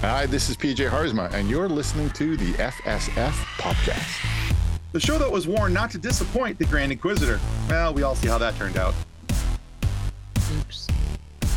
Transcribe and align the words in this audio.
Hi, 0.00 0.24
this 0.24 0.48
is 0.48 0.56
PJ 0.56 0.88
Haarsma, 0.88 1.30
and 1.34 1.50
you're 1.50 1.68
listening 1.68 2.08
to 2.12 2.34
the 2.34 2.54
FSF 2.54 3.32
Podcast. 3.58 4.54
The 4.92 4.98
show 4.98 5.18
that 5.18 5.30
was 5.30 5.46
warned 5.46 5.74
not 5.74 5.90
to 5.90 5.98
disappoint 5.98 6.58
the 6.58 6.64
Grand 6.64 6.90
Inquisitor. 6.90 7.38
Well, 7.68 7.92
we 7.92 8.02
all 8.02 8.14
see 8.14 8.26
how 8.26 8.38
that 8.38 8.56
turned 8.56 8.78
out. 8.78 8.94
Oops. 10.56 10.88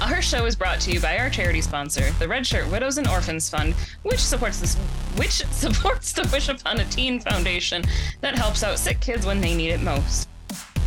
Our 0.02 0.22
show 0.22 0.46
is 0.46 0.58
brought 0.58 0.82
to 0.82 0.92
you 0.92 1.00
by 1.00 1.20
our 1.20 1.30
charity 1.30 1.62
sponsor, 1.62 2.12
the 2.20 2.28
Red 2.28 2.46
Shirt 2.46 2.70
Widows 2.70 2.98
and 2.98 3.08
Orphans 3.08 3.50
Fund, 3.50 3.76
which 4.02 4.20
supports 4.20 4.60
this 4.60 4.76
which 5.16 5.46
supports 5.52 6.12
the 6.12 6.30
Wish 6.34 6.50
Upon 6.50 6.82
a 6.82 6.86
Teen 6.90 7.22
Foundation 7.22 7.82
that 8.20 8.36
helps 8.36 8.62
out 8.62 8.78
sick 8.78 9.00
kids 9.00 9.26
when 9.26 9.40
they 9.40 9.56
need 9.56 9.70
it 9.70 9.80
most. 9.80 10.28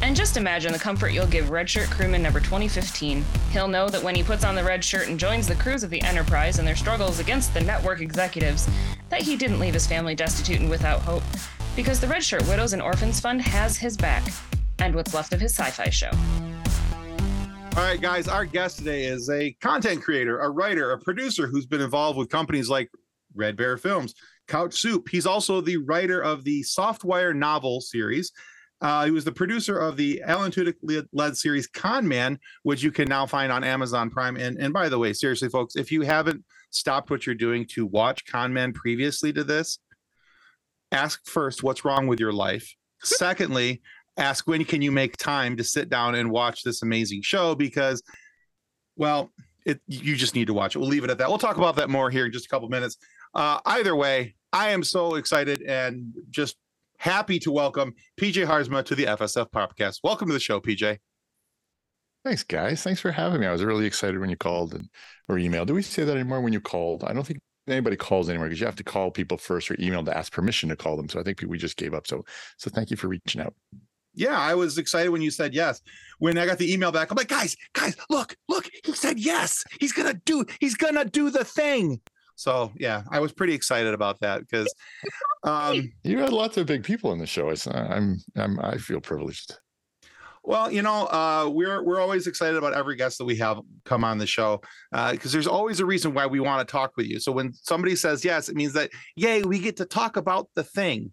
And 0.07 0.14
just 0.14 0.36
imagine 0.36 0.73
the 0.73 0.79
comfort 0.79 1.09
you'll 1.09 1.27
give 1.27 1.50
Red 1.50 1.68
Shirt 1.68 1.91
crewman 1.91 2.23
number 2.23 2.38
2015. 2.38 3.25
He'll 3.50 3.66
know 3.66 3.88
that 3.88 4.01
when 4.01 4.15
he 4.15 4.23
puts 4.23 4.45
on 4.45 4.55
the 4.55 4.62
red 4.62 4.84
shirt 4.84 5.09
and 5.09 5.19
joins 5.19 5.48
the 5.48 5.56
crews 5.56 5.82
of 5.82 5.91
the 5.91 6.01
Enterprise 6.02 6.60
in 6.60 6.65
their 6.65 6.77
struggles 6.77 7.19
against 7.19 7.52
the 7.52 7.60
network 7.60 8.01
executives, 8.01 8.69
that 9.09 9.23
he 9.23 9.34
didn't 9.34 9.59
leave 9.59 9.74
his 9.74 9.84
family 9.84 10.15
destitute 10.15 10.60
and 10.60 10.70
without 10.70 11.01
hope, 11.01 11.24
because 11.74 11.98
the 11.98 12.06
Red 12.06 12.23
Shirt 12.23 12.46
Widows 12.46 12.73
and 12.73 12.80
Orphans 12.80 13.19
Fund 13.19 13.42
has 13.42 13.77
his 13.77 13.96
back, 13.96 14.23
and 14.79 14.95
what's 14.95 15.12
left 15.12 15.32
of 15.32 15.41
his 15.41 15.59
sci 15.59 15.70
fi 15.70 15.91
show. 15.91 16.12
All 17.77 17.82
right, 17.82 18.01
guys, 18.01 18.29
our 18.29 18.45
guest 18.45 18.79
today 18.79 19.07
is 19.07 19.29
a 19.29 19.54
content 19.54 20.04
creator, 20.04 20.38
a 20.38 20.48
writer, 20.48 20.93
a 20.93 21.01
producer 21.01 21.48
who's 21.48 21.66
been 21.66 21.80
involved 21.80 22.16
with 22.16 22.29
companies 22.29 22.68
like 22.68 22.88
Red 23.34 23.57
Bear 23.57 23.77
Films, 23.77 24.15
Couch 24.46 24.74
Soup. 24.74 25.09
He's 25.09 25.27
also 25.27 25.60
the 25.60 25.79
writer 25.79 26.23
of 26.23 26.45
the 26.45 26.62
Softwire 26.62 27.34
novel 27.34 27.80
series. 27.80 28.30
Uh, 28.80 29.07
he 29.07 29.11
was 29.11 29.25
the 29.25 29.33
producer 29.33 29.79
of 29.79 29.97
the 29.97 30.23
Alan 30.23 30.53
Tudyk 30.53 31.07
led 31.12 31.37
series 31.37 31.66
Con 31.66 32.07
Man, 32.07 32.39
which 32.62 32.83
you 32.83 32.93
can 32.93 33.09
now 33.09 33.25
find 33.25 33.51
on 33.51 33.65
Amazon 33.65 34.11
Prime. 34.11 34.37
And, 34.37 34.59
and 34.59 34.73
by 34.73 34.89
the 34.89 34.99
way, 34.99 35.12
seriously, 35.12 35.49
folks, 35.49 35.77
if 35.77 35.91
you 35.91 36.02
haven't 36.02 36.45
stopped 36.71 37.10
what 37.10 37.24
you're 37.24 37.35
doing 37.35 37.66
to 37.68 37.87
watch 37.87 38.27
Con 38.27 38.52
Man 38.52 38.73
previously 38.73 39.33
to 39.33 39.45
this, 39.45 39.79
ask 40.93 41.24
first 41.27 41.63
what's 41.63 41.85
wrong 41.85 42.07
with 42.07 42.21
your 42.21 42.33
life. 42.33 42.74
Secondly, 43.02 43.80
ask 44.18 44.46
when 44.46 44.65
can 44.65 44.83
you 44.83 44.93
make 44.93 45.16
time 45.16 45.57
to 45.57 45.65
sit 45.65 45.88
down 45.88 46.15
and 46.15 46.30
watch 46.30 46.63
this 46.63 46.83
amazing 46.83 47.23
show 47.23 47.55
because, 47.55 48.02
well, 48.96 49.30
it 49.65 49.80
you 49.88 50.16
just 50.16 50.35
need 50.35 50.46
to 50.46 50.55
watch 50.55 50.77
it. 50.77 50.79
We'll 50.79 50.88
leave 50.88 51.05
it 51.05 51.11
at 51.11 51.18
that. 51.18 51.29
We'll 51.29 51.38
talk 51.38 51.57
about 51.57 51.77
that 51.77 51.90
more 51.90 52.11
here 52.11 52.27
in 52.27 52.33
just 52.33 52.46
a 52.46 52.49
couple 52.49 52.68
minutes. 52.68 52.99
Uh, 53.35 53.59
either 53.66 53.96
way, 53.96 54.35
I 54.52 54.71
am 54.71 54.85
so 54.85 55.16
excited 55.16 55.63
and 55.63 56.15
just 56.30 56.57
happy 56.99 57.39
to 57.41 57.51
welcome 57.51 57.95
PJ 58.21 58.47
Haarsma 58.47 58.85
to 58.85 58.95
the 58.95 59.05
FSF 59.05 59.51
podcast. 59.51 60.01
Welcome 60.02 60.29
to 60.29 60.35
the 60.35 60.41
show, 60.41 60.61
PJ. 60.61 60.99
Thanks, 62.25 62.43
guys. 62.43 62.83
Thanks 62.83 63.01
for 63.01 63.13
having 63.13 63.41
me. 63.41 63.47
I 63.47 63.52
was 63.52 63.63
really 63.63 63.87
excited 63.87 64.19
when 64.19 64.31
you 64.31 64.37
called 64.37 64.75
and 64.75 64.89
or 65.28 65.37
emailed. 65.37 65.67
Do 65.67 65.75
we 65.75 65.83
say 65.83 66.05
that 66.05 66.12
anymore 66.12 66.41
when 66.41 66.53
you 66.53 66.61
called? 66.61 67.05
I 67.05 67.12
don't 67.12 67.27
think 67.27 67.41
anybody 67.69 67.97
calls 67.97 68.28
anymore 68.28 68.47
because 68.47 68.61
you 68.61 68.67
have 68.67 68.77
to 68.77 68.84
call 68.84 69.11
people 69.11 69.39
first 69.39 69.71
or 69.71 69.77
email 69.78 70.05
to 70.05 70.17
ask 70.17 70.33
permission 70.33 70.69
to 70.71 70.77
call 70.77 70.97
them. 70.97 71.09
So 71.09 71.21
I 71.21 71.22
think 71.22 71.43
we 71.47 71.59
just 71.59 71.77
gave 71.77 71.94
up. 71.94 72.06
So 72.06 72.25
so 72.56 72.71
thank 72.71 72.91
you 72.91 72.97
for 72.97 73.09
reaching 73.09 73.41
out. 73.41 73.55
Yeah, 74.15 74.39
I 74.39 74.55
was 74.55 74.78
excited 74.78 75.11
when 75.11 75.21
you 75.21 75.31
said 75.31 75.55
yes. 75.55 75.83
When 76.19 76.39
I 76.39 76.47
got 76.47 76.59
the 76.59 76.72
email 76.72 76.91
back, 76.91 77.11
I'm 77.11 77.17
like, 77.17 77.28
guys, 77.28 77.55
guys, 77.75 77.97
look, 78.09 78.34
look, 78.49 78.67
he 78.83 78.93
said 78.93 79.19
yes. 79.19 79.62
He's 79.78 79.93
gonna 79.93 80.15
do, 80.25 80.44
he's 80.59 80.75
gonna 80.75 81.05
do 81.05 81.28
the 81.31 81.44
thing. 81.44 82.00
So 82.37 82.72
yeah, 82.76 83.03
I 83.10 83.19
was 83.20 83.32
pretty 83.32 83.54
excited 83.54 83.94
about 83.94 84.20
that 84.20 84.41
because 84.41 84.72
um, 85.44 85.92
you 86.04 86.19
had 86.19 86.32
lots 86.32 86.56
of 86.56 86.66
big 86.66 86.84
people 86.84 87.12
in 87.12 87.19
the 87.19 87.26
show. 87.26 87.48
It's, 87.48 87.66
uh, 87.66 87.88
I'm, 87.91 88.19
I'm, 88.37 88.60
I 88.60 88.76
feel 88.76 89.00
privileged. 89.00 89.56
Well, 90.44 90.70
you 90.70 90.81
know, 90.81 91.06
uh, 91.06 91.50
we're 91.53 91.82
we're 91.82 92.00
always 92.00 92.28
excited 92.28 92.56
about 92.56 92.72
every 92.72 92.94
guest 92.94 93.19
that 93.19 93.25
we 93.25 93.34
have 93.37 93.59
come 93.84 94.04
on 94.04 94.19
the 94.19 94.28
show 94.28 94.60
because 94.93 95.26
uh, 95.26 95.32
there's 95.32 95.48
always 95.48 95.81
a 95.81 95.87
reason 95.87 96.15
why 96.15 96.26
we 96.26 96.38
want 96.38 96.66
to 96.66 96.70
talk 96.70 96.93
with 96.97 97.06
you. 97.06 97.19
So 97.19 97.32
when 97.32 97.53
somebody 97.53 97.97
says 97.97 98.25
yes, 98.25 98.48
it 98.48 98.54
means 98.54 98.72
that 98.75 98.91
yay, 99.16 99.43
we 99.43 99.59
get 99.59 99.77
to 99.78 99.84
talk 99.84 100.16
about 100.16 100.49
the 100.55 100.62
thing. 100.62 101.11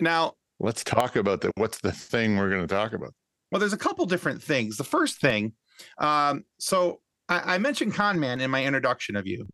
Now, 0.00 0.32
let's 0.58 0.82
talk 0.82 1.16
about 1.16 1.42
the 1.42 1.50
what's 1.58 1.80
the 1.80 1.92
thing 1.92 2.38
we're 2.38 2.48
going 2.48 2.66
to 2.66 2.74
talk 2.74 2.94
about. 2.94 3.12
Well, 3.50 3.60
there's 3.60 3.74
a 3.74 3.78
couple 3.78 4.06
different 4.06 4.42
things. 4.42 4.78
The 4.78 4.84
first 4.84 5.20
thing, 5.20 5.52
um, 5.98 6.44
so 6.58 7.02
I, 7.28 7.56
I 7.56 7.58
mentioned 7.58 7.92
Con 7.92 8.18
Man 8.18 8.40
in 8.40 8.50
my 8.50 8.64
introduction 8.64 9.16
of 9.16 9.26
you. 9.26 9.46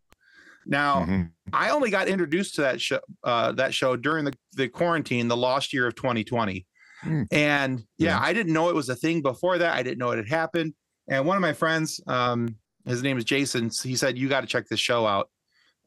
Now, 0.68 1.00
mm-hmm. 1.00 1.22
I 1.52 1.70
only 1.70 1.90
got 1.90 2.08
introduced 2.08 2.54
to 2.56 2.60
that 2.60 2.80
show 2.80 3.00
uh, 3.24 3.52
that 3.52 3.72
show 3.74 3.96
during 3.96 4.26
the, 4.26 4.34
the 4.52 4.68
quarantine, 4.68 5.26
the 5.26 5.36
lost 5.36 5.72
year 5.72 5.86
of 5.86 5.96
2020. 5.96 6.66
Mm. 7.04 7.26
And 7.32 7.80
yeah, 7.96 8.10
yeah, 8.10 8.20
I 8.20 8.32
didn't 8.34 8.52
know 8.52 8.68
it 8.68 8.74
was 8.74 8.88
a 8.90 8.94
thing 8.94 9.22
before 9.22 9.58
that. 9.58 9.74
I 9.74 9.82
didn't 9.82 9.98
know 9.98 10.10
it 10.10 10.18
had 10.18 10.28
happened. 10.28 10.74
And 11.08 11.24
one 11.24 11.36
of 11.36 11.40
my 11.40 11.54
friends, 11.54 12.00
um, 12.06 12.56
his 12.84 13.02
name 13.02 13.16
is 13.16 13.24
Jason, 13.24 13.70
he 13.82 13.96
said, 13.96 14.18
You 14.18 14.28
got 14.28 14.42
to 14.42 14.46
check 14.46 14.68
this 14.68 14.80
show 14.80 15.06
out. 15.06 15.30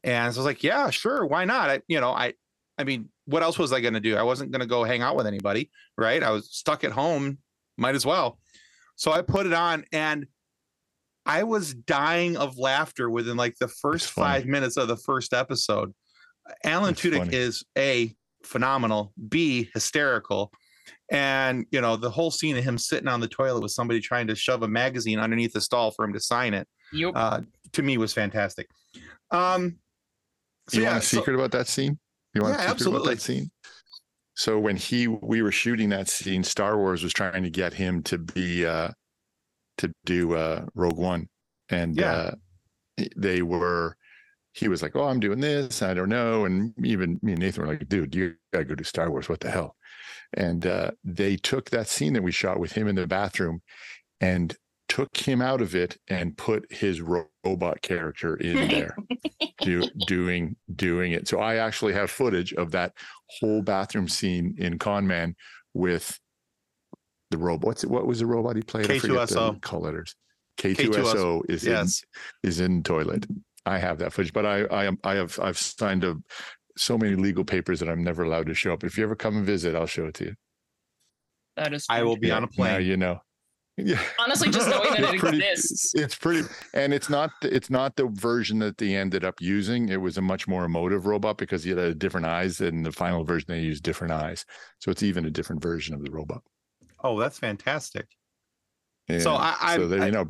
And 0.02 0.34
so 0.34 0.38
I 0.38 0.40
was 0.40 0.46
like, 0.46 0.64
Yeah, 0.64 0.90
sure, 0.90 1.24
why 1.26 1.44
not? 1.44 1.70
I, 1.70 1.80
you 1.86 2.00
know, 2.00 2.10
I 2.10 2.34
I 2.76 2.84
mean, 2.84 3.08
what 3.26 3.42
else 3.44 3.58
was 3.58 3.72
I 3.72 3.80
gonna 3.80 4.00
do? 4.00 4.16
I 4.16 4.22
wasn't 4.22 4.50
gonna 4.50 4.66
go 4.66 4.82
hang 4.82 5.02
out 5.02 5.14
with 5.14 5.26
anybody, 5.26 5.70
right? 5.96 6.22
I 6.22 6.30
was 6.30 6.50
stuck 6.50 6.82
at 6.82 6.90
home, 6.90 7.38
might 7.76 7.94
as 7.94 8.04
well. 8.04 8.40
So 8.96 9.12
I 9.12 9.22
put 9.22 9.46
it 9.46 9.52
on 9.52 9.84
and 9.92 10.26
I 11.24 11.44
was 11.44 11.74
dying 11.74 12.36
of 12.36 12.58
laughter 12.58 13.08
within 13.08 13.36
like 13.36 13.56
the 13.58 13.68
first 13.68 14.10
five 14.10 14.46
minutes 14.46 14.76
of 14.76 14.88
the 14.88 14.96
first 14.96 15.32
episode. 15.32 15.92
Alan 16.64 16.94
That's 16.94 17.02
Tudyk 17.02 17.18
funny. 17.18 17.36
is 17.36 17.64
a 17.78 18.14
phenomenal, 18.42 19.12
B 19.28 19.70
hysterical, 19.72 20.50
and 21.10 21.64
you 21.70 21.80
know 21.80 21.96
the 21.96 22.10
whole 22.10 22.30
scene 22.30 22.56
of 22.56 22.64
him 22.64 22.78
sitting 22.78 23.08
on 23.08 23.20
the 23.20 23.28
toilet 23.28 23.62
with 23.62 23.70
somebody 23.70 24.00
trying 24.00 24.26
to 24.26 24.34
shove 24.34 24.62
a 24.62 24.68
magazine 24.68 25.18
underneath 25.18 25.52
the 25.52 25.60
stall 25.60 25.92
for 25.92 26.04
him 26.04 26.12
to 26.12 26.20
sign 26.20 26.54
it. 26.54 26.66
Yep. 26.92 27.12
Uh, 27.14 27.40
to 27.72 27.82
me 27.82 27.96
was 27.96 28.12
fantastic. 28.12 28.68
Um, 29.30 29.78
so 30.68 30.78
you 30.78 30.82
yeah, 30.84 30.92
want 30.92 31.04
a 31.04 31.06
secret 31.06 31.34
so, 31.34 31.38
about 31.38 31.52
that 31.52 31.68
scene? 31.68 31.98
You 32.34 32.42
want 32.42 32.54
yeah, 32.54 32.58
a 32.58 32.60
secret 32.60 32.70
absolutely. 32.72 33.00
about 33.00 33.10
that 33.10 33.22
scene? 33.22 33.50
So 34.34 34.58
when 34.58 34.76
he 34.76 35.06
we 35.06 35.42
were 35.42 35.52
shooting 35.52 35.90
that 35.90 36.08
scene, 36.08 36.42
Star 36.42 36.76
Wars 36.76 37.02
was 37.02 37.12
trying 37.12 37.42
to 37.42 37.50
get 37.50 37.72
him 37.74 38.02
to 38.04 38.18
be 38.18 38.66
uh, 38.66 38.88
to 39.78 39.92
do 40.04 40.34
uh, 40.34 40.66
Rogue 40.74 40.98
One, 40.98 41.28
and 41.68 41.96
yeah. 41.96 42.12
uh, 42.98 43.04
they 43.16 43.42
were. 43.42 43.96
He 44.54 44.68
was 44.68 44.82
like, 44.82 44.94
"Oh, 44.94 45.04
I'm 45.04 45.20
doing 45.20 45.40
this. 45.40 45.82
I 45.82 45.94
don't 45.94 46.08
know." 46.08 46.44
And 46.44 46.74
even 46.84 47.18
me 47.22 47.32
and 47.32 47.40
Nathan 47.40 47.62
were 47.62 47.72
like, 47.72 47.88
"Dude, 47.88 48.14
you 48.14 48.34
gotta 48.52 48.64
go 48.64 48.74
do 48.74 48.84
Star 48.84 49.10
Wars. 49.10 49.28
What 49.28 49.40
the 49.40 49.50
hell?" 49.50 49.76
And 50.34 50.66
uh, 50.66 50.92
they 51.04 51.36
took 51.36 51.70
that 51.70 51.88
scene 51.88 52.12
that 52.14 52.22
we 52.22 52.32
shot 52.32 52.60
with 52.60 52.72
him 52.72 52.88
in 52.88 52.96
the 52.96 53.06
bathroom, 53.06 53.62
and 54.20 54.56
took 54.92 55.16
him 55.16 55.40
out 55.40 55.62
of 55.62 55.74
it 55.74 55.96
and 56.08 56.36
put 56.36 56.70
his 56.70 57.00
robot 57.00 57.80
character 57.80 58.36
in 58.36 58.68
there 58.68 58.94
do, 59.62 59.82
doing 60.06 60.54
doing 60.76 61.12
it 61.12 61.26
so 61.26 61.40
i 61.40 61.56
actually 61.56 61.94
have 61.94 62.10
footage 62.10 62.52
of 62.54 62.70
that 62.72 62.92
whole 63.40 63.62
bathroom 63.62 64.06
scene 64.06 64.54
in 64.58 64.78
con 64.78 65.06
man 65.06 65.34
with 65.72 66.20
the 67.32 67.38
robot. 67.38 67.66
What's 67.66 67.84
it, 67.84 67.90
what 67.90 68.06
was 68.06 68.20
the 68.20 68.26
robot 68.26 68.56
he 68.56 68.62
played? 68.62 68.86
K2SO. 68.86 69.60
call 69.60 69.80
letters. 69.80 70.14
K2SO, 70.58 70.76
K2SO 70.76 71.50
is 71.50 71.64
yes. 71.64 72.02
in 72.42 72.48
is 72.48 72.60
in 72.60 72.82
toilet. 72.82 73.26
I 73.66 73.78
have 73.78 73.98
that 73.98 74.12
footage, 74.12 74.32
but 74.32 74.46
I 74.46 74.64
I 74.64 74.84
am 74.84 74.98
I 75.02 75.14
have 75.14 75.38
I've 75.40 75.58
signed 75.58 76.04
a 76.04 76.16
so 76.76 76.96
many 76.96 77.16
legal 77.16 77.44
papers 77.44 77.80
that 77.80 77.88
I'm 77.88 78.02
never 78.02 78.22
allowed 78.22 78.46
to 78.46 78.54
show 78.54 78.72
up. 78.72 78.84
If 78.84 78.96
you 78.96 79.04
ever 79.04 79.16
come 79.16 79.36
and 79.36 79.46
visit, 79.46 79.74
I'll 79.74 79.86
show 79.86 80.06
it 80.06 80.14
to 80.14 80.24
you. 80.26 80.34
That 81.56 81.74
is. 81.74 81.86
I 81.88 82.02
will 82.02 82.16
be 82.16 82.28
yeah, 82.28 82.36
on 82.36 82.44
a 82.44 82.48
plane. 82.48 82.72
Now 82.72 82.78
you 82.78 82.96
know. 82.96 83.18
Yeah. 83.78 84.02
Honestly, 84.18 84.50
just 84.50 84.68
knowing 84.68 85.00
that 85.00 85.14
it 85.14 85.18
pretty, 85.18 85.38
exists. 85.38 85.94
It's 85.94 86.14
pretty, 86.14 86.46
and 86.74 86.92
it's 86.92 87.08
not 87.08 87.30
it's 87.40 87.70
not 87.70 87.96
the 87.96 88.06
version 88.12 88.58
that 88.58 88.76
they 88.76 88.94
ended 88.94 89.24
up 89.24 89.40
using. 89.40 89.88
It 89.88 89.96
was 89.96 90.18
a 90.18 90.20
much 90.20 90.46
more 90.46 90.66
emotive 90.66 91.06
robot 91.06 91.38
because 91.38 91.64
he 91.64 91.70
had 91.70 91.98
different 91.98 92.26
eyes, 92.26 92.60
and 92.60 92.84
the 92.84 92.92
final 92.92 93.24
version 93.24 93.46
they 93.48 93.60
used 93.60 93.82
different 93.82 94.12
eyes. 94.12 94.44
So 94.78 94.90
it's 94.90 95.02
even 95.02 95.24
a 95.24 95.30
different 95.30 95.62
version 95.62 95.94
of 95.94 96.04
the 96.04 96.10
robot. 96.10 96.42
Oh, 97.02 97.18
that's 97.18 97.38
fantastic. 97.38 98.06
Yeah. 99.08 99.18
So 99.18 99.32
I, 99.32 99.56
I, 99.60 99.76
so 99.76 99.88
there, 99.88 100.06
you 100.06 100.12
know, 100.12 100.26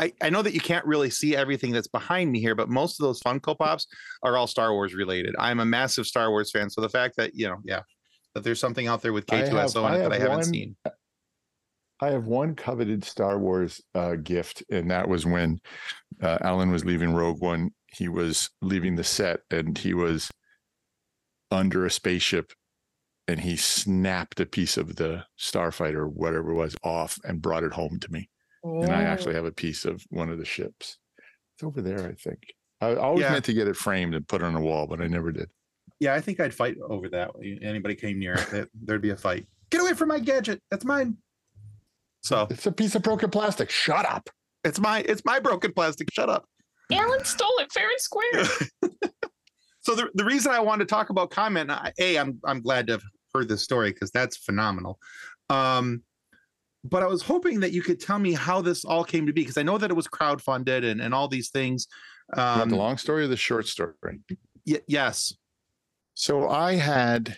I, 0.00 0.12
I 0.20 0.30
know 0.30 0.42
that 0.42 0.52
you 0.52 0.60
can't 0.60 0.84
really 0.84 1.10
see 1.10 1.36
everything 1.36 1.70
that's 1.72 1.86
behind 1.86 2.32
me 2.32 2.40
here, 2.40 2.54
but 2.54 2.68
most 2.68 2.98
of 2.98 3.04
those 3.04 3.20
Funko 3.20 3.56
Pops 3.56 3.86
are 4.22 4.36
all 4.36 4.48
Star 4.48 4.72
Wars 4.72 4.94
related. 4.94 5.34
I'm 5.38 5.60
a 5.60 5.64
massive 5.64 6.06
Star 6.06 6.30
Wars 6.30 6.50
fan, 6.50 6.68
so 6.70 6.80
the 6.80 6.88
fact 6.88 7.16
that 7.16 7.34
you 7.34 7.46
know, 7.46 7.58
yeah, 7.64 7.82
that 8.34 8.42
there's 8.42 8.58
something 8.58 8.88
out 8.88 9.00
there 9.02 9.12
with 9.12 9.26
K2SO 9.26 9.88
in 9.88 9.94
it 9.94 9.98
that 10.02 10.12
I 10.12 10.18
haven't 10.18 10.36
one, 10.36 10.44
seen. 10.44 10.76
I 12.00 12.10
have 12.10 12.26
one 12.26 12.56
coveted 12.56 13.04
Star 13.04 13.38
Wars 13.38 13.80
uh, 13.94 14.16
gift, 14.16 14.64
and 14.70 14.90
that 14.90 15.08
was 15.08 15.24
when 15.24 15.60
uh, 16.20 16.38
Alan 16.40 16.72
was 16.72 16.84
leaving 16.84 17.14
Rogue 17.14 17.40
One. 17.40 17.70
He 17.86 18.08
was 18.08 18.50
leaving 18.60 18.96
the 18.96 19.04
set, 19.04 19.40
and 19.52 19.78
he 19.78 19.94
was 19.94 20.30
under 21.52 21.86
a 21.86 21.90
spaceship 21.90 22.52
and 23.32 23.40
he 23.40 23.56
snapped 23.56 24.40
a 24.40 24.46
piece 24.46 24.76
of 24.76 24.96
the 24.96 25.24
starfighter, 25.40 26.06
whatever 26.06 26.50
it 26.50 26.54
was, 26.54 26.76
off 26.84 27.18
and 27.24 27.40
brought 27.40 27.64
it 27.64 27.72
home 27.72 27.98
to 27.98 28.12
me. 28.12 28.28
And 28.62 28.92
I 28.92 29.04
actually 29.04 29.34
have 29.34 29.46
a 29.46 29.50
piece 29.50 29.86
of 29.86 30.04
one 30.10 30.28
of 30.28 30.36
the 30.36 30.44
ships. 30.44 30.98
It's 31.54 31.64
over 31.64 31.80
there, 31.80 32.06
I 32.06 32.12
think. 32.12 32.40
I 32.82 32.94
always 32.96 33.22
yeah. 33.22 33.32
meant 33.32 33.46
to 33.46 33.54
get 33.54 33.68
it 33.68 33.76
framed 33.76 34.14
and 34.14 34.28
put 34.28 34.42
it 34.42 34.44
on 34.44 34.54
a 34.54 34.60
wall, 34.60 34.86
but 34.86 35.00
I 35.00 35.06
never 35.06 35.32
did. 35.32 35.48
Yeah, 35.98 36.12
I 36.12 36.20
think 36.20 36.40
I'd 36.40 36.52
fight 36.52 36.76
over 36.86 37.08
that. 37.08 37.30
Anybody 37.62 37.94
came 37.94 38.18
near 38.18 38.34
it, 38.52 38.68
there'd 38.74 39.00
be 39.00 39.10
a 39.10 39.16
fight. 39.16 39.46
Get 39.70 39.80
away 39.80 39.94
from 39.94 40.08
my 40.08 40.18
gadget. 40.18 40.60
That's 40.70 40.84
mine. 40.84 41.16
So 42.20 42.46
it's 42.50 42.66
a 42.66 42.72
piece 42.72 42.94
of 42.94 43.02
broken 43.02 43.30
plastic. 43.30 43.70
Shut 43.70 44.04
up. 44.04 44.28
It's 44.62 44.78
my 44.78 45.00
it's 45.08 45.24
my 45.24 45.40
broken 45.40 45.72
plastic. 45.72 46.12
Shut 46.12 46.28
up. 46.28 46.44
Alan 46.92 47.24
stole 47.24 47.56
it 47.58 47.72
fair 47.72 47.88
and 47.88 48.00
square. 48.00 48.44
so 49.80 49.94
the, 49.94 50.10
the 50.14 50.24
reason 50.24 50.52
I 50.52 50.60
wanted 50.60 50.88
to 50.88 50.94
talk 50.94 51.08
about 51.10 51.30
Con 51.30 51.54
Man, 51.54 51.70
a 51.70 52.18
I'm 52.18 52.38
I'm 52.44 52.60
glad 52.60 52.86
to 52.88 52.94
have 52.94 53.02
heard 53.34 53.48
this 53.48 53.62
story 53.62 53.92
because 53.92 54.10
that's 54.10 54.36
phenomenal. 54.36 54.98
Um, 55.50 56.02
but 56.84 57.02
I 57.02 57.06
was 57.06 57.22
hoping 57.22 57.60
that 57.60 57.72
you 57.72 57.82
could 57.82 58.00
tell 58.00 58.18
me 58.18 58.32
how 58.32 58.60
this 58.60 58.84
all 58.84 59.04
came 59.04 59.26
to 59.26 59.32
be 59.32 59.42
because 59.42 59.58
I 59.58 59.62
know 59.62 59.78
that 59.78 59.90
it 59.90 59.94
was 59.94 60.08
crowdfunded 60.08 60.84
and 60.90 61.00
and 61.00 61.14
all 61.14 61.28
these 61.28 61.50
things. 61.50 61.86
Um, 62.36 62.70
the 62.70 62.76
long 62.76 62.96
story 62.96 63.24
or 63.24 63.28
the 63.28 63.36
short 63.36 63.66
story? 63.66 63.94
Y- 64.66 64.80
yes. 64.86 65.34
So 66.14 66.48
I 66.48 66.74
had, 66.74 67.36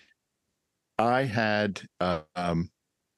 I 0.99 1.25
had, 1.25 1.81
uh, 2.01 2.21
um, 2.37 2.71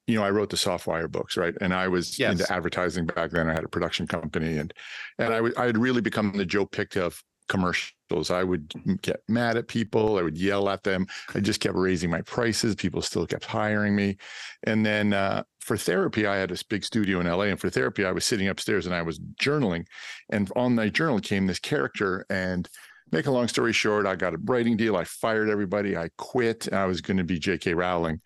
you 0.07 0.17
know, 0.17 0.25
I 0.25 0.31
wrote 0.31 0.51
the 0.51 0.57
Softwire 0.57 1.11
books, 1.11 1.37
right? 1.37 1.55
And 1.61 1.75
I 1.75 1.89
was 1.89 2.19
yes. 2.19 2.33
into 2.33 2.53
advertising 2.53 3.07
back 3.07 3.31
then. 3.31 3.49
I 3.49 3.55
had 3.55 3.65
a 3.65 3.69
production 3.69 4.07
company, 4.07 4.59
and 4.59 4.73
and 5.19 5.33
I, 5.33 5.37
w- 5.37 5.55
I 5.57 5.67
had 5.67 5.79
really 5.79 6.01
become 6.01 6.33
the 6.33 6.47
Joe 6.47 6.67
Pytka 6.67 7.03
of 7.03 7.23
commercials. 7.49 8.31
I 8.31 8.45
would 8.45 8.73
get 9.03 9.21
mad 9.29 9.57
at 9.57 9.69
people. 9.69 10.19
I 10.19 10.23
would 10.23 10.39
yell 10.39 10.69
at 10.69 10.83
them. 10.83 11.07
I 11.35 11.41
just 11.41 11.61
kept 11.61 11.77
raising 11.77 12.11
my 12.11 12.23
prices. 12.23 12.75
People 12.75 13.03
still 13.03 13.27
kept 13.27 13.45
hiring 13.45 13.97
me. 13.97 14.17
And 14.65 14.85
then 14.85 15.13
uh, 15.13 15.43
for 15.61 15.77
therapy, 15.77 16.27
I 16.27 16.37
had 16.37 16.51
this 16.51 16.63
big 16.63 16.85
studio 16.85 17.21
in 17.21 17.27
LA. 17.27 17.45
And 17.45 17.61
for 17.61 17.71
therapy, 17.71 18.05
I 18.05 18.13
was 18.13 18.25
sitting 18.25 18.49
upstairs 18.49 18.87
and 18.87 18.95
I 18.95 19.03
was 19.03 19.19
journaling. 19.41 19.87
And 20.31 20.51
on 20.57 20.75
my 20.75 20.89
journal 20.89 21.21
came 21.21 21.47
this 21.47 21.59
character. 21.59 22.27
And 22.31 22.69
make 23.13 23.27
a 23.27 23.31
long 23.33 23.49
story 23.49 23.73
short, 23.73 24.07
I 24.07 24.17
got 24.17 24.35
a 24.35 24.39
writing 24.45 24.77
deal. 24.77 24.97
I 24.97 25.05
fired 25.05 25.49
everybody. 25.49 25.97
I 25.97 26.11
quit. 26.17 26.73
I 26.73 26.87
was 26.87 27.01
going 27.01 27.19
to 27.19 27.25
be 27.25 27.39
J.K. 27.39 27.75
Rowling, 27.75 28.21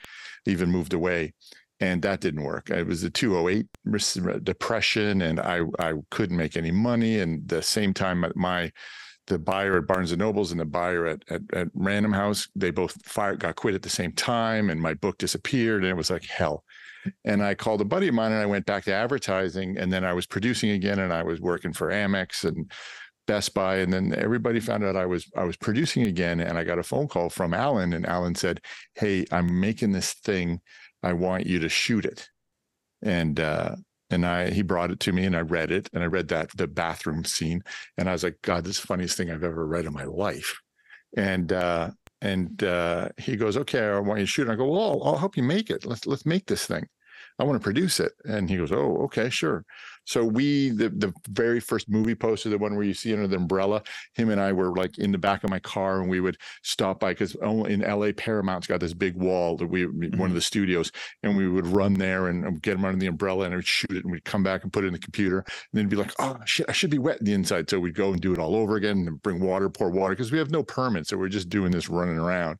even 0.47 0.71
moved 0.71 0.93
away 0.93 1.33
and 1.81 2.03
that 2.03 2.21
didn't 2.21 2.43
work. 2.43 2.71
It 2.71 2.87
was 2.87 3.03
a 3.03 3.11
208 3.11 4.45
depression, 4.45 5.23
and 5.23 5.41
I 5.41 5.63
I 5.79 5.95
couldn't 6.11 6.37
make 6.37 6.57
any 6.57 6.71
money. 6.71 7.21
And 7.21 7.49
the 7.49 7.63
same 7.63 7.95
time, 7.95 8.25
my 8.37 8.71
the 9.31 9.39
buyer 9.39 9.79
at 9.79 9.87
Barnes 9.87 10.13
and 10.13 10.19
Nobles 10.19 10.51
and 10.51 10.61
the 10.61 10.67
buyer 10.67 11.07
at, 11.07 11.25
at, 11.31 11.43
at 11.55 11.69
Random 11.73 12.13
House, 12.13 12.49
they 12.55 12.71
both 12.71 13.03
fired, 13.07 13.41
got 13.41 13.57
quit 13.57 13.75
at 13.75 13.83
the 13.83 13.89
same 13.89 14.13
time, 14.13 14.69
and 14.69 14.81
my 14.81 14.93
book 14.95 15.17
disappeared, 15.19 15.83
and 15.83 15.91
it 15.91 15.97
was 15.97 16.11
like 16.11 16.25
hell. 16.25 16.65
And 17.25 17.43
I 17.43 17.55
called 17.55 17.81
a 17.81 17.87
buddy 17.87 18.09
of 18.09 18.15
mine, 18.15 18.33
and 18.33 18.43
I 18.43 18.47
went 18.47 18.67
back 18.67 18.85
to 18.85 18.93
advertising, 18.93 19.79
and 19.79 19.91
then 19.91 20.05
I 20.05 20.13
was 20.13 20.27
producing 20.27 20.71
again, 20.71 20.99
and 20.99 21.13
I 21.13 21.23
was 21.23 21.41
working 21.41 21.73
for 21.73 21.89
Amex 21.89 22.45
and 22.45 22.71
Best 23.27 23.55
Buy, 23.55 23.77
and 23.77 23.93
then 23.93 24.15
everybody 24.19 24.61
found 24.61 24.85
out 24.85 24.97
I 24.97 25.07
was 25.07 25.31
I 25.37 25.45
was 25.45 25.57
producing 25.57 26.07
again, 26.07 26.41
and 26.41 26.59
I 26.59 26.65
got 26.65 26.81
a 26.81 26.83
phone 26.83 27.07
call 27.07 27.31
from 27.31 27.55
Alan, 27.55 27.93
and 27.93 28.05
Alan 28.05 28.35
said, 28.35 28.61
"Hey, 28.95 29.25
I'm 29.31 29.61
making 29.61 29.93
this 29.93 30.15
thing. 30.15 30.61
I 31.03 31.13
want 31.13 31.47
you 31.47 31.61
to 31.61 31.69
shoot 31.69 32.05
it." 32.05 32.29
And 33.03 33.39
uh, 33.39 33.77
and 34.11 34.27
I 34.27 34.51
he 34.51 34.63
brought 34.63 34.91
it 34.91 35.01
to 35.01 35.13
me 35.13 35.25
and 35.25 35.37
I 35.37 35.41
read 35.41 35.71
it 35.71 35.89
and 35.93 36.03
I 36.03 36.07
read 36.07 36.29
that 36.29 36.51
the 36.57 36.67
bathroom 36.67 37.25
scene 37.25 37.63
and 37.97 38.09
I 38.09 38.13
was 38.13 38.25
like, 38.25 38.39
God, 38.43 38.65
this 38.65 38.77
is 38.77 38.81
the 38.83 38.87
funniest 38.87 39.17
thing 39.17 39.31
I've 39.31 39.45
ever 39.45 39.67
read 39.67 39.87
in 39.87 39.93
my 39.93 40.05
life. 40.05 40.61
And 41.17 41.53
uh, 41.53 41.91
and 42.21 42.63
uh, 42.63 43.09
he 43.19 43.37
goes, 43.37 43.57
okay, 43.57 43.81
I 43.81 43.99
want 43.99 44.21
you 44.21 44.27
to 44.27 44.31
shoot. 44.31 44.43
And 44.43 44.53
I 44.53 44.57
go, 44.57 44.69
well, 44.69 44.91
I'll, 44.91 45.03
I'll 45.05 45.19
help 45.19 45.37
you 45.37 45.43
make 45.43 45.71
it. 45.71 45.87
Let's 45.87 46.07
let's 46.07 46.27
make 46.27 46.47
this 46.47 46.67
thing. 46.67 46.87
I 47.39 47.45
want 47.45 47.61
to 47.61 47.65
produce 47.65 48.01
it. 48.01 48.13
And 48.25 48.51
he 48.51 48.57
goes, 48.57 48.73
oh, 48.73 48.99
okay, 49.05 49.31
sure. 49.31 49.65
So 50.11 50.25
we, 50.25 50.71
the 50.71 50.89
the 50.89 51.15
very 51.29 51.61
first 51.61 51.89
movie 51.89 52.17
poster, 52.17 52.49
the 52.49 52.59
one 52.59 52.75
where 52.75 52.85
you 52.85 52.95
see 52.95 53.13
under 53.13 53.29
the 53.29 53.37
umbrella, 53.37 53.81
him 54.15 54.31
and 54.31 54.41
I 54.41 54.51
were 54.51 54.75
like 54.75 54.99
in 54.99 55.13
the 55.13 55.19
back 55.19 55.45
of 55.45 55.51
my 55.51 55.61
car, 55.61 56.01
and 56.01 56.11
we 56.11 56.19
would 56.19 56.37
stop 56.65 56.99
by 56.99 57.13
because 57.13 57.37
in 57.37 57.83
LA, 57.83 58.11
Paramount's 58.17 58.67
got 58.67 58.81
this 58.81 58.93
big 58.93 59.15
wall 59.15 59.57
that 59.59 59.69
we 59.69 59.85
mm-hmm. 59.85 60.19
one 60.19 60.29
of 60.29 60.35
the 60.35 60.41
studios, 60.41 60.91
and 61.23 61.37
we 61.37 61.47
would 61.47 61.69
run 61.69 61.95
there 61.95 62.27
and 62.27 62.61
get 62.61 62.75
him 62.75 62.85
under 62.85 62.99
the 62.99 63.07
umbrella, 63.07 63.45
and 63.45 63.55
I'd 63.55 63.65
shoot 63.65 63.93
it, 63.93 64.03
and 64.03 64.11
we'd 64.11 64.25
come 64.25 64.43
back 64.43 64.65
and 64.65 64.73
put 64.73 64.83
it 64.83 64.89
in 64.89 64.95
the 64.95 64.99
computer, 64.99 65.39
and 65.39 65.47
then 65.75 65.87
be 65.87 65.95
like, 65.95 66.13
oh 66.19 66.37
shit, 66.45 66.67
I 66.69 66.73
should 66.73 66.91
be 66.91 66.99
wet 66.99 67.21
in 67.21 67.27
the 67.27 67.33
inside. 67.33 67.71
So 67.71 67.79
we'd 67.79 67.95
go 67.95 68.11
and 68.11 68.21
do 68.21 68.33
it 68.33 68.41
all 68.41 68.57
over 68.57 68.75
again, 68.75 69.07
and 69.07 69.23
bring 69.23 69.39
water, 69.39 69.71
pour 69.71 69.91
water, 69.91 70.15
because 70.15 70.33
we 70.33 70.39
have 70.39 70.51
no 70.51 70.65
permits, 70.65 71.11
so 71.11 71.19
we're 71.19 71.29
just 71.29 71.49
doing 71.49 71.71
this 71.71 71.89
running 71.89 72.19
around. 72.19 72.59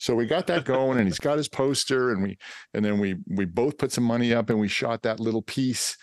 So 0.00 0.14
we 0.14 0.26
got 0.26 0.46
that 0.48 0.66
going, 0.66 0.98
and 0.98 1.08
he's 1.08 1.18
got 1.18 1.38
his 1.38 1.48
poster, 1.48 2.12
and 2.12 2.22
we 2.22 2.36
and 2.74 2.84
then 2.84 2.98
we 2.98 3.16
we 3.26 3.46
both 3.46 3.78
put 3.78 3.90
some 3.90 4.04
money 4.04 4.34
up, 4.34 4.50
and 4.50 4.60
we 4.60 4.68
shot 4.68 5.00
that 5.04 5.18
little 5.18 5.40
piece 5.40 5.96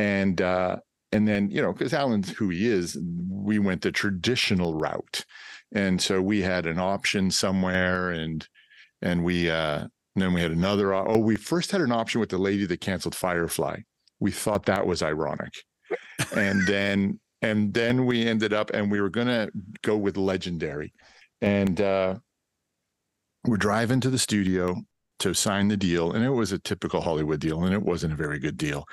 and 0.00 0.40
uh, 0.40 0.76
and 1.12 1.28
then 1.28 1.50
you 1.50 1.60
know 1.60 1.72
because 1.72 1.92
Alan's 1.92 2.30
who 2.30 2.48
he 2.48 2.66
is, 2.66 2.98
we 3.28 3.58
went 3.58 3.82
the 3.82 3.92
traditional 3.92 4.74
route, 4.74 5.26
and 5.72 6.00
so 6.00 6.22
we 6.22 6.40
had 6.40 6.66
an 6.66 6.78
option 6.78 7.30
somewhere, 7.30 8.10
and 8.10 8.48
and 9.02 9.22
we 9.22 9.50
uh, 9.50 9.80
and 9.80 9.90
then 10.16 10.32
we 10.32 10.40
had 10.40 10.52
another. 10.52 10.94
Oh, 10.94 11.18
we 11.18 11.36
first 11.36 11.70
had 11.70 11.82
an 11.82 11.92
option 11.92 12.18
with 12.18 12.30
the 12.30 12.38
lady 12.38 12.64
that 12.66 12.80
canceled 12.80 13.14
Firefly. 13.14 13.80
We 14.20 14.30
thought 14.30 14.64
that 14.66 14.86
was 14.86 15.02
ironic, 15.02 15.52
and 16.34 16.66
then 16.66 17.20
and 17.42 17.74
then 17.74 18.06
we 18.06 18.26
ended 18.26 18.54
up 18.54 18.70
and 18.70 18.90
we 18.90 19.02
were 19.02 19.10
gonna 19.10 19.50
go 19.82 19.98
with 19.98 20.16
Legendary, 20.16 20.94
and 21.42 21.78
uh, 21.78 22.14
we're 23.44 23.58
driving 23.58 24.00
to 24.00 24.10
the 24.10 24.18
studio 24.18 24.76
to 25.20 25.34
sign 25.34 25.68
the 25.68 25.76
deal, 25.76 26.12
and 26.12 26.24
it 26.24 26.30
was 26.30 26.52
a 26.52 26.58
typical 26.58 27.00
Hollywood 27.00 27.40
deal, 27.40 27.64
and 27.64 27.72
it 27.74 27.82
wasn't 27.82 28.12
a 28.12 28.16
very 28.16 28.38
good 28.38 28.56
deal, 28.56 28.84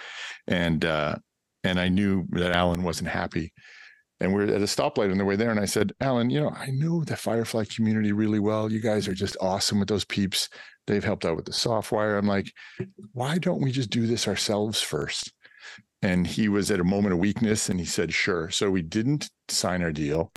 and 0.48 0.86
uh, 0.86 1.16
and 1.64 1.80
I 1.80 1.90
knew 1.90 2.26
that 2.32 2.56
Alan 2.56 2.84
wasn't 2.84 3.10
happy, 3.10 3.52
and 4.20 4.34
we 4.34 4.44
are 4.44 4.48
at 4.48 4.62
a 4.62 4.66
stoplight 4.66 5.12
on 5.12 5.18
the 5.18 5.26
way 5.26 5.36
there, 5.36 5.52
and 5.52 5.60
I 5.60 5.66
said, 5.66 5.94
Alan, 6.00 6.30
you 6.30 6.40
know, 6.40 6.50
I 6.50 6.68
know 6.72 7.04
the 7.04 7.16
Firefly 7.16 7.66
community 7.66 8.12
really 8.12 8.40
well. 8.40 8.72
You 8.72 8.80
guys 8.80 9.08
are 9.08 9.14
just 9.14 9.38
awesome 9.42 9.80
with 9.80 9.90
those 9.90 10.06
peeps. 10.06 10.50
They've 10.86 11.04
helped 11.04 11.26
out 11.26 11.36
with 11.36 11.46
the 11.46 11.54
software. 11.54 12.18
I'm 12.18 12.28
like, 12.28 12.52
why 13.12 13.38
don't 13.38 13.62
we 13.62 13.72
just 13.72 13.90
do 13.90 14.08
this 14.08 14.28
ourselves 14.28 14.82
first? 14.82 15.34
And 16.02 16.26
he 16.26 16.48
was 16.48 16.72
at 16.72 16.80
a 16.80 16.86
moment 16.86 17.14
of 17.14 17.20
weakness, 17.20 17.70
and 17.70 17.80
he 17.80 17.86
said, 17.86 18.14
sure. 18.14 18.50
So 18.50 18.70
we 18.70 18.82
didn't 18.82 19.30
sign 19.50 19.82
our 19.82 19.92
deal 19.92 20.32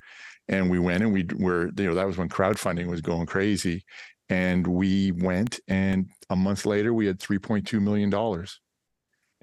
and 0.47 0.69
we 0.69 0.79
went 0.79 1.03
and 1.03 1.13
we 1.13 1.25
were 1.37 1.71
you 1.77 1.87
know 1.87 1.95
that 1.95 2.07
was 2.07 2.17
when 2.17 2.29
crowdfunding 2.29 2.87
was 2.87 3.01
going 3.01 3.25
crazy 3.25 3.83
and 4.31 4.65
we 4.65 5.11
went, 5.11 5.59
and 5.67 6.09
a 6.29 6.37
month 6.37 6.65
later, 6.65 6.93
we 6.93 7.05
had 7.05 7.19
$3.2 7.19 7.81
million. 7.81 8.45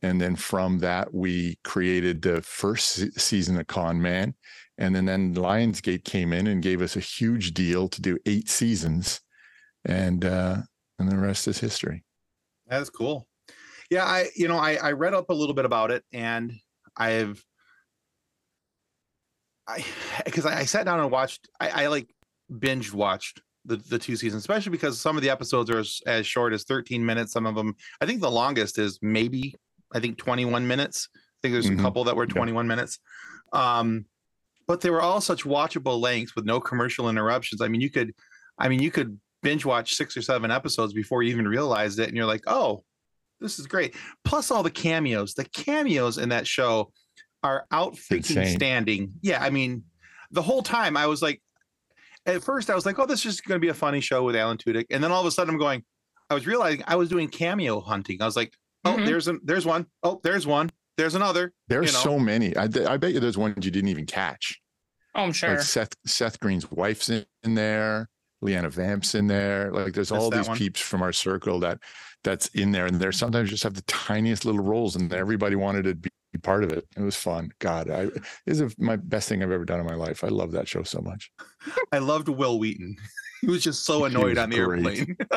And 0.03 0.19
then 0.19 0.35
from 0.35 0.79
that, 0.79 1.13
we 1.13 1.59
created 1.63 2.23
the 2.23 2.41
first 2.41 3.21
season 3.21 3.61
of 3.61 3.67
Con 3.67 4.01
Man. 4.01 4.35
And 4.79 4.97
then, 4.97 5.05
then 5.05 5.35
Lionsgate 5.35 6.05
came 6.05 6.33
in 6.33 6.47
and 6.47 6.63
gave 6.63 6.81
us 6.81 6.97
a 6.97 7.01
huge 7.01 7.53
deal 7.53 7.89
to 7.89 8.01
do 8.01 8.17
eight 8.25 8.49
seasons. 8.49 9.21
And 9.85 10.25
uh, 10.25 10.59
and 10.99 11.11
the 11.11 11.19
rest 11.19 11.49
is 11.49 11.59
history. 11.59 12.05
That's 12.67 12.91
cool. 12.91 13.29
Yeah, 13.91 14.05
I 14.05 14.29
you 14.37 14.49
know 14.49 14.59
I, 14.59 14.75
I 14.77 14.93
read 14.93 15.15
up 15.15 15.31
a 15.31 15.35
little 15.35 15.55
bit 15.55 15.65
about 15.65 15.91
it 15.91 16.05
and 16.13 16.53
I've 16.97 17.43
I 19.67 19.85
because 20.25 20.47
I, 20.47 20.61
I, 20.61 20.65
sat 20.65 20.85
down 20.85 21.01
and 21.01 21.11
watched 21.11 21.49
I, 21.61 21.85
I 21.85 21.87
like 21.87 22.11
binge 22.59 22.93
watched 22.93 23.41
the 23.69 23.77
the 23.77 23.99
two 23.99 24.17
seasons, 24.17 24.43
especially 24.43 24.71
because 24.71 25.01
some 25.01 25.17
of 25.17 25.23
the 25.23 25.31
episodes 25.31 25.71
are 25.71 25.79
as, 25.79 26.01
as 26.07 26.27
short 26.27 26.53
as 26.53 26.65
13 26.65 27.05
minutes. 27.05 27.33
Some 27.33 27.47
of 27.47 27.55
them, 27.55 27.77
I 28.01 28.07
think 28.07 28.21
the 28.21 28.31
longest 28.31 28.79
is 28.79 28.99
maybe 29.03 29.55
I 29.93 30.01
think 30.01 30.19
21 30.19 30.67
minutes. 30.67 31.09
I 31.15 31.19
think 31.43 31.53
there's 31.53 31.67
mm-hmm. 31.67 31.79
a 31.79 31.83
couple 31.83 32.05
that 32.05 32.17
were 32.17 32.27
21 32.27 32.65
yeah. 32.65 32.69
minutes. 32.69 32.99
Um, 33.53 34.07
but 34.67 34.81
they 34.81 34.91
were 34.91 35.01
all 35.01 35.21
such 35.21 35.45
watchable 35.45 36.01
lengths 36.01 36.35
with 36.35 36.45
no 36.45 36.61
commercial 36.61 37.09
interruptions. 37.09 37.63
I 37.63 37.69
mean, 37.69 37.81
you 37.81 37.91
could, 37.91 38.13
I 38.59 38.69
mean, 38.69 38.83
you 38.83 38.91
could 38.91 39.19
binge 39.43 39.65
watch 39.65 39.95
six 39.95 40.17
or 40.17 40.23
seven 40.23 40.51
episodes 40.51 40.93
before 40.93 41.23
you 41.23 41.31
even 41.31 41.49
realized 41.49 41.99
it, 42.01 42.09
and 42.09 42.17
you're 42.17 42.27
like, 42.27 42.45
oh, 42.47 42.85
this 43.41 43.59
is 43.59 43.67
great. 43.67 43.95
Plus 44.25 44.51
all 44.51 44.63
the 44.63 44.71
cameos. 44.71 45.35
The 45.35 45.45
cameos 45.47 46.19
in 46.19 46.31
that 46.31 46.47
show 46.47 46.93
are 47.43 47.67
out 47.71 47.95
freaking 47.95 48.47
standing. 48.55 49.13
Yeah, 49.23 49.43
I 49.43 49.51
mean, 49.51 49.85
the 50.31 50.43
whole 50.43 50.63
time 50.63 50.97
I 50.97 51.07
was 51.07 51.23
like, 51.23 51.41
at 52.29 52.45
first 52.45 52.71
I 52.71 52.75
was 52.75 52.87
like, 52.87 52.99
oh, 52.99 53.07
this 53.07 53.27
is 53.27 53.41
going 53.41 53.59
to 53.59 53.65
be 53.65 53.69
a 53.69 53.75
funny 53.75 54.01
show 54.01 54.23
with 54.23 54.37
Alan 54.37 54.59
Tudyk, 54.59 54.87
and 54.91 55.03
then 55.03 55.11
all 55.11 55.21
of 55.21 55.27
a 55.27 55.31
sudden 55.31 55.55
I'm 55.55 55.59
going, 55.59 55.83
I 56.31 56.35
was 56.35 56.47
realizing 56.47 56.85
I 56.87 56.97
was 56.97 57.09
doing 57.09 57.29
cameo 57.29 57.81
hunting. 57.81 58.21
I 58.21 58.27
was 58.27 58.37
like, 58.37 58.53
oh, 58.85 58.93
mm-hmm. 58.93 59.07
there's 59.07 59.29
a, 59.29 59.39
there's 59.43 59.67
one, 59.67 59.87
oh, 60.03 60.21
there's 60.23 60.47
one, 60.47 60.71
there's 60.97 61.15
another. 61.15 61.53
There's 61.69 61.87
you 61.87 61.93
know? 61.93 62.17
so 62.17 62.19
many. 62.19 62.57
I, 62.57 62.65
I 62.87 62.97
bet 62.97 63.13
you 63.13 63.21
there's 63.21 63.39
ones 63.39 63.65
you 63.65 63.71
didn't 63.71 63.89
even 63.89 64.07
catch. 64.07 64.61
Oh, 65.15 65.23
I'm 65.23 65.33
sure. 65.33 65.51
Like 65.51 65.61
Seth 65.61 65.95
Seth 66.07 66.39
Green's 66.39 66.71
wife's 66.71 67.09
in, 67.09 67.25
in 67.45 67.55
there. 67.55 68.09
Leanna 68.41 68.71
Vamp's 68.71 69.15
in 69.15 69.27
there. 69.27 69.73
Like 69.73 69.95
there's 69.95 70.13
all 70.13 70.31
these 70.31 70.49
one. 70.49 70.57
peeps 70.57 70.81
from 70.81 71.03
our 71.03 71.13
circle 71.13 71.59
that 71.61 71.79
that's 72.23 72.49
in 72.49 72.73
there, 72.73 72.87
and 72.87 72.97
they're 73.01 73.13
sometimes 73.13 73.51
just 73.51 73.63
have 73.63 73.75
the 73.75 73.83
tiniest 73.83 74.45
little 74.45 74.63
roles, 74.63 74.97
and 74.97 75.13
everybody 75.13 75.57
wanted 75.57 75.85
to 75.85 76.11
be 76.39 76.47
part 76.47 76.65
of 76.65 76.73
it. 76.73 76.87
It 76.97 77.03
was 77.03 77.17
fun. 77.17 77.51
God, 77.59 77.91
I 77.91 78.09
is 78.47 78.63
my 78.79 78.97
best 78.97 79.29
thing 79.29 79.43
I've 79.43 79.51
ever 79.51 79.65
done 79.65 79.81
in 79.81 79.87
my 79.87 79.95
life. 79.95 80.25
I 80.25 80.29
love 80.29 80.53
that 80.53 80.69
show 80.69 80.83
so 80.83 81.01
much. 81.01 81.31
I 81.93 81.99
loved 81.99 82.29
Wil 82.29 82.59
Wheaton. 82.59 82.97
He 83.41 83.47
was 83.47 83.63
just 83.63 83.85
so 83.85 84.05
annoyed 84.05 84.37
on 84.37 84.51
the 84.51 84.57
great. 84.57 84.85
airplane. 84.85 85.17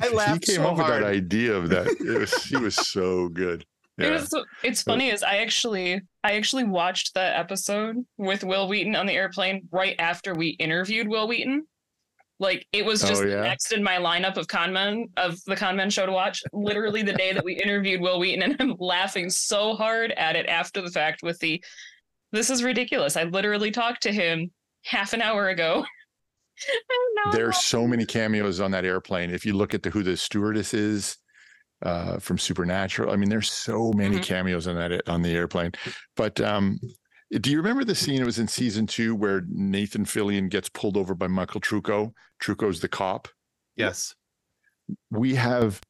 I 0.00 0.08
laughed. 0.08 0.44
He 0.44 0.54
came 0.54 0.64
so 0.64 0.70
up 0.70 0.76
hard. 0.76 0.90
with 0.90 1.00
that 1.02 1.04
idea 1.04 1.52
of 1.54 1.68
that. 1.68 1.86
It 1.86 2.18
was, 2.18 2.34
he 2.46 2.56
was 2.56 2.74
so 2.74 3.28
good. 3.28 3.64
Yeah. 3.96 4.08
It 4.08 4.10
was, 4.10 4.34
it's 4.64 4.82
funny 4.82 5.10
is 5.10 5.22
I 5.22 5.36
actually 5.36 6.02
I 6.24 6.32
actually 6.32 6.64
watched 6.64 7.14
that 7.14 7.38
episode 7.38 8.04
with 8.16 8.42
Wil 8.42 8.66
Wheaton 8.66 8.96
on 8.96 9.06
the 9.06 9.12
airplane 9.12 9.68
right 9.70 9.94
after 10.00 10.34
we 10.34 10.48
interviewed 10.48 11.06
Wil 11.06 11.28
Wheaton. 11.28 11.64
Like 12.44 12.66
it 12.72 12.84
was 12.84 13.00
just 13.00 13.22
oh, 13.22 13.26
yeah? 13.26 13.40
next 13.40 13.72
in 13.72 13.82
my 13.82 13.96
lineup 13.96 14.36
of 14.36 14.46
conmen 14.46 15.06
of 15.16 15.42
the 15.46 15.56
conmen 15.56 15.90
show 15.90 16.04
to 16.04 16.12
watch. 16.12 16.42
Literally 16.52 17.02
the 17.02 17.14
day 17.14 17.32
that 17.32 17.42
we 17.42 17.54
interviewed 17.54 18.02
Wil 18.02 18.20
Wheaton, 18.20 18.42
and 18.42 18.56
I'm 18.60 18.76
laughing 18.78 19.30
so 19.30 19.74
hard 19.74 20.12
at 20.12 20.36
it 20.36 20.46
after 20.46 20.82
the 20.82 20.90
fact 20.90 21.22
with 21.22 21.38
the 21.40 21.64
This 22.32 22.50
is 22.50 22.62
ridiculous. 22.62 23.16
I 23.16 23.24
literally 23.24 23.70
talked 23.70 24.02
to 24.02 24.12
him 24.12 24.50
half 24.84 25.14
an 25.14 25.22
hour 25.22 25.48
ago. 25.48 25.86
There's 27.32 27.56
so 27.56 27.86
many 27.86 28.04
cameos 28.04 28.60
on 28.60 28.70
that 28.72 28.84
airplane. 28.84 29.30
If 29.30 29.46
you 29.46 29.54
look 29.54 29.72
at 29.72 29.82
the 29.82 29.88
who 29.88 30.02
the 30.02 30.16
stewardess 30.16 30.74
is 30.74 31.16
uh, 31.82 32.18
from 32.18 32.36
Supernatural, 32.36 33.10
I 33.10 33.16
mean, 33.16 33.30
there's 33.30 33.50
so 33.50 33.90
many 33.92 34.16
mm-hmm. 34.16 34.22
cameos 34.22 34.68
on 34.68 34.76
that 34.76 35.08
on 35.08 35.22
the 35.22 35.34
airplane. 35.34 35.72
But 36.14 36.40
um, 36.40 36.78
do 37.30 37.50
you 37.50 37.56
remember 37.56 37.84
the 37.84 37.94
scene? 37.94 38.20
It 38.20 38.26
was 38.26 38.38
in 38.38 38.48
season 38.48 38.86
two 38.86 39.14
where 39.14 39.42
Nathan 39.48 40.04
Fillion 40.04 40.48
gets 40.48 40.68
pulled 40.68 40.96
over 40.96 41.14
by 41.14 41.26
Michael 41.26 41.60
Trucco. 41.60 42.12
Trucco's 42.40 42.80
the 42.80 42.88
cop. 42.88 43.28
Yes. 43.76 44.14
We 45.10 45.34
have 45.34 45.80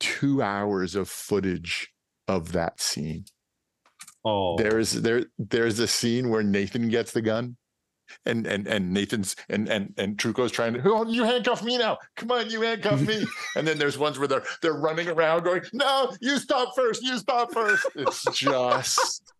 two 0.00 0.42
hours 0.42 0.94
of 0.94 1.08
footage 1.08 1.92
of 2.28 2.52
that 2.52 2.80
scene. 2.80 3.24
Oh, 4.24 4.56
there's 4.56 4.92
there 4.92 5.26
there's 5.38 5.78
a 5.78 5.86
scene 5.86 6.30
where 6.30 6.42
Nathan 6.42 6.88
gets 6.88 7.12
the 7.12 7.20
gun, 7.20 7.56
and 8.24 8.46
and 8.46 8.66
and 8.66 8.92
Nathan's 8.92 9.36
and 9.50 9.68
and 9.68 9.92
and 9.98 10.16
Trucco's 10.16 10.50
trying 10.52 10.74
to, 10.74 10.82
oh, 10.84 11.06
you 11.06 11.24
handcuff 11.24 11.62
me 11.62 11.76
now. 11.76 11.98
Come 12.16 12.30
on, 12.30 12.48
you 12.48 12.62
handcuff 12.62 13.02
me. 13.02 13.26
and 13.56 13.66
then 13.66 13.78
there's 13.78 13.98
ones 13.98 14.18
where 14.18 14.28
they're 14.28 14.44
they're 14.62 14.78
running 14.78 15.08
around 15.08 15.44
going, 15.44 15.62
no, 15.74 16.14
you 16.20 16.38
stop 16.38 16.74
first, 16.74 17.02
you 17.02 17.18
stop 17.18 17.52
first. 17.52 17.86
It's 17.96 18.24
just 18.32 19.34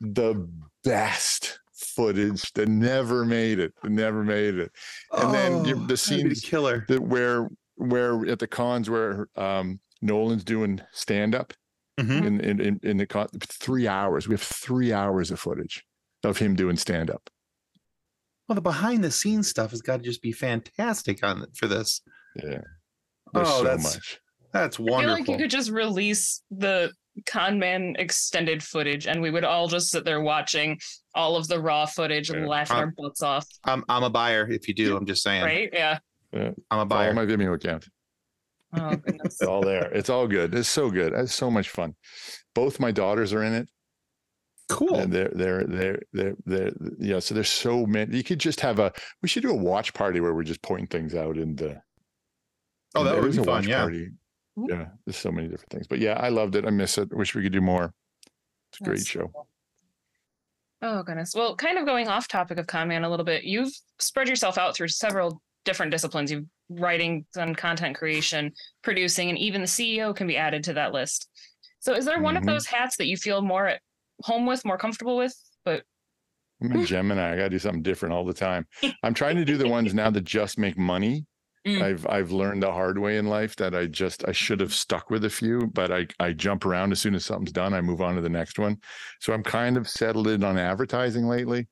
the 0.00 0.48
best 0.86 1.58
footage 1.74 2.52
that 2.52 2.68
never 2.68 3.24
made 3.24 3.58
it, 3.58 3.72
That 3.82 3.90
never 3.90 4.24
made 4.24 4.54
it. 4.54 4.72
And 5.12 5.28
oh, 5.28 5.32
then 5.32 5.86
the 5.86 5.96
scene 5.96 6.32
killer 6.34 6.84
that 6.88 7.02
where 7.02 7.48
where 7.76 8.26
at 8.26 8.38
the 8.38 8.46
cons 8.46 8.88
where 8.88 9.28
um 9.36 9.80
Nolan's 10.02 10.44
doing 10.44 10.80
stand 10.92 11.34
up 11.34 11.52
mm-hmm. 11.98 12.26
in, 12.26 12.40
in, 12.40 12.60
in, 12.60 12.80
in 12.82 12.96
the 12.98 13.06
con- 13.06 13.28
three 13.40 13.88
hours. 13.88 14.28
We 14.28 14.34
have 14.34 14.42
three 14.42 14.92
hours 14.92 15.30
of 15.30 15.40
footage 15.40 15.84
of 16.22 16.38
him 16.38 16.54
doing 16.54 16.76
stand 16.76 17.10
up. 17.10 17.30
Well, 18.48 18.54
the 18.54 18.62
behind 18.62 19.02
the 19.02 19.10
scenes 19.10 19.48
stuff 19.48 19.70
has 19.72 19.82
got 19.82 19.98
to 19.98 20.02
just 20.02 20.22
be 20.22 20.32
fantastic 20.32 21.24
on 21.24 21.46
for 21.54 21.66
this. 21.66 22.00
Yeah. 22.36 22.60
There's 23.32 23.48
oh, 23.48 23.58
so 23.58 23.64
that's, 23.64 23.94
much. 23.94 24.20
That's 24.52 24.78
wonderful. 24.78 24.98
I 24.98 25.02
feel 25.02 25.12
like 25.12 25.28
you 25.28 25.36
could 25.36 25.50
just 25.50 25.70
release 25.70 26.42
the 26.50 26.92
con 27.24 27.58
man 27.58 27.94
extended 27.98 28.62
footage 28.62 29.06
and 29.06 29.20
we 29.20 29.30
would 29.30 29.44
all 29.44 29.68
just 29.68 29.90
sit 29.90 30.04
there 30.04 30.20
watching 30.20 30.78
all 31.14 31.36
of 31.36 31.48
the 31.48 31.58
raw 31.58 31.86
footage 31.86 32.30
and 32.30 32.42
yeah. 32.42 32.46
laughing 32.46 32.76
I'm, 32.76 32.82
uh, 32.82 32.86
our 32.86 32.94
butts 32.96 33.22
off. 33.22 33.46
I'm 33.64 33.84
I'm 33.88 34.02
a 34.02 34.10
buyer 34.10 34.46
if 34.50 34.68
you 34.68 34.74
do. 34.74 34.96
I'm 34.96 35.06
just 35.06 35.22
saying. 35.22 35.44
Right? 35.44 35.70
Yeah. 35.72 35.98
yeah. 36.32 36.50
I'm 36.70 36.80
a 36.80 36.86
buyer. 36.86 37.08
All 37.08 37.14
my 37.14 37.24
Vimeo 37.24 37.54
account. 37.54 37.88
Oh 38.74 38.90
goodness. 38.96 39.40
it's 39.40 39.42
all 39.42 39.62
there. 39.62 39.90
It's 39.92 40.10
all 40.10 40.26
good. 40.26 40.54
It's 40.54 40.68
so 40.68 40.90
good. 40.90 41.12
It's 41.14 41.34
so 41.34 41.50
much 41.50 41.70
fun. 41.70 41.94
Both 42.54 42.80
my 42.80 42.90
daughters 42.90 43.32
are 43.32 43.42
in 43.42 43.54
it. 43.54 43.68
Cool. 44.68 44.96
And 44.96 45.12
they're 45.12 45.30
they're 45.32 45.64
they're 45.64 46.02
they're 46.12 46.34
they're 46.44 46.72
yeah. 46.98 47.20
So 47.20 47.34
there's 47.34 47.48
so 47.48 47.86
many. 47.86 48.16
You 48.16 48.24
could 48.24 48.40
just 48.40 48.60
have 48.60 48.78
a. 48.78 48.92
We 49.22 49.28
should 49.28 49.42
do 49.42 49.50
a 49.50 49.56
watch 49.56 49.94
party 49.94 50.20
where 50.20 50.34
we're 50.34 50.42
just 50.42 50.62
point 50.62 50.90
things 50.90 51.14
out 51.14 51.36
in 51.36 51.54
the. 51.54 51.70
Uh, 51.70 51.74
oh, 52.96 53.04
that 53.04 53.20
would 53.20 53.30
be 53.36 53.42
fun. 53.44 53.64
Yeah. 53.64 53.82
Party. 53.82 54.08
Yeah. 54.56 54.86
There's 55.04 55.16
so 55.16 55.30
many 55.30 55.48
different 55.48 55.70
things, 55.70 55.86
but 55.86 55.98
yeah, 55.98 56.14
I 56.14 56.30
loved 56.30 56.56
it. 56.56 56.64
I 56.64 56.70
miss 56.70 56.98
it. 56.98 57.14
Wish 57.14 57.34
we 57.34 57.42
could 57.42 57.52
do 57.52 57.60
more. 57.60 57.92
It's 58.72 58.80
a 58.80 58.84
great 58.84 58.96
That's 58.98 59.08
show. 59.08 59.30
Cool. 59.32 59.48
Oh 60.82 61.02
goodness. 61.02 61.34
Well, 61.34 61.56
kind 61.56 61.78
of 61.78 61.86
going 61.86 62.08
off 62.08 62.28
topic 62.28 62.58
of 62.58 62.66
Conman 62.66 63.04
a 63.04 63.08
little 63.08 63.24
bit. 63.24 63.44
You've 63.44 63.72
spread 63.98 64.28
yourself 64.28 64.58
out 64.58 64.74
through 64.74 64.88
several 64.88 65.42
different 65.64 65.90
disciplines. 65.92 66.30
You've 66.30 66.46
writing 66.68 67.24
and 67.36 67.56
content 67.56 67.96
creation, 67.96 68.52
producing, 68.82 69.28
and 69.28 69.38
even 69.38 69.60
the 69.60 69.66
CEO 69.66 70.14
can 70.14 70.26
be 70.26 70.36
added 70.36 70.64
to 70.64 70.74
that 70.74 70.92
list. 70.92 71.28
So 71.80 71.94
is 71.94 72.04
there 72.04 72.20
one 72.20 72.34
mm-hmm. 72.34 72.48
of 72.48 72.54
those 72.54 72.66
hats 72.66 72.96
that 72.96 73.06
you 73.06 73.16
feel 73.16 73.42
more 73.42 73.66
at 73.66 73.80
home 74.22 74.46
with, 74.46 74.64
more 74.64 74.78
comfortable 74.78 75.16
with? 75.16 75.34
But 75.64 75.84
I'm 76.62 76.72
a 76.72 76.84
Gemini. 76.84 77.32
I 77.32 77.36
gotta 77.36 77.50
do 77.50 77.58
something 77.58 77.82
different 77.82 78.14
all 78.14 78.24
the 78.24 78.34
time. 78.34 78.66
I'm 79.02 79.14
trying 79.14 79.36
to 79.36 79.44
do 79.44 79.56
the 79.56 79.68
ones 79.68 79.94
now 79.94 80.10
that 80.10 80.24
just 80.24 80.58
make 80.58 80.76
money. 80.76 81.24
Mm. 81.66 81.82
I've 81.82 82.06
I've 82.08 82.30
learned 82.30 82.62
the 82.62 82.70
hard 82.70 82.98
way 82.98 83.16
in 83.16 83.26
life 83.26 83.56
that 83.56 83.74
I 83.74 83.86
just 83.86 84.26
I 84.28 84.32
should 84.32 84.60
have 84.60 84.72
stuck 84.72 85.10
with 85.10 85.24
a 85.24 85.30
few, 85.30 85.66
but 85.72 85.90
I 85.90 86.06
I 86.20 86.32
jump 86.32 86.64
around 86.64 86.92
as 86.92 87.00
soon 87.00 87.14
as 87.14 87.24
something's 87.24 87.52
done, 87.52 87.74
I 87.74 87.80
move 87.80 88.00
on 88.00 88.14
to 88.14 88.20
the 88.20 88.28
next 88.28 88.58
one. 88.58 88.78
So 89.20 89.32
I'm 89.32 89.42
kind 89.42 89.76
of 89.76 89.88
settled 89.88 90.28
in 90.28 90.44
on 90.44 90.58
advertising 90.58 91.26
lately. 91.26 91.66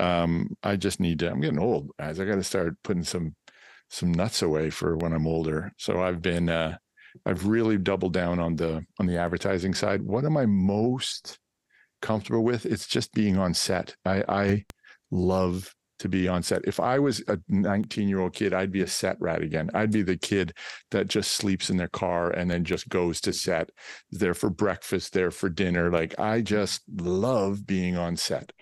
Um, 0.00 0.56
I 0.62 0.76
just 0.76 1.00
need 1.00 1.18
to. 1.20 1.30
I'm 1.30 1.40
getting 1.40 1.58
old, 1.58 1.90
as 1.98 2.20
I 2.20 2.24
got 2.24 2.36
to 2.36 2.44
start 2.44 2.76
putting 2.84 3.02
some 3.04 3.34
some 3.90 4.12
nuts 4.12 4.42
away 4.42 4.70
for 4.70 4.96
when 4.96 5.12
I'm 5.12 5.26
older. 5.26 5.72
So 5.76 6.02
I've 6.02 6.22
been 6.22 6.48
uh, 6.48 6.76
I've 7.26 7.46
really 7.46 7.78
doubled 7.78 8.12
down 8.14 8.38
on 8.38 8.56
the 8.56 8.84
on 9.00 9.06
the 9.06 9.18
advertising 9.18 9.74
side. 9.74 10.02
What 10.02 10.24
am 10.24 10.36
I 10.36 10.46
most 10.46 11.38
comfortable 12.00 12.44
with? 12.44 12.66
It's 12.66 12.86
just 12.86 13.12
being 13.12 13.38
on 13.38 13.54
set. 13.54 13.94
I, 14.04 14.24
I 14.28 14.64
love 15.10 15.74
to 16.02 16.08
be 16.08 16.26
on 16.26 16.42
set. 16.42 16.62
If 16.64 16.80
I 16.80 16.98
was 16.98 17.22
a 17.28 17.38
19 17.48 18.08
year 18.08 18.18
old 18.18 18.34
kid, 18.34 18.52
I'd 18.52 18.72
be 18.72 18.82
a 18.82 18.86
set 18.88 19.16
rat 19.20 19.40
again. 19.40 19.70
I'd 19.72 19.92
be 19.92 20.02
the 20.02 20.16
kid 20.16 20.52
that 20.90 21.06
just 21.06 21.32
sleeps 21.32 21.70
in 21.70 21.76
their 21.76 21.88
car 21.88 22.30
and 22.30 22.50
then 22.50 22.64
just 22.64 22.88
goes 22.88 23.20
to 23.22 23.32
set, 23.32 23.70
there 24.10 24.34
for 24.34 24.50
breakfast, 24.50 25.12
there 25.12 25.30
for 25.30 25.48
dinner. 25.48 25.90
Like 25.90 26.18
I 26.18 26.40
just 26.40 26.82
love 26.96 27.66
being 27.66 27.96
on 27.96 28.16
set. 28.16 28.52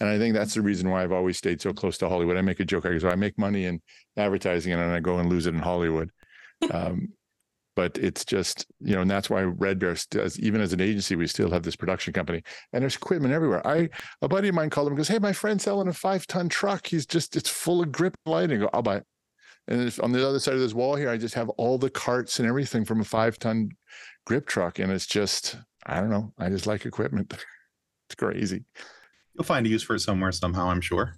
And 0.00 0.10
I 0.10 0.18
think 0.18 0.34
that's 0.34 0.54
the 0.54 0.60
reason 0.60 0.90
why 0.90 1.02
I've 1.02 1.12
always 1.12 1.38
stayed 1.38 1.62
so 1.62 1.72
close 1.72 1.96
to 1.98 2.08
Hollywood. 2.08 2.36
I 2.36 2.42
make 2.42 2.60
a 2.60 2.64
joke. 2.64 2.84
I 2.84 2.98
go, 2.98 3.08
I 3.08 3.14
make 3.14 3.38
money 3.38 3.64
in 3.64 3.80
advertising 4.16 4.72
and 4.72 4.82
then 4.82 4.90
I 4.90 5.00
go 5.00 5.18
and 5.18 5.30
lose 5.30 5.46
it 5.46 5.54
in 5.54 5.60
Hollywood. 5.60 6.10
Um, 6.70 7.08
but 7.74 7.96
it's 7.98 8.24
just, 8.24 8.66
you 8.80 8.94
know, 8.94 9.02
and 9.02 9.10
that's 9.10 9.30
why 9.30 9.42
Red 9.42 9.78
Bear 9.78 9.96
does, 10.10 10.38
even 10.38 10.60
as 10.60 10.72
an 10.72 10.80
agency, 10.80 11.16
we 11.16 11.26
still 11.26 11.50
have 11.50 11.62
this 11.62 11.76
production 11.76 12.12
company 12.12 12.42
and 12.72 12.82
there's 12.82 12.96
equipment 12.96 13.32
everywhere. 13.32 13.66
I, 13.66 13.88
a 14.20 14.28
buddy 14.28 14.48
of 14.48 14.54
mine 14.54 14.70
called 14.70 14.88
him 14.88 14.92
and 14.92 14.98
goes, 14.98 15.08
Hey, 15.08 15.18
my 15.18 15.32
friend's 15.32 15.64
selling 15.64 15.88
a 15.88 15.92
five 15.92 16.26
ton 16.26 16.48
truck. 16.48 16.86
He's 16.86 17.06
just, 17.06 17.36
it's 17.36 17.48
full 17.48 17.82
of 17.82 17.90
grip 17.90 18.16
lighting. 18.26 18.58
I 18.58 18.60
go, 18.64 18.70
I'll 18.72 18.82
buy 18.82 18.96
it. 18.98 19.04
And 19.68 19.94
on 20.02 20.12
the 20.12 20.26
other 20.26 20.40
side 20.40 20.54
of 20.54 20.60
this 20.60 20.74
wall 20.74 20.96
here, 20.96 21.08
I 21.08 21.16
just 21.16 21.34
have 21.34 21.48
all 21.50 21.78
the 21.78 21.90
carts 21.90 22.40
and 22.40 22.48
everything 22.48 22.84
from 22.84 23.00
a 23.00 23.04
five 23.04 23.38
ton 23.38 23.70
grip 24.26 24.46
truck. 24.46 24.78
And 24.78 24.92
it's 24.92 25.06
just, 25.06 25.56
I 25.86 26.00
don't 26.00 26.10
know. 26.10 26.32
I 26.38 26.48
just 26.48 26.66
like 26.66 26.84
equipment. 26.84 27.32
it's 28.08 28.16
crazy. 28.16 28.64
You'll 29.34 29.44
find 29.44 29.66
a 29.66 29.70
use 29.70 29.82
for 29.82 29.94
it 29.94 30.00
somewhere 30.00 30.32
somehow, 30.32 30.68
I'm 30.68 30.80
sure. 30.80 31.16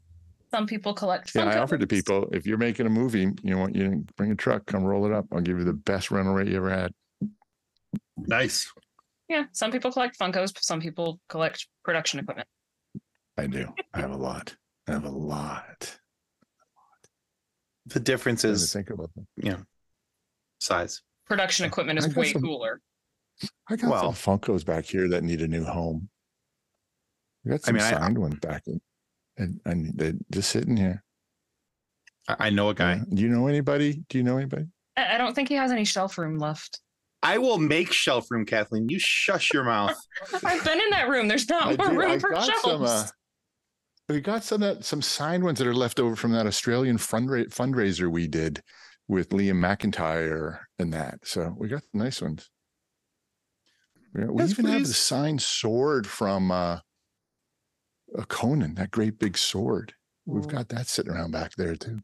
Some 0.54 0.68
people 0.68 0.94
collect. 0.94 1.34
Yeah, 1.34 1.46
I 1.46 1.58
offered 1.58 1.80
to 1.80 1.86
people 1.88 2.28
if 2.30 2.46
you're 2.46 2.58
making 2.58 2.86
a 2.86 2.88
movie, 2.88 3.28
you 3.42 3.58
want 3.58 3.74
you 3.74 4.04
bring 4.16 4.30
a 4.30 4.36
truck, 4.36 4.64
come 4.66 4.84
roll 4.84 5.04
it 5.04 5.10
up. 5.10 5.26
I'll 5.32 5.40
give 5.40 5.58
you 5.58 5.64
the 5.64 5.72
best 5.72 6.12
rental 6.12 6.32
rate 6.32 6.46
you 6.46 6.58
ever 6.58 6.70
had. 6.70 6.92
Nice. 8.16 8.72
Yeah, 9.28 9.46
some 9.50 9.72
people 9.72 9.90
collect 9.90 10.16
Funkos. 10.16 10.52
Some 10.60 10.80
people 10.80 11.18
collect 11.28 11.66
production 11.82 12.20
equipment. 12.20 12.46
I 13.36 13.48
do. 13.48 13.66
I 13.92 13.98
have 13.98 14.12
a 14.12 14.16
lot. 14.16 14.54
I 14.86 14.92
have 14.92 15.04
a 15.04 15.10
lot. 15.10 15.98
The 17.86 17.98
difference 17.98 18.44
is 18.44 18.72
think 18.72 18.90
about 18.90 19.12
them. 19.16 19.26
Yeah, 19.36 19.56
size. 20.60 21.02
Production 21.26 21.66
equipment 21.66 21.98
is 21.98 22.14
way 22.14 22.32
some, 22.32 22.42
cooler. 22.42 22.80
I 23.68 23.74
got 23.74 23.90
well, 23.90 24.12
some 24.12 24.38
Funkos 24.38 24.64
back 24.64 24.84
here 24.84 25.08
that 25.08 25.24
need 25.24 25.42
a 25.42 25.48
new 25.48 25.64
home. 25.64 26.08
We 27.44 27.50
got 27.50 27.62
some 27.62 27.74
I 27.74 27.78
mean, 27.80 27.90
signed 27.90 28.18
I, 28.18 28.20
ones 28.20 28.38
back 28.38 28.62
in, 28.68 28.80
and 29.36 29.60
and 29.64 29.92
they're 29.94 30.14
just 30.30 30.50
sitting 30.50 30.76
here. 30.76 31.02
I 32.28 32.50
know 32.50 32.70
a 32.70 32.74
guy. 32.74 33.00
do 33.12 33.22
you 33.22 33.28
know 33.28 33.48
anybody? 33.48 34.02
Do 34.08 34.18
you 34.18 34.24
know 34.24 34.38
anybody? 34.38 34.66
I 34.96 35.18
don't 35.18 35.34
think 35.34 35.48
he 35.48 35.56
has 35.56 35.72
any 35.72 35.84
shelf 35.84 36.16
room 36.16 36.38
left. 36.38 36.80
I 37.22 37.38
will 37.38 37.58
make 37.58 37.92
shelf 37.92 38.30
room, 38.30 38.44
Kathleen. 38.44 38.88
You 38.88 38.98
shush 38.98 39.52
your 39.52 39.64
mouth. 39.64 39.96
I've 40.44 40.64
been 40.64 40.80
in 40.80 40.90
that 40.90 41.08
room. 41.08 41.26
There's 41.26 41.48
not 41.48 41.68
I 41.68 41.76
more 41.76 41.88
did, 41.88 41.98
room 41.98 42.10
I 42.10 42.18
for 42.18 42.34
shelves. 42.34 42.62
Some, 42.62 42.82
uh, 42.84 43.06
we 44.08 44.20
got 44.20 44.44
some 44.44 44.60
that 44.60 44.84
some 44.84 45.02
signed 45.02 45.42
ones 45.42 45.58
that 45.58 45.66
are 45.66 45.74
left 45.74 45.98
over 45.98 46.16
from 46.16 46.32
that 46.32 46.46
Australian 46.46 46.98
fundra- 46.98 47.48
fundraiser 47.48 48.10
we 48.10 48.28
did 48.28 48.62
with 49.08 49.30
Liam 49.30 49.58
McIntyre 49.58 50.60
and 50.78 50.92
that. 50.92 51.18
So 51.24 51.54
we 51.58 51.68
got 51.68 51.82
nice 51.92 52.20
ones. 52.20 52.50
Yeah, 54.16 54.26
we 54.26 54.44
even 54.44 54.66
please. 54.66 54.72
have 54.72 54.86
the 54.86 54.94
signed 54.94 55.42
sword 55.42 56.06
from 56.06 56.50
uh, 56.50 56.78
a 58.14 58.24
Conan, 58.24 58.74
that 58.74 58.90
great 58.90 59.18
big 59.18 59.36
sword. 59.36 59.94
We've 60.26 60.48
got 60.48 60.68
that 60.70 60.86
sitting 60.86 61.12
around 61.12 61.32
back 61.32 61.54
there 61.56 61.76
too. 61.76 61.98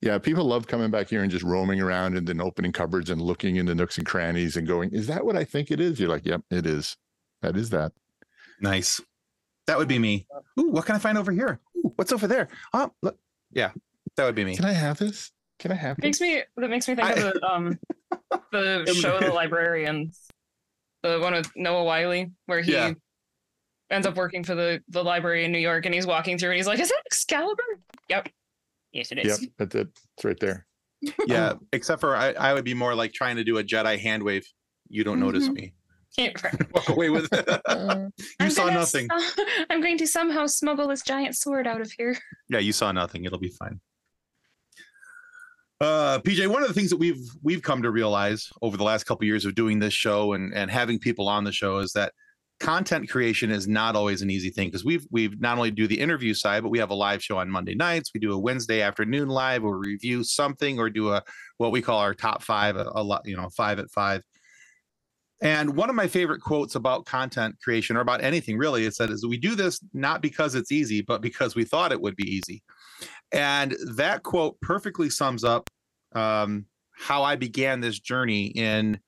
Yeah, 0.00 0.18
people 0.18 0.44
love 0.44 0.66
coming 0.66 0.90
back 0.90 1.08
here 1.08 1.22
and 1.22 1.30
just 1.30 1.44
roaming 1.44 1.80
around 1.80 2.16
and 2.16 2.26
then 2.26 2.40
opening 2.40 2.72
cupboards 2.72 3.10
and 3.10 3.20
looking 3.20 3.56
into 3.56 3.74
nooks 3.74 3.98
and 3.98 4.06
crannies 4.06 4.56
and 4.56 4.66
going, 4.66 4.90
"Is 4.90 5.06
that 5.06 5.24
what 5.24 5.36
I 5.36 5.44
think 5.44 5.70
it 5.70 5.80
is?" 5.80 5.98
You're 5.98 6.08
like, 6.08 6.26
"Yep, 6.26 6.42
it 6.50 6.66
is. 6.66 6.96
That 7.40 7.56
is 7.56 7.70
that." 7.70 7.92
Nice. 8.60 9.00
That 9.66 9.78
would 9.78 9.88
be 9.88 9.98
me. 9.98 10.26
Ooh, 10.58 10.70
what 10.70 10.86
can 10.86 10.96
I 10.96 10.98
find 10.98 11.16
over 11.16 11.32
here? 11.32 11.60
Ooh, 11.76 11.92
what's 11.96 12.12
over 12.12 12.26
there? 12.26 12.48
Oh, 12.72 12.92
look. 13.02 13.18
Yeah, 13.52 13.70
that 14.16 14.24
would 14.24 14.34
be 14.34 14.44
me. 14.44 14.56
Can 14.56 14.64
I 14.64 14.72
have 14.72 14.98
this? 14.98 15.30
Can 15.58 15.70
I 15.70 15.76
have 15.76 15.98
makes 15.98 16.18
this? 16.18 16.28
me 16.28 16.42
that 16.56 16.70
makes 16.70 16.88
me 16.88 16.96
think 16.96 17.08
I, 17.08 17.12
of 17.12 17.34
the 17.34 17.44
um 17.44 17.78
the 18.52 18.98
show 19.00 19.20
The 19.20 19.32
Librarians, 19.32 20.28
the 21.02 21.20
one 21.20 21.34
with 21.34 21.50
Noah 21.54 21.84
Wyle, 21.84 22.26
where 22.46 22.60
he 22.60 22.72
yeah 22.72 22.94
ends 23.92 24.06
up 24.06 24.16
working 24.16 24.42
for 24.42 24.54
the 24.54 24.82
the 24.88 25.02
library 25.02 25.44
in 25.44 25.52
New 25.52 25.58
York, 25.58 25.86
and 25.86 25.94
he's 25.94 26.06
walking 26.06 26.38
through, 26.38 26.50
and 26.50 26.56
he's 26.56 26.66
like, 26.66 26.80
"Is 26.80 26.88
that 26.88 27.02
Excalibur?" 27.06 27.62
Yep. 28.08 28.28
Yes, 28.92 29.12
it 29.12 29.18
is. 29.18 29.42
Yep, 29.42 29.50
that's 29.58 29.74
it. 29.74 29.88
It's 30.16 30.24
right 30.24 30.40
there. 30.40 30.66
yeah, 31.26 31.54
except 31.72 32.00
for 32.00 32.16
I, 32.16 32.32
I 32.32 32.54
would 32.54 32.64
be 32.64 32.74
more 32.74 32.94
like 32.94 33.12
trying 33.12 33.36
to 33.36 33.44
do 33.44 33.58
a 33.58 33.64
Jedi 33.64 33.98
hand 33.98 34.22
wave. 34.22 34.46
You 34.88 35.04
don't 35.04 35.16
mm-hmm. 35.16 35.26
notice 35.26 35.48
me. 35.48 35.74
Walk 36.74 36.90
away 36.90 37.08
with 37.08 37.28
it. 37.32 37.48
you 37.68 38.12
I'm 38.38 38.50
saw 38.50 38.68
nothing. 38.68 39.08
so- 39.08 39.44
I'm 39.70 39.80
going 39.80 39.96
to 39.98 40.06
somehow 40.06 40.46
smuggle 40.46 40.88
this 40.88 41.02
giant 41.02 41.36
sword 41.36 41.66
out 41.66 41.80
of 41.80 41.90
here. 41.92 42.18
Yeah, 42.50 42.58
you 42.58 42.72
saw 42.72 42.92
nothing. 42.92 43.24
It'll 43.24 43.38
be 43.38 43.48
fine. 43.48 43.80
Uh, 45.80 46.18
PJ, 46.20 46.46
one 46.46 46.62
of 46.62 46.68
the 46.68 46.74
things 46.74 46.90
that 46.90 46.98
we've 46.98 47.28
we've 47.42 47.62
come 47.62 47.82
to 47.82 47.90
realize 47.90 48.50
over 48.60 48.76
the 48.76 48.84
last 48.84 49.04
couple 49.04 49.24
of 49.24 49.26
years 49.26 49.44
of 49.44 49.54
doing 49.54 49.78
this 49.78 49.94
show 49.94 50.34
and 50.34 50.54
and 50.54 50.70
having 50.70 50.98
people 50.98 51.28
on 51.28 51.44
the 51.44 51.50
show 51.50 51.78
is 51.78 51.92
that 51.94 52.12
content 52.60 53.08
creation 53.08 53.50
is 53.50 53.66
not 53.66 53.96
always 53.96 54.22
an 54.22 54.30
easy 54.30 54.50
thing 54.50 54.68
because 54.68 54.84
we've 54.84 55.06
we've 55.10 55.40
not 55.40 55.56
only 55.56 55.70
do 55.70 55.86
the 55.86 55.98
interview 55.98 56.34
side, 56.34 56.62
but 56.62 56.70
we 56.70 56.78
have 56.78 56.90
a 56.90 56.94
live 56.94 57.22
show 57.22 57.38
on 57.38 57.50
Monday 57.50 57.74
nights. 57.74 58.10
We 58.14 58.20
do 58.20 58.32
a 58.32 58.38
Wednesday 58.38 58.82
afternoon 58.82 59.28
live 59.28 59.62
we 59.62 59.70
review 59.70 60.24
something 60.24 60.78
or 60.78 60.88
do 60.88 61.10
a 61.10 61.22
what 61.58 61.72
we 61.72 61.82
call 61.82 61.98
our 61.98 62.14
top 62.14 62.42
five, 62.42 62.76
a, 62.76 62.90
a 62.94 63.02
lot, 63.02 63.22
you 63.24 63.36
know, 63.36 63.48
five 63.50 63.78
at 63.78 63.90
five. 63.90 64.22
And 65.42 65.74
one 65.74 65.90
of 65.90 65.96
my 65.96 66.06
favorite 66.06 66.40
quotes 66.40 66.76
about 66.76 67.04
content 67.04 67.56
creation 67.64 67.96
or 67.96 68.00
about 68.00 68.22
anything 68.22 68.56
really 68.56 68.84
is 68.84 68.96
that 68.98 69.10
is 69.10 69.26
we 69.26 69.38
do 69.38 69.56
this 69.56 69.80
not 69.92 70.22
because 70.22 70.54
it's 70.54 70.70
easy, 70.70 71.02
but 71.02 71.20
because 71.20 71.56
we 71.56 71.64
thought 71.64 71.90
it 71.90 72.00
would 72.00 72.14
be 72.14 72.30
easy. 72.30 72.62
And 73.32 73.74
that 73.96 74.22
quote 74.22 74.60
perfectly 74.60 75.10
sums 75.10 75.42
up 75.42 75.68
um, 76.14 76.66
how 76.92 77.24
I 77.24 77.34
began 77.34 77.80
this 77.80 77.98
journey 77.98 78.46
in 78.46 79.00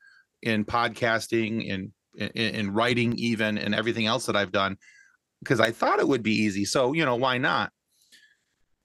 in 0.43 0.65
podcasting, 0.65 1.67
in, 1.67 1.93
in 2.17 2.29
in 2.29 2.73
writing, 2.73 3.15
even, 3.19 3.59
and 3.59 3.75
everything 3.75 4.07
else 4.07 4.27
that 4.27 4.37
I've 4.37 4.53
done, 4.53 4.77
because 5.41 5.61
I 5.61 5.71
thought 5.71 6.01
it 6.01 6.09
would 6.09 6.23
be 6.23 6.35
easy. 6.35 6.65
So 6.65 6.93
you 6.93 7.05
know 7.05 7.17
why 7.17 7.39
not? 7.39 7.71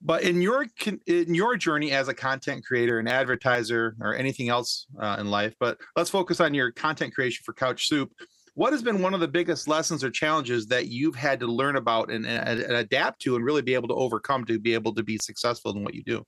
But 0.01 0.23
in 0.23 0.41
your 0.41 0.65
in 1.07 1.35
your 1.35 1.57
journey 1.57 1.91
as 1.91 2.07
a 2.07 2.13
content 2.13 2.65
creator, 2.65 2.99
an 2.99 3.07
advertiser, 3.07 3.95
or 4.01 4.15
anything 4.15 4.49
else 4.49 4.87
uh, 4.99 5.17
in 5.19 5.29
life, 5.29 5.53
but 5.59 5.77
let's 5.95 6.09
focus 6.09 6.39
on 6.39 6.53
your 6.53 6.71
content 6.71 7.13
creation 7.13 7.43
for 7.45 7.53
Couch 7.53 7.87
Soup. 7.87 8.09
What 8.55 8.73
has 8.73 8.81
been 8.81 9.01
one 9.01 9.13
of 9.13 9.19
the 9.19 9.27
biggest 9.27 9.67
lessons 9.67 10.03
or 10.03 10.09
challenges 10.09 10.67
that 10.67 10.87
you've 10.87 11.15
had 11.15 11.39
to 11.39 11.47
learn 11.47 11.77
about 11.77 12.11
and, 12.11 12.25
and, 12.25 12.59
and 12.59 12.73
adapt 12.73 13.21
to, 13.21 13.35
and 13.37 13.45
really 13.45 13.61
be 13.61 13.73
able 13.73 13.87
to 13.87 13.93
overcome 13.93 14.43
to 14.45 14.59
be 14.59 14.73
able 14.73 14.93
to 14.95 15.03
be 15.03 15.17
successful 15.17 15.71
in 15.75 15.83
what 15.83 15.93
you 15.93 16.03
do? 16.03 16.23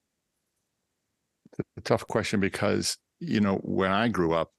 a 1.78 1.82
tough 1.82 2.08
question 2.08 2.40
because 2.40 2.98
you 3.20 3.40
know 3.40 3.56
when 3.58 3.92
I 3.92 4.08
grew 4.08 4.34
up, 4.34 4.52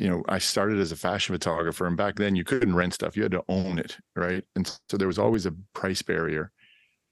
you 0.00 0.08
know 0.08 0.24
I 0.28 0.38
started 0.38 0.80
as 0.80 0.92
a 0.92 0.96
fashion 0.96 1.34
photographer, 1.34 1.86
and 1.86 1.96
back 1.96 2.16
then 2.16 2.34
you 2.34 2.42
couldn't 2.42 2.74
rent 2.74 2.94
stuff; 2.94 3.16
you 3.16 3.22
had 3.22 3.32
to 3.32 3.44
own 3.48 3.78
it, 3.78 3.98
right? 4.16 4.42
And 4.56 4.66
so 4.88 4.96
there 4.96 5.06
was 5.06 5.18
always 5.18 5.44
a 5.44 5.54
price 5.74 6.00
barrier, 6.00 6.52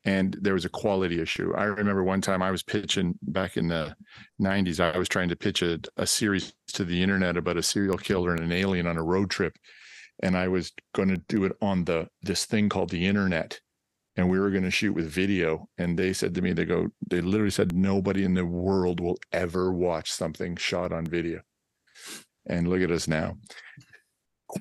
and 0.06 0.36
there 0.40 0.54
was 0.54 0.64
a 0.64 0.70
quality 0.70 1.20
issue. 1.20 1.52
I 1.54 1.64
remember 1.64 2.02
one 2.02 2.22
time 2.22 2.42
I 2.42 2.50
was 2.50 2.62
pitching 2.62 3.18
back 3.22 3.58
in 3.58 3.68
the 3.68 3.94
'90s. 4.40 4.80
I 4.80 4.96
was 4.96 5.08
trying 5.08 5.28
to 5.28 5.36
pitch 5.36 5.60
a, 5.60 5.78
a 5.98 6.06
series 6.06 6.54
to 6.72 6.84
the 6.84 7.02
internet 7.02 7.36
about 7.36 7.58
a 7.58 7.62
serial 7.62 7.98
killer 7.98 8.32
and 8.32 8.40
an 8.40 8.52
alien 8.52 8.86
on 8.86 8.96
a 8.96 9.04
road 9.04 9.28
trip, 9.28 9.56
and 10.22 10.34
I 10.34 10.48
was 10.48 10.72
going 10.94 11.10
to 11.10 11.18
do 11.28 11.44
it 11.44 11.52
on 11.60 11.84
the 11.84 12.08
this 12.22 12.46
thing 12.46 12.70
called 12.70 12.88
the 12.90 13.06
internet 13.06 13.60
and 14.16 14.28
we 14.28 14.40
were 14.40 14.50
going 14.50 14.64
to 14.64 14.70
shoot 14.70 14.94
with 14.94 15.08
video 15.08 15.68
and 15.78 15.96
they 15.96 16.12
said 16.12 16.34
to 16.34 16.42
me 16.42 16.52
they 16.52 16.64
go 16.64 16.88
they 17.08 17.20
literally 17.20 17.52
said 17.52 17.72
nobody 17.72 18.24
in 18.24 18.34
the 18.34 18.44
world 18.44 18.98
will 18.98 19.16
ever 19.32 19.72
watch 19.72 20.10
something 20.10 20.56
shot 20.56 20.92
on 20.92 21.06
video 21.06 21.40
and 22.48 22.68
look 22.68 22.82
at 22.82 22.90
us 22.90 23.08
now. 23.08 23.36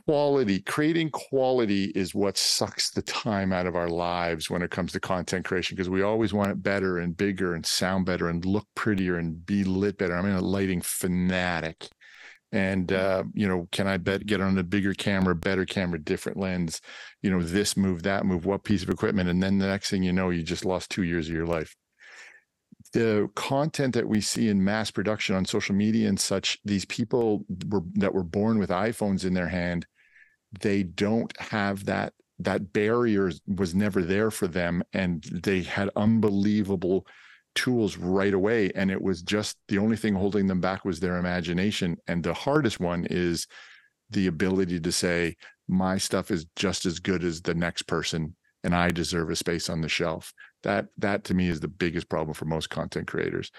Quality 0.06 0.60
creating 0.62 1.10
quality 1.12 1.86
is 1.96 2.13
what 2.13 2.38
sucks 2.38 2.91
the 2.91 3.01
time 3.01 3.53
out 3.53 3.65
of 3.65 3.77
our 3.77 3.88
lives 3.88 4.50
when 4.50 4.62
it 4.62 4.70
comes 4.70 4.91
to 4.91 5.00
content 5.00 5.46
creation 5.46 5.75
because 5.75 5.89
we 5.89 6.01
always 6.01 6.34
want 6.34 6.51
it 6.51 6.62
better 6.62 6.98
and 6.98 7.15
bigger 7.15 7.53
and 7.53 7.65
sound 7.65 8.06
better 8.06 8.27
and 8.27 8.44
look 8.44 8.67
prettier 8.75 9.17
and 9.17 9.46
be 9.46 9.63
lit 9.63 9.98
better. 9.98 10.15
I'm 10.15 10.25
in 10.25 10.36
a 10.36 10.41
lighting 10.41 10.82
fanatic. 10.82 11.88
And 12.51 12.91
uh, 12.94 13.25
you 13.34 13.46
know 13.46 13.67
can 13.74 13.88
i 13.88 13.98
bet 13.98 14.25
get 14.25 14.39
on 14.39 14.58
a 14.58 14.63
bigger 14.63 14.94
camera 14.94 15.36
better 15.36 15.65
camera 15.65 16.00
different 16.00 16.38
lens 16.38 16.79
you 17.22 17.29
know 17.29 17.44
this 17.44 17.75
move 17.75 18.03
that 18.03 18.25
move 18.25 18.46
what 18.46 18.63
piece 18.63 18.84
of 18.84 18.89
equipment? 18.89 19.29
And 19.29 19.44
then 19.44 19.58
the 19.58 19.67
next 19.67 19.89
thing 19.89 20.02
you 20.02 20.13
know 20.13 20.30
you 20.30 20.43
just 20.43 20.63
lost 20.63 20.89
two 20.89 21.04
years 21.04 21.28
of 21.28 21.36
your 21.36 21.45
life 21.45 21.76
the 22.93 23.30
content 23.36 23.93
that 23.93 24.08
we 24.08 24.21
see 24.21 24.50
in 24.50 24.63
mass 24.63 24.91
production 24.91 25.36
on 25.36 25.45
social 25.45 25.76
media 25.76 26.08
and 26.08 26.19
such 26.19 26.58
these 26.65 26.86
people 26.86 27.45
were, 27.69 27.82
that 27.95 28.13
were 28.13 28.23
born 28.23 28.60
with 28.60 28.69
iphones 28.69 29.26
in 29.26 29.34
their 29.34 29.47
hand 29.47 29.86
they 30.62 30.84
don't 30.84 31.38
have 31.39 31.86
that 31.86 32.13
that 32.39 32.71
barrier 32.71 33.32
was 33.47 33.73
never 33.73 34.04
there 34.04 34.32
for 34.32 34.47
them 34.47 34.84
and 34.93 35.23
they 35.23 35.62
had 35.62 35.89
unbelievable 35.95 37.06
tools 37.56 37.97
right 37.97 38.34
away 38.34 38.71
and 38.76 38.91
it 38.91 39.02
was 39.02 39.23
just 39.23 39.58
the 39.67 39.80
only 39.80 39.97
thing 39.97 40.13
holding 40.13 40.45
them 40.45 40.62
back 40.62 40.86
was 40.86 41.00
their 41.00 41.17
imagination 41.17 41.97
and 42.08 42.23
the 42.23 42.34
hardest 42.34 42.80
one 42.80 43.08
is 43.10 43.47
the 44.12 44.28
ability 44.28 44.80
to 44.80 44.91
say 44.91 45.36
my 45.67 45.97
stuff 45.97 46.30
is 46.30 46.45
just 46.56 46.86
as 46.86 47.00
good 47.00 47.23
as 47.23 47.41
the 47.41 47.56
next 47.56 47.84
person 47.84 48.36
and 48.63 48.76
i 48.76 48.89
deserve 48.89 49.32
a 49.32 49.36
space 49.36 49.69
on 49.69 49.82
the 49.82 49.89
shelf 49.89 50.32
that 50.67 50.88
that 50.97 51.23
to 51.23 51.34
me 51.34 51.47
is 51.47 51.62
the 51.62 51.69
biggest 51.69 52.10
problem 52.10 52.34
for 52.34 52.43
most 52.43 52.69
content 52.69 53.08
creators. 53.08 53.51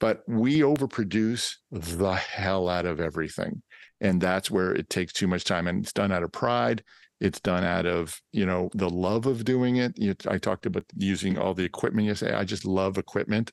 But 0.00 0.22
we 0.26 0.60
overproduce 0.60 1.54
the 1.70 2.14
hell 2.14 2.68
out 2.68 2.84
of 2.84 3.00
everything. 3.00 3.62
And 4.00 4.20
that's 4.20 4.50
where 4.50 4.74
it 4.74 4.90
takes 4.90 5.12
too 5.12 5.28
much 5.28 5.44
time. 5.44 5.68
And 5.68 5.82
it's 5.84 5.92
done 5.92 6.10
out 6.10 6.24
of 6.24 6.32
pride. 6.32 6.82
It's 7.20 7.40
done 7.40 7.62
out 7.62 7.86
of 7.86 8.20
you 8.32 8.44
know 8.44 8.70
the 8.74 8.90
love 8.90 9.26
of 9.26 9.44
doing 9.44 9.76
it. 9.76 9.92
You, 9.96 10.16
i 10.26 10.36
talked 10.36 10.66
about 10.66 10.84
using 10.96 11.38
all 11.38 11.54
the 11.54 11.64
equipment. 11.64 12.08
Yesterday 12.08 12.34
i 12.34 12.44
just 12.44 12.64
love 12.64 12.98
equipment. 12.98 13.52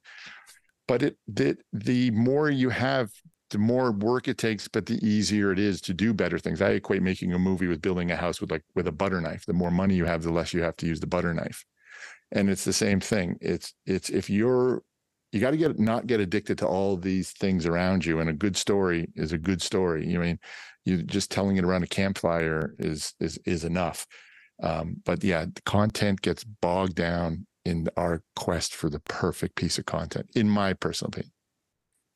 But 0.88 1.04
it 1.04 1.18
the, 1.28 1.58
the 1.74 2.10
more 2.12 2.50
you 2.50 2.70
have 2.70 3.12
the 3.52 3.60
more 3.60 3.92
work 3.92 4.28
it 4.28 4.40
takes 4.40 4.68
but 4.68 4.88
the 4.88 5.00
easier 5.08 5.52
it 5.52 5.60
is 5.60 5.80
to 5.82 5.94
do 5.94 6.12
better 6.12 6.40
things. 6.40 6.60
I 6.60 6.72
equate 6.72 7.04
making 7.04 7.34
a 7.34 7.40
movie 7.40 7.68
with 7.68 7.84
building 7.84 8.10
a 8.10 8.16
house 8.16 8.42
with 8.42 8.50
like 8.50 8.64
with 8.74 8.88
a 8.88 8.92
butter 8.92 9.22
knife. 9.22 9.46
The 9.46 9.54
more 9.54 9.72
money 9.72 9.94
you 9.94 10.06
have 10.06 10.24
the 10.24 10.32
less 10.32 10.56
you 10.56 10.64
have 10.64 10.78
to 10.78 10.88
use 10.88 11.00
the 11.00 11.08
butter 11.08 11.34
knife 11.34 11.64
and 12.32 12.50
it's 12.50 12.66
the 12.66 12.74
same 12.74 13.00
thing. 13.00 13.38
It's 13.42 13.74
it's 13.86 14.10
if 14.10 14.30
you're 14.30 14.84
you 15.32 15.42
got 15.42 15.52
to 15.52 15.58
get 15.58 15.80
not 15.80 16.08
get 16.08 16.20
addicted 16.20 16.58
to 16.60 16.68
all 16.68 16.98
these 16.98 17.32
things 17.32 17.66
around 17.66 18.06
you 18.06 18.20
and 18.20 18.30
a 18.30 18.34
good 18.34 18.56
story 18.56 19.08
is 19.16 19.34
a 19.34 19.38
good 19.38 19.62
story. 19.62 20.08
You 20.08 20.20
mean 20.20 20.40
you 20.86 21.04
just 21.04 21.32
telling 21.32 21.58
it 21.58 21.64
around 21.64 21.84
a 21.84 21.88
campfire 21.88 22.76
is 22.80 23.14
is 23.20 23.38
is 23.46 23.64
enough. 23.64 24.06
Um, 24.64 24.98
but 25.04 25.24
yeah 25.24 25.46
the 25.46 25.62
content 25.64 26.22
gets 26.22 26.44
bogged 26.44 26.96
down 26.96 27.46
in 27.66 27.90
our 27.98 28.22
quest 28.36 28.74
for 28.74 28.90
the 28.90 29.02
perfect 29.02 29.56
piece 29.56 29.78
of 29.78 29.86
content 29.86 30.30
in 30.36 30.50
my 30.50 30.74
personal 30.74 31.10
opinion. 31.10 31.34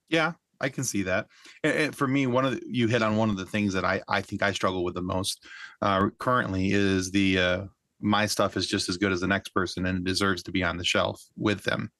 Yeah 0.09 0.33
i 0.61 0.69
can 0.69 0.83
see 0.83 1.03
that. 1.03 1.27
And 1.63 1.95
for 1.95 2.07
me 2.07 2.27
one 2.27 2.45
of 2.45 2.51
the, 2.53 2.61
you 2.65 2.87
hit 2.87 3.01
on 3.01 3.15
one 3.17 3.29
of 3.29 3.37
the 3.37 3.45
things 3.45 3.73
that 3.73 3.85
i 3.85 4.01
i 4.07 4.21
think 4.21 4.43
i 4.43 4.51
struggle 4.51 4.83
with 4.83 4.95
the 4.95 5.01
most 5.01 5.45
uh, 5.81 6.09
currently 6.19 6.71
is 6.71 7.11
the 7.11 7.39
uh, 7.39 7.63
my 8.01 8.25
stuff 8.25 8.57
is 8.57 8.67
just 8.67 8.89
as 8.89 8.97
good 8.97 9.11
as 9.11 9.19
the 9.19 9.27
next 9.27 9.49
person 9.49 9.85
and 9.85 9.99
it 9.99 10.03
deserves 10.03 10.43
to 10.43 10.51
be 10.51 10.63
on 10.63 10.77
the 10.77 10.83
shelf 10.83 11.21
with 11.35 11.63
them 11.63 11.91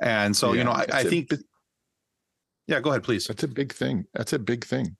and 0.00 0.36
so, 0.36 0.52
yeah, 0.52 0.58
you 0.58 0.64
know, 0.64 0.72
I, 0.72 0.86
I 0.92 1.04
think 1.04 1.30
that, 1.30 1.42
yeah, 2.66 2.80
go 2.80 2.90
ahead, 2.90 3.02
please. 3.02 3.26
That's 3.26 3.42
a 3.42 3.48
big 3.48 3.72
thing. 3.72 4.04
That's 4.14 4.32
a 4.32 4.38
big 4.38 4.64
thing. 4.64 4.96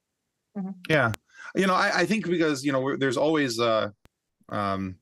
Mm-hmm. 0.56 0.70
Yeah. 0.88 1.12
You 1.54 1.66
know, 1.66 1.74
I, 1.74 2.00
I 2.00 2.06
think 2.06 2.26
because, 2.26 2.64
you 2.64 2.72
know, 2.72 2.96
there's 2.96 3.16
always 3.16 3.60
uh, 3.60 3.90
um, 4.48 4.96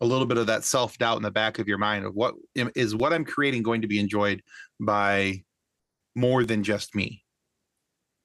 a 0.00 0.06
little 0.06 0.26
bit 0.26 0.38
of 0.38 0.48
that 0.48 0.64
self 0.64 0.98
doubt 0.98 1.18
in 1.18 1.22
the 1.22 1.30
back 1.30 1.58
of 1.58 1.68
your 1.68 1.78
mind 1.78 2.04
of 2.04 2.14
what 2.14 2.34
is 2.54 2.94
what 2.94 3.12
I'm 3.12 3.24
creating 3.24 3.62
going 3.62 3.82
to 3.82 3.88
be 3.88 4.00
enjoyed 4.00 4.42
by 4.80 5.42
more 6.14 6.44
than 6.44 6.64
just 6.64 6.94
me. 6.94 7.22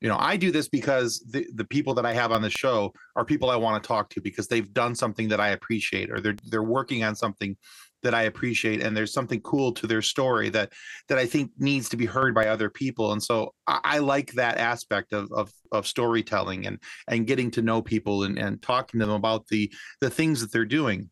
You 0.02 0.10
know, 0.10 0.18
I 0.20 0.38
do 0.38 0.52
this 0.52 0.70
because 0.70 1.26
the, 1.32 1.48
the 1.56 1.66
people 1.66 1.96
that 1.96 2.06
I 2.06 2.14
have 2.14 2.32
on 2.32 2.44
the 2.44 2.52
show 2.52 2.94
are 3.16 3.26
people 3.26 3.50
I 3.50 3.56
want 3.56 3.82
to 3.82 3.88
talk 3.88 4.10
to 4.12 4.22
because 4.22 4.48
they've 4.48 4.72
done 4.72 4.94
something 4.94 5.28
that 5.30 5.40
I 5.40 5.50
appreciate 5.50 6.12
or 6.12 6.22
they're 6.22 6.36
they're 6.50 6.62
working 6.62 7.04
on 7.04 7.16
something 7.16 7.58
that 8.04 8.14
I 8.14 8.24
appreciate 8.24 8.82
and 8.82 8.96
there's 8.96 9.12
something 9.12 9.42
cool 9.42 9.72
to 9.74 9.88
their 9.88 10.04
story 10.04 10.50
that 10.50 10.72
that 11.10 11.18
I 11.18 11.26
think 11.26 11.52
needs 11.58 11.90
to 11.90 11.98
be 11.98 12.06
heard 12.06 12.36
by 12.36 12.48
other 12.48 12.70
people. 12.70 13.12
And 13.12 13.24
so 13.24 13.56
I, 13.66 13.80
I 13.84 13.98
like 14.00 14.34
that 14.34 14.60
aspect 14.60 15.14
of, 15.14 15.32
of 15.32 15.52
of 15.72 15.88
storytelling 15.88 16.68
and 16.68 16.80
and 17.08 17.26
getting 17.26 17.50
to 17.52 17.64
know 17.64 17.82
people 17.82 18.24
and, 18.24 18.38
and 18.38 18.62
talking 18.62 19.00
to 19.00 19.06
them 19.08 19.16
about 19.16 19.48
the 19.48 19.72
the 20.00 20.12
things 20.12 20.42
that 20.42 20.52
they're 20.52 20.66
doing. 20.66 21.10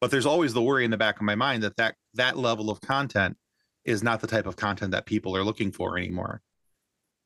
But 0.00 0.10
there's 0.10 0.26
always 0.26 0.54
the 0.54 0.62
worry 0.62 0.86
in 0.86 0.90
the 0.90 0.96
back 0.96 1.16
of 1.16 1.22
my 1.22 1.34
mind 1.34 1.62
that 1.62 1.76
that 1.76 1.96
that 2.14 2.38
level 2.38 2.70
of 2.70 2.80
content 2.80 3.36
is 3.84 4.02
not 4.02 4.20
the 4.20 4.26
type 4.26 4.46
of 4.46 4.56
content 4.56 4.92
that 4.92 5.04
people 5.04 5.36
are 5.36 5.44
looking 5.44 5.72
for 5.72 5.98
anymore 5.98 6.40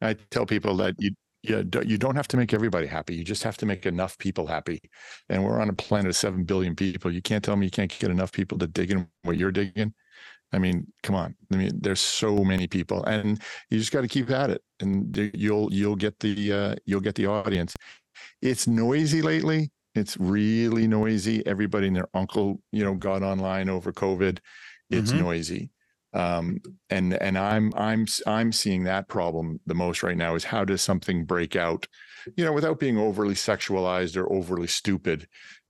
I 0.01 0.15
tell 0.31 0.47
people 0.47 0.77
that 0.79 0.95
you 0.99 1.13
yeah, 1.43 1.63
you 1.87 1.97
don't 1.97 2.17
have 2.17 2.29
to 2.29 2.37
make 2.37 2.53
everybody 2.53 2.87
happy. 2.87 3.15
You 3.15 3.25
just 3.25 3.43
have 3.45 3.57
to 3.59 3.67
make 3.67 3.87
enough 3.87 4.19
people 4.19 4.47
happy. 4.47 4.83
And 5.31 5.43
we're 5.43 5.59
on 5.59 5.71
a 5.71 5.73
planet 5.73 6.11
of 6.11 6.17
7 6.17 6.45
billion 6.45 6.77
people. 6.77 7.11
You 7.11 7.23
can't 7.23 7.43
tell 7.43 7.57
me 7.57 7.67
you 7.67 7.71
can't 7.71 7.91
get 7.99 8.11
enough 8.11 8.33
people 8.33 8.59
to 8.59 8.67
dig 8.67 8.91
in 8.91 9.09
what 9.23 9.39
you're 9.39 9.51
digging. 9.51 9.95
I 10.53 10.59
mean, 10.59 10.87
come 11.03 11.17
on. 11.17 11.35
I 11.51 11.57
mean, 11.57 11.79
there's 11.81 12.01
so 12.01 12.45
many 12.45 12.67
people 12.67 13.05
and 13.05 13.41
you 13.71 13.79
just 13.79 13.93
got 13.93 14.03
to 14.03 14.09
keep 14.09 14.31
at 14.31 14.51
it 14.51 14.63
and 14.81 15.17
you'll, 15.35 15.73
you'll 15.73 15.97
get 15.97 16.19
the, 16.21 16.53
uh, 16.53 16.75
you'll 16.85 17.01
get 17.01 17.15
the 17.15 17.27
audience. 17.27 17.75
It's 18.43 18.67
noisy 18.67 19.23
lately. 19.23 19.71
It's 19.95 20.19
really 20.19 20.87
noisy. 20.87 21.47
Everybody 21.47 21.87
and 21.87 21.97
their 21.97 22.09
uncle, 22.13 22.61
you 22.71 22.85
know, 22.85 22.95
got 22.95 23.23
online 23.23 23.71
over 23.71 23.93
COVID. 23.93 24.41
It's 24.91 25.11
mm-hmm. 25.11 25.21
noisy 25.21 25.71
um, 26.13 26.59
and 26.89 27.15
and 27.15 27.39
i'm 27.39 27.73
i'm 27.77 28.07
i'm 28.27 28.53
seeing 28.53 28.85
that 28.85 29.09
problem 29.09 29.61
the 29.67 29.75
most 29.75 30.03
right 30.03 30.17
now 30.17 30.35
is 30.35 30.45
how 30.45 30.65
does 30.65 30.83
something 30.83 31.25
break 31.25 31.57
out 31.57 31.87
you 32.37 32.45
know 32.45 32.53
without 32.53 32.79
being 32.79 32.99
overly 32.99 33.35
sexualized 33.35 34.17
or 34.17 34.31
overly 34.33 34.67
stupid 34.67 35.27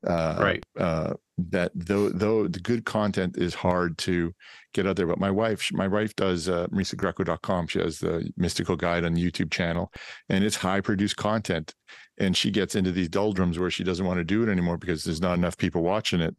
uh, 0.06 0.36
right. 0.40 0.64
uh, 0.78 1.12
that 1.36 1.72
though 1.74 2.08
though 2.08 2.48
the 2.48 2.60
good 2.60 2.84
content 2.84 3.36
is 3.36 3.54
hard 3.54 3.98
to 3.98 4.32
get 4.72 4.86
out 4.86 4.96
there. 4.96 5.06
But 5.06 5.18
my 5.18 5.30
wife 5.30 5.70
my 5.72 5.88
wife 5.88 6.14
does 6.16 6.48
uh, 6.48 6.66
marisagreco.com 6.68 7.66
she 7.66 7.80
has 7.80 7.98
the 7.98 8.30
mystical 8.36 8.76
guide 8.76 9.04
on 9.04 9.14
the 9.14 9.30
youtube 9.30 9.50
channel 9.50 9.92
and 10.28 10.44
it's 10.44 10.56
high 10.56 10.80
produced 10.80 11.16
content. 11.16 11.74
And 12.18 12.36
she 12.36 12.50
gets 12.50 12.74
into 12.74 12.92
these 12.92 13.08
doldrums 13.08 13.58
where 13.58 13.70
she 13.70 13.84
doesn't 13.84 14.04
want 14.04 14.18
to 14.18 14.24
do 14.24 14.42
it 14.42 14.50
anymore 14.50 14.76
because 14.76 15.04
there's 15.04 15.22
not 15.22 15.38
enough 15.38 15.56
people 15.56 15.82
watching 15.82 16.20
it 16.20 16.34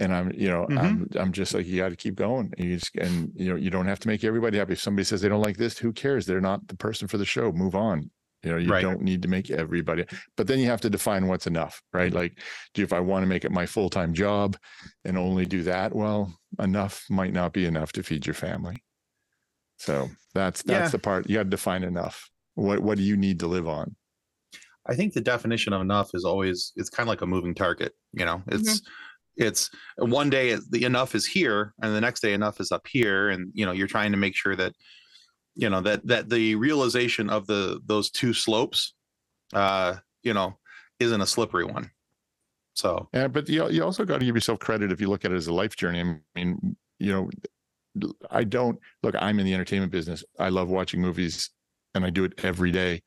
and 0.00 0.12
I'm, 0.12 0.32
you 0.32 0.48
know, 0.48 0.66
mm-hmm. 0.66 0.78
I'm, 0.78 1.08
I'm 1.14 1.32
just 1.32 1.54
like, 1.54 1.66
you 1.66 1.76
got 1.76 1.90
to 1.90 1.96
keep 1.96 2.16
going. 2.16 2.52
And 2.58 2.68
you, 2.68 2.76
just, 2.76 2.94
and 2.96 3.30
you 3.34 3.50
know, 3.50 3.56
you 3.56 3.70
don't 3.70 3.86
have 3.86 4.00
to 4.00 4.08
make 4.08 4.24
everybody 4.24 4.58
happy. 4.58 4.72
If 4.72 4.80
somebody 4.80 5.04
says 5.04 5.20
they 5.20 5.28
don't 5.28 5.42
like 5.42 5.56
this, 5.56 5.78
who 5.78 5.92
cares? 5.92 6.26
They're 6.26 6.40
not 6.40 6.66
the 6.66 6.76
person 6.76 7.06
for 7.06 7.18
the 7.18 7.24
show. 7.24 7.52
Move 7.52 7.74
on. 7.74 8.10
You 8.42 8.50
know, 8.50 8.58
you 8.58 8.70
right. 8.70 8.82
don't 8.82 9.00
need 9.00 9.22
to 9.22 9.28
make 9.28 9.50
everybody, 9.50 10.04
but 10.36 10.46
then 10.46 10.58
you 10.58 10.66
have 10.66 10.82
to 10.82 10.90
define 10.90 11.28
what's 11.28 11.46
enough, 11.46 11.80
right? 11.94 12.12
Like, 12.12 12.40
do 12.74 12.82
if 12.82 12.92
I 12.92 13.00
want 13.00 13.22
to 13.22 13.26
make 13.26 13.46
it 13.46 13.50
my 13.50 13.64
full 13.64 13.88
time 13.88 14.12
job 14.12 14.58
and 15.06 15.16
only 15.16 15.46
do 15.46 15.62
that, 15.62 15.94
well, 15.94 16.30
enough 16.58 17.06
might 17.08 17.32
not 17.32 17.54
be 17.54 17.64
enough 17.64 17.92
to 17.92 18.02
feed 18.02 18.26
your 18.26 18.34
family. 18.34 18.84
So 19.78 20.10
that's 20.34 20.62
that's 20.62 20.88
yeah. 20.88 20.90
the 20.90 20.98
part 20.98 21.26
you 21.26 21.38
got 21.38 21.44
to 21.44 21.48
define 21.48 21.84
enough. 21.84 22.28
What 22.54 22.80
what 22.80 22.98
do 22.98 23.02
you 23.02 23.16
need 23.16 23.40
to 23.40 23.46
live 23.46 23.66
on? 23.66 23.96
I 24.86 24.94
think 24.94 25.14
the 25.14 25.22
definition 25.22 25.72
of 25.72 25.80
enough 25.80 26.10
is 26.12 26.26
always 26.26 26.72
it's 26.76 26.90
kind 26.90 27.06
of 27.06 27.08
like 27.08 27.22
a 27.22 27.26
moving 27.26 27.54
target. 27.54 27.92
You 28.12 28.26
know, 28.26 28.42
it's 28.48 28.80
mm-hmm 28.80 28.88
it's 29.36 29.70
one 29.98 30.30
day 30.30 30.56
the 30.70 30.84
enough 30.84 31.14
is 31.14 31.26
here 31.26 31.74
and 31.82 31.94
the 31.94 32.00
next 32.00 32.20
day 32.20 32.32
enough 32.32 32.60
is 32.60 32.70
up 32.70 32.86
here 32.86 33.30
and 33.30 33.50
you 33.54 33.66
know 33.66 33.72
you're 33.72 33.86
trying 33.86 34.12
to 34.12 34.18
make 34.18 34.34
sure 34.34 34.56
that 34.56 34.72
you 35.54 35.68
know 35.68 35.80
that 35.80 36.06
that 36.06 36.28
the 36.28 36.54
realization 36.54 37.30
of 37.30 37.46
the 37.46 37.80
those 37.86 38.10
two 38.10 38.32
slopes 38.32 38.94
uh 39.54 39.94
you 40.22 40.34
know 40.34 40.56
isn't 41.00 41.20
a 41.20 41.26
slippery 41.26 41.64
one. 41.64 41.90
So. 42.74 43.08
Yeah 43.12 43.28
but 43.28 43.48
you, 43.48 43.68
you 43.70 43.84
also 43.84 44.04
got 44.04 44.20
to 44.20 44.26
give 44.26 44.34
yourself 44.34 44.58
credit 44.58 44.92
if 44.92 45.00
you 45.00 45.08
look 45.08 45.24
at 45.24 45.32
it 45.32 45.36
as 45.36 45.48
a 45.48 45.54
life 45.54 45.76
journey. 45.76 46.00
I 46.00 46.16
mean 46.34 46.76
you 46.98 47.12
know 47.12 47.30
i 48.30 48.42
don't 48.42 48.76
look 49.04 49.14
i'm 49.20 49.38
in 49.38 49.46
the 49.46 49.54
entertainment 49.54 49.92
business. 49.92 50.24
I 50.38 50.48
love 50.48 50.68
watching 50.68 51.00
movies 51.00 51.50
and 51.94 52.04
i 52.04 52.10
do 52.10 52.24
it 52.24 52.32
every 52.42 52.72
day 52.72 53.02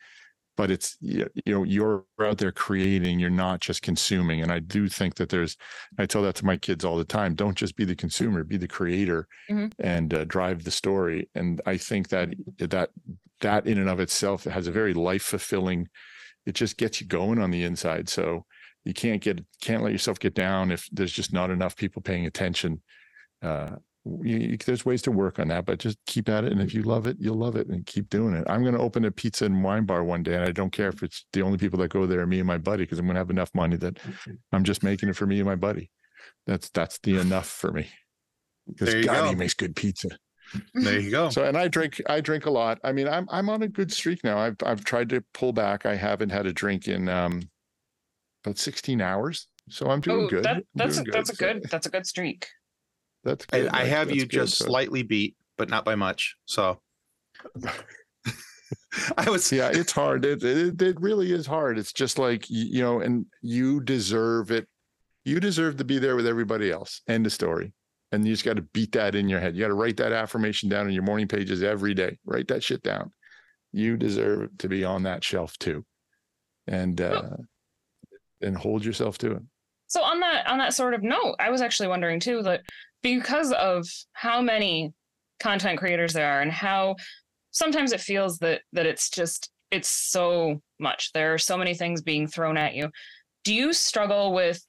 but 0.57 0.71
it's 0.71 0.97
you 0.99 1.29
know 1.45 1.63
you're 1.63 2.03
out 2.19 2.39
there 2.39 2.51
creating 2.51 3.19
you're 3.19 3.29
not 3.29 3.61
just 3.61 3.81
consuming 3.81 4.41
and 4.41 4.51
i 4.51 4.59
do 4.59 4.89
think 4.89 5.15
that 5.15 5.29
there's 5.29 5.55
i 5.97 6.05
tell 6.05 6.23
that 6.23 6.35
to 6.35 6.45
my 6.45 6.57
kids 6.57 6.83
all 6.83 6.97
the 6.97 7.05
time 7.05 7.35
don't 7.35 7.55
just 7.55 7.77
be 7.77 7.85
the 7.85 7.95
consumer 7.95 8.43
be 8.43 8.57
the 8.57 8.67
creator 8.67 9.27
mm-hmm. 9.49 9.67
and 9.79 10.13
uh, 10.13 10.25
drive 10.25 10.63
the 10.63 10.71
story 10.71 11.29
and 11.35 11.61
i 11.65 11.77
think 11.77 12.09
that 12.09 12.29
that 12.57 12.89
that 13.39 13.67
in 13.67 13.77
and 13.77 13.89
of 13.89 13.99
itself 13.99 14.43
has 14.43 14.67
a 14.67 14.71
very 14.71 14.93
life 14.93 15.23
fulfilling 15.23 15.87
it 16.45 16.55
just 16.55 16.77
gets 16.77 16.99
you 16.99 17.07
going 17.07 17.39
on 17.39 17.51
the 17.51 17.63
inside 17.63 18.09
so 18.09 18.45
you 18.83 18.93
can't 18.93 19.21
get 19.21 19.43
can't 19.61 19.83
let 19.83 19.91
yourself 19.91 20.19
get 20.19 20.33
down 20.33 20.71
if 20.71 20.89
there's 20.91 21.13
just 21.13 21.31
not 21.31 21.51
enough 21.51 21.75
people 21.75 22.01
paying 22.01 22.25
attention 22.25 22.81
uh, 23.43 23.75
you, 24.23 24.37
you, 24.37 24.57
there's 24.57 24.85
ways 24.85 25.01
to 25.03 25.11
work 25.11 25.39
on 25.39 25.47
that, 25.49 25.65
but 25.65 25.79
just 25.79 25.97
keep 26.05 26.29
at 26.29 26.43
it. 26.43 26.51
And 26.51 26.61
if 26.61 26.73
you 26.73 26.83
love 26.83 27.07
it, 27.07 27.17
you'll 27.19 27.37
love 27.37 27.55
it 27.55 27.67
and 27.67 27.85
keep 27.85 28.09
doing 28.09 28.33
it. 28.33 28.45
I'm 28.49 28.61
going 28.61 28.75
to 28.75 28.79
open 28.79 29.05
a 29.05 29.11
pizza 29.11 29.45
and 29.45 29.63
wine 29.63 29.85
bar 29.85 30.03
one 30.03 30.23
day. 30.23 30.35
And 30.35 30.43
I 30.43 30.51
don't 30.51 30.71
care 30.71 30.89
if 30.89 31.03
it's 31.03 31.25
the 31.33 31.41
only 31.41 31.57
people 31.57 31.79
that 31.79 31.89
go 31.89 32.05
there 32.05 32.21
are 32.21 32.27
me 32.27 32.39
and 32.39 32.47
my 32.47 32.57
buddy, 32.57 32.83
because 32.83 32.99
I'm 32.99 33.05
going 33.05 33.15
to 33.15 33.19
have 33.19 33.29
enough 33.29 33.53
money 33.53 33.77
that 33.77 33.99
I'm 34.51 34.63
just 34.63 34.83
making 34.83 35.09
it 35.09 35.15
for 35.15 35.25
me 35.25 35.37
and 35.37 35.45
my 35.45 35.55
buddy. 35.55 35.91
That's, 36.45 36.69
that's 36.69 36.99
the 36.99 37.17
enough 37.17 37.47
for 37.47 37.71
me. 37.71 37.87
Because 38.67 39.05
God, 39.05 39.23
go. 39.23 39.29
he 39.29 39.35
makes 39.35 39.53
good 39.53 39.75
pizza. 39.75 40.09
There 40.73 40.99
you 40.99 41.11
go. 41.11 41.29
So, 41.29 41.43
and 41.43 41.57
I 41.57 41.67
drink, 41.67 42.01
I 42.07 42.21
drink 42.21 42.45
a 42.45 42.51
lot. 42.51 42.79
I 42.83 42.91
mean, 42.91 43.07
I'm, 43.07 43.27
I'm 43.31 43.49
on 43.49 43.63
a 43.63 43.67
good 43.67 43.91
streak 43.91 44.23
now. 44.23 44.37
I've, 44.37 44.55
I've 44.65 44.83
tried 44.83 45.09
to 45.09 45.23
pull 45.33 45.53
back. 45.53 45.85
I 45.85 45.95
haven't 45.95 46.29
had 46.29 46.45
a 46.45 46.53
drink 46.53 46.87
in, 46.87 47.09
um, 47.09 47.41
about 48.43 48.57
16 48.57 49.01
hours. 49.01 49.47
So 49.69 49.89
I'm 49.89 49.99
doing 49.99 50.25
oh, 50.25 50.29
good. 50.29 50.43
That, 50.43 50.63
that's, 50.75 50.95
doing 50.95 51.07
a, 51.07 51.11
good. 51.11 51.13
that's 51.13 51.29
a 51.29 51.35
good, 51.35 51.63
that's 51.69 51.87
a 51.87 51.89
good 51.89 52.05
streak. 52.05 52.47
That's 53.27 53.45
good. 53.45 53.69
I, 53.73 53.81
I 53.81 53.83
have 53.83 54.09
you 54.09 54.25
just 54.25 54.57
so. 54.57 54.65
slightly 54.65 55.03
beat, 55.03 55.35
but 55.57 55.69
not 55.69 55.83
by 55.83 55.95
much. 55.95 56.37
So 56.45 56.79
I 59.17 59.29
was 59.29 59.51
yeah, 59.51 59.69
it's 59.71 59.91
hard. 59.91 60.23
It, 60.23 60.43
it 60.43 60.81
it 60.81 61.01
really 61.01 61.33
is 61.33 61.45
hard. 61.45 61.77
It's 61.77 61.91
just 61.91 62.17
like 62.17 62.45
you 62.49 62.81
know, 62.81 63.01
and 63.01 63.25
you 63.41 63.81
deserve 63.81 64.49
it. 64.49 64.67
You 65.25 65.41
deserve 65.41 65.75
to 65.77 65.83
be 65.83 65.99
there 65.99 66.15
with 66.15 66.25
everybody 66.25 66.71
else. 66.71 67.01
End 67.09 67.25
of 67.25 67.33
story. 67.33 67.73
And 68.13 68.25
you 68.25 68.33
just 68.33 68.45
got 68.45 68.55
to 68.55 68.61
beat 68.61 68.93
that 68.93 69.15
in 69.15 69.27
your 69.27 69.41
head. 69.41 69.53
You 69.53 69.61
got 69.61 69.67
to 69.67 69.73
write 69.73 69.97
that 69.97 70.13
affirmation 70.13 70.69
down 70.69 70.87
in 70.87 70.93
your 70.93 71.03
morning 71.03 71.27
pages 71.27 71.61
every 71.61 71.93
day. 71.93 72.17
Write 72.25 72.47
that 72.47 72.63
shit 72.63 72.81
down. 72.81 73.11
You 73.73 73.97
deserve 73.97 74.57
to 74.59 74.69
be 74.69 74.85
on 74.85 75.03
that 75.03 75.25
shelf 75.25 75.57
too, 75.57 75.83
and 76.65 77.01
uh, 77.01 77.35
and 78.41 78.55
hold 78.55 78.85
yourself 78.85 79.17
to 79.19 79.31
it. 79.33 79.41
So 79.87 80.01
on 80.03 80.19
that 80.19 80.47
on 80.47 80.57
that 80.59 80.73
sort 80.73 80.93
of 80.93 81.03
note, 81.03 81.35
I 81.39 81.49
was 81.49 81.61
actually 81.61 81.87
wondering 81.87 82.19
too 82.19 82.43
that 82.43 82.61
because 83.01 83.51
of 83.51 83.87
how 84.13 84.41
many 84.41 84.93
content 85.39 85.77
creators 85.79 86.13
there 86.13 86.29
are 86.29 86.41
and 86.41 86.51
how 86.51 86.95
sometimes 87.51 87.91
it 87.91 88.01
feels 88.01 88.39
that 88.39 88.61
that 88.73 88.85
it's 88.85 89.09
just 89.09 89.49
it's 89.71 89.89
so 89.89 90.61
much. 90.79 91.11
There 91.13 91.33
are 91.33 91.37
so 91.37 91.57
many 91.57 91.73
things 91.73 92.01
being 92.01 92.27
thrown 92.27 92.57
at 92.57 92.73
you. 92.73 92.89
Do 93.43 93.53
you 93.53 93.73
struggle 93.73 94.33
with 94.33 94.63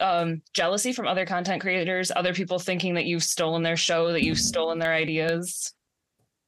um, 0.00 0.42
jealousy 0.52 0.92
from 0.92 1.06
other 1.06 1.24
content 1.24 1.62
creators 1.62 2.10
other 2.14 2.34
people 2.34 2.58
thinking 2.58 2.94
that 2.94 3.04
you've 3.04 3.22
stolen 3.22 3.62
their 3.62 3.76
show 3.76 4.12
that 4.12 4.24
you've 4.24 4.40
stolen 4.40 4.78
their 4.78 4.92
ideas? 4.92 5.72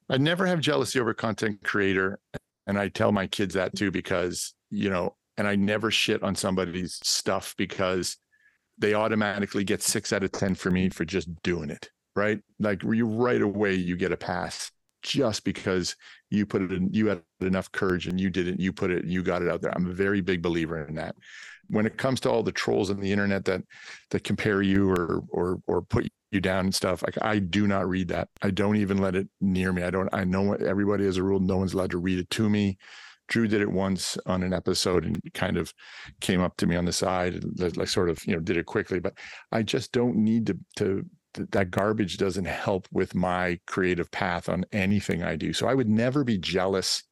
I 0.09 0.17
never 0.17 0.45
have 0.45 0.59
jealousy 0.59 0.99
over 0.99 1.13
content 1.13 1.63
creator 1.63 2.19
and 2.67 2.77
i 2.77 2.89
tell 2.89 3.11
my 3.11 3.25
kids 3.25 3.55
that 3.55 3.75
too 3.75 3.89
because 3.89 4.53
you 4.69 4.89
know 4.89 5.15
and 5.37 5.47
i 5.47 5.55
never 5.55 5.89
shit 5.89 6.21
on 6.21 6.35
somebody's 6.35 6.99
stuff 7.01 7.55
because 7.57 8.17
they 8.77 8.93
automatically 8.93 9.63
get 9.63 9.81
six 9.81 10.13
out 10.13 10.23
of 10.23 10.31
10 10.31 10.55
for 10.55 10.71
me 10.71 10.89
for 10.89 11.05
just 11.05 11.29
doing 11.43 11.69
it, 11.69 11.89
right? 12.15 12.39
Like 12.59 12.83
you 12.83 13.07
right 13.07 13.41
away, 13.41 13.75
you 13.75 13.95
get 13.97 14.11
a 14.11 14.17
pass 14.17 14.71
just 15.01 15.43
because 15.43 15.95
you 16.29 16.45
put 16.45 16.61
it 16.61 16.71
in, 16.71 16.91
you 16.91 17.07
had 17.07 17.21
enough 17.41 17.71
courage 17.71 18.07
and 18.07 18.19
you 18.19 18.29
did 18.29 18.47
it, 18.47 18.59
you 18.59 18.73
put 18.73 18.91
it, 18.91 19.05
you 19.05 19.23
got 19.23 19.41
it 19.41 19.49
out 19.49 19.61
there. 19.61 19.75
I'm 19.75 19.89
a 19.89 19.93
very 19.93 20.21
big 20.21 20.41
believer 20.41 20.85
in 20.85 20.95
that. 20.95 21.15
When 21.69 21.85
it 21.85 21.97
comes 21.97 22.19
to 22.21 22.29
all 22.29 22.43
the 22.43 22.51
trolls 22.51 22.89
on 22.89 22.99
the 22.99 23.11
internet 23.11 23.45
that 23.45 23.61
that 24.11 24.23
compare 24.23 24.61
you 24.61 24.89
or 24.89 25.21
or 25.29 25.61
or 25.67 25.81
put 25.81 26.07
you 26.31 26.39
down 26.39 26.65
and 26.65 26.75
stuff, 26.75 27.03
like 27.03 27.17
I 27.21 27.39
do 27.39 27.67
not 27.67 27.89
read 27.89 28.07
that. 28.09 28.29
I 28.41 28.51
don't 28.51 28.77
even 28.77 28.99
let 28.99 29.15
it 29.15 29.27
near 29.41 29.73
me. 29.73 29.83
I 29.83 29.89
don't. 29.89 30.09
I 30.13 30.23
know 30.23 30.43
what 30.43 30.61
everybody 30.61 31.03
has 31.05 31.17
a 31.17 31.23
rule. 31.23 31.41
No 31.41 31.57
one's 31.57 31.73
allowed 31.73 31.91
to 31.91 31.97
read 31.97 32.19
it 32.19 32.29
to 32.31 32.49
me. 32.49 32.77
Drew 33.27 33.47
did 33.47 33.61
it 33.61 33.71
once 33.71 34.17
on 34.25 34.43
an 34.43 34.53
episode 34.53 35.05
and 35.05 35.19
kind 35.33 35.57
of 35.57 35.73
came 36.21 36.41
up 36.41 36.57
to 36.57 36.67
me 36.67 36.75
on 36.75 36.85
the 36.85 36.93
side 36.93 37.35
and 37.35 37.77
like 37.77 37.87
sort 37.87 38.09
of 38.09 38.25
you 38.25 38.33
know 38.33 38.39
did 38.39 38.57
it 38.57 38.65
quickly. 38.65 38.99
But 38.99 39.17
I 39.51 39.63
just 39.63 39.91
don't 39.91 40.15
need 40.15 40.47
to 40.47 40.57
to 40.77 41.05
that 41.51 41.71
garbage 41.71 42.17
doesn't 42.17 42.45
help 42.45 42.87
with 42.91 43.13
my 43.13 43.59
creative 43.67 44.09
path 44.11 44.49
on 44.49 44.65
anything 44.71 45.23
I 45.23 45.35
do. 45.35 45.53
So 45.53 45.67
I 45.67 45.73
would 45.73 45.89
never 45.89 46.23
be 46.23 46.37
jealous 46.37 47.03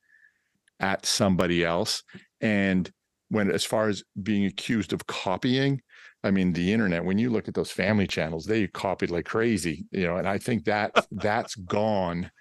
at 0.80 1.06
somebody 1.06 1.64
else. 1.64 2.04
And 2.42 2.92
when 3.30 3.52
as 3.52 3.64
far 3.64 3.88
as 3.88 4.04
being 4.22 4.46
accused 4.46 4.94
of 4.94 5.08
copying, 5.08 5.82
I 6.26 6.32
mean 6.32 6.54
the 6.54 6.74
internet, 6.74 7.06
when 7.06 7.18
you 7.18 7.30
look 7.30 7.48
at 7.48 7.54
those 7.54 7.72
family 7.72 8.08
channels, 8.08 8.46
they 8.46 8.68
copied 8.68 9.12
like 9.12 9.26
crazy, 9.26 9.86
you 9.92 10.08
know, 10.08 10.18
and 10.18 10.28
I 10.28 10.38
think 10.38 10.66
that 10.66 11.06
that's 11.12 11.56
gone 11.56 12.32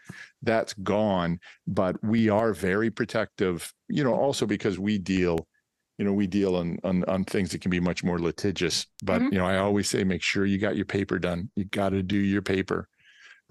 that's 0.45 0.75
gone 0.75 1.41
but 1.67 1.97
we 2.05 2.29
are 2.29 2.53
very 2.53 2.91
protective 2.91 3.73
you 3.89 4.05
know 4.05 4.15
also 4.15 4.47
because 4.47 4.79
we 4.79 4.99
deal 4.99 5.47
you 5.99 6.05
know 6.05 6.13
we 6.13 6.27
deal 6.27 6.57
on 6.57 6.79
on, 6.85 7.05
on 7.05 7.25
things 7.25 7.51
that 7.51 7.61
can 7.61 7.71
be 7.71 7.81
much 7.81 8.05
more 8.05 8.19
litigious 8.19 8.87
but 9.03 9.21
mm-hmm. 9.21 9.33
you 9.33 9.39
know 9.39 9.47
i 9.47 9.57
always 9.57 9.89
say 9.89 10.05
make 10.05 10.23
sure 10.23 10.45
you 10.45 10.59
got 10.59 10.77
your 10.77 10.85
paper 10.85 11.19
done 11.19 11.51
you 11.57 11.65
got 11.65 11.91
to 11.91 12.03
do 12.03 12.17
your 12.17 12.43
paper 12.43 12.89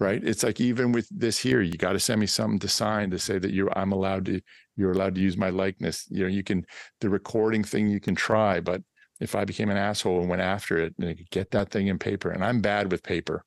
right 0.00 0.22
it's 0.24 0.42
like 0.42 0.60
even 0.60 0.92
with 0.92 1.08
this 1.10 1.38
here 1.38 1.60
you 1.60 1.76
got 1.76 1.92
to 1.92 2.00
send 2.00 2.20
me 2.20 2.26
something 2.26 2.58
to 2.58 2.68
sign 2.68 3.10
to 3.10 3.18
say 3.18 3.38
that 3.38 3.52
you 3.52 3.68
i'm 3.74 3.92
allowed 3.92 4.24
to 4.24 4.40
you're 4.76 4.92
allowed 4.92 5.14
to 5.14 5.20
use 5.20 5.36
my 5.36 5.50
likeness 5.50 6.06
you 6.10 6.22
know 6.22 6.28
you 6.28 6.42
can 6.42 6.64
the 7.00 7.08
recording 7.08 7.64
thing 7.64 7.88
you 7.88 8.00
can 8.00 8.14
try 8.14 8.60
but 8.60 8.82
if 9.20 9.34
i 9.34 9.44
became 9.44 9.70
an 9.70 9.76
asshole 9.76 10.20
and 10.20 10.28
went 10.28 10.42
after 10.42 10.78
it 10.78 10.94
and 10.98 11.18
get 11.30 11.50
that 11.50 11.70
thing 11.70 11.88
in 11.88 11.98
paper 11.98 12.30
and 12.30 12.44
i'm 12.44 12.60
bad 12.60 12.90
with 12.90 13.02
paper 13.02 13.44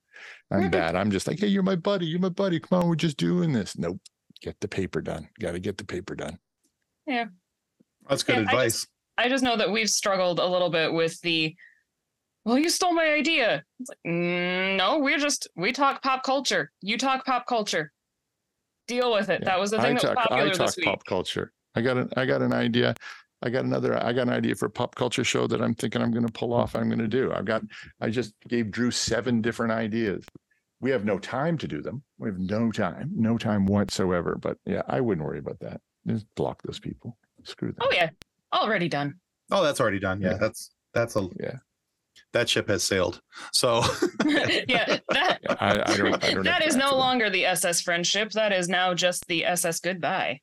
I'm 0.51 0.69
bad. 0.69 0.95
I'm 0.95 1.11
just 1.11 1.27
like, 1.27 1.39
hey, 1.39 1.47
you're 1.47 1.63
my 1.63 1.75
buddy. 1.75 2.05
You're 2.05 2.19
my 2.19 2.29
buddy. 2.29 2.59
Come 2.59 2.79
on, 2.81 2.87
we're 2.87 2.95
just 2.95 3.17
doing 3.17 3.51
this. 3.51 3.77
Nope. 3.77 3.99
Get 4.41 4.59
the 4.61 4.67
paper 4.67 5.01
done. 5.01 5.27
Got 5.39 5.53
to 5.53 5.59
get 5.59 5.77
the 5.77 5.83
paper 5.83 6.15
done. 6.15 6.37
Yeah. 7.05 7.25
That's 8.07 8.23
good 8.23 8.35
yeah, 8.35 8.41
advice. 8.43 8.57
I 8.57 8.65
just, 8.65 8.87
I 9.17 9.29
just, 9.29 9.43
know 9.43 9.57
that 9.57 9.71
we've 9.71 9.89
struggled 9.89 10.39
a 10.39 10.45
little 10.45 10.69
bit 10.69 10.93
with 10.93 11.19
the, 11.21 11.55
well, 12.45 12.57
you 12.57 12.69
stole 12.69 12.93
my 12.93 13.05
idea. 13.05 13.63
It's 13.79 13.89
like, 13.89 13.97
mm, 14.07 14.77
no, 14.77 14.99
we're 14.99 15.17
just, 15.17 15.49
we 15.55 15.73
talk 15.73 16.01
pop 16.01 16.23
culture. 16.23 16.71
You 16.81 16.97
talk 16.97 17.25
pop 17.25 17.45
culture. 17.45 17.91
Deal 18.87 19.11
with 19.11 19.29
it. 19.29 19.41
Yeah. 19.41 19.49
That 19.49 19.59
was 19.59 19.71
the 19.71 19.81
thing 19.81 19.97
I 19.97 19.99
that 19.99 20.01
talk, 20.01 20.15
was 20.15 20.27
popular 20.27 20.43
I 20.43 20.53
talk 20.53 20.67
this 20.67 20.77
week. 20.77 20.85
pop 20.85 21.05
culture. 21.05 21.51
I 21.75 21.81
got 21.81 21.97
an, 21.97 22.09
I 22.15 22.25
got 22.25 22.41
an 22.41 22.53
idea. 22.53 22.95
I 23.43 23.49
got 23.49 23.65
another, 23.65 24.03
I 24.03 24.13
got 24.13 24.23
an 24.23 24.33
idea 24.33 24.55
for 24.55 24.65
a 24.65 24.69
pop 24.69 24.95
culture 24.95 25.23
show 25.23 25.47
that 25.47 25.61
I'm 25.61 25.75
thinking 25.75 26.01
I'm 26.01 26.11
going 26.11 26.25
to 26.25 26.33
pull 26.33 26.53
off. 26.53 26.75
I'm 26.75 26.89
going 26.89 26.99
to 26.99 27.07
do. 27.07 27.31
I've 27.31 27.45
got, 27.45 27.61
I 28.01 28.09
just 28.09 28.33
gave 28.47 28.71
Drew 28.71 28.89
seven 28.89 29.41
different 29.41 29.71
ideas 29.71 30.25
we 30.79 30.91
have 30.91 31.05
no 31.05 31.17
time 31.17 31.57
to 31.59 31.67
do 31.67 31.81
them. 31.81 32.03
We 32.17 32.29
have 32.29 32.39
no 32.39 32.71
time, 32.71 33.11
no 33.15 33.37
time 33.37 33.65
whatsoever. 33.65 34.37
But 34.39 34.57
yeah, 34.65 34.83
I 34.87 35.01
wouldn't 35.01 35.25
worry 35.25 35.39
about 35.39 35.59
that. 35.59 35.81
Just 36.05 36.25
block 36.35 36.61
those 36.63 36.79
people. 36.79 37.17
Screw 37.43 37.69
them. 37.69 37.77
Oh 37.81 37.91
yeah, 37.91 38.09
already 38.53 38.89
done. 38.89 39.15
Oh, 39.51 39.63
that's 39.63 39.79
already 39.79 39.99
done. 39.99 40.21
Yeah, 40.21 40.31
yeah. 40.31 40.37
that's 40.37 40.71
that's 40.93 41.15
a 41.15 41.27
yeah. 41.39 41.57
That 42.33 42.49
ship 42.49 42.67
has 42.67 42.83
sailed. 42.83 43.21
So 43.53 43.83
yeah, 44.25 44.99
that 45.09 45.39
I, 45.49 45.71
I 45.85 45.97
don't, 45.97 46.23
I 46.23 46.33
don't 46.33 46.43
that 46.43 46.65
is 46.65 46.75
no 46.75 46.95
longer 46.95 47.29
the 47.29 47.45
SS 47.45 47.81
Friendship. 47.81 48.31
That 48.31 48.51
is 48.51 48.67
now 48.67 48.93
just 48.93 49.27
the 49.27 49.45
SS 49.45 49.79
Goodbye. 49.79 50.41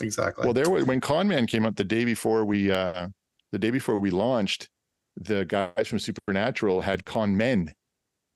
Exactly. 0.00 0.44
Well, 0.44 0.54
there 0.54 0.70
was 0.70 0.84
when 0.84 1.00
Conman 1.00 1.46
came 1.46 1.66
out 1.66 1.76
the 1.76 1.84
day 1.84 2.04
before 2.04 2.44
we 2.44 2.70
uh 2.70 3.08
the 3.52 3.58
day 3.58 3.70
before 3.70 3.98
we 3.98 4.10
launched, 4.10 4.68
the 5.16 5.44
guys 5.44 5.88
from 5.88 5.98
Supernatural 5.98 6.80
had 6.80 7.04
Con 7.04 7.36
Men 7.36 7.72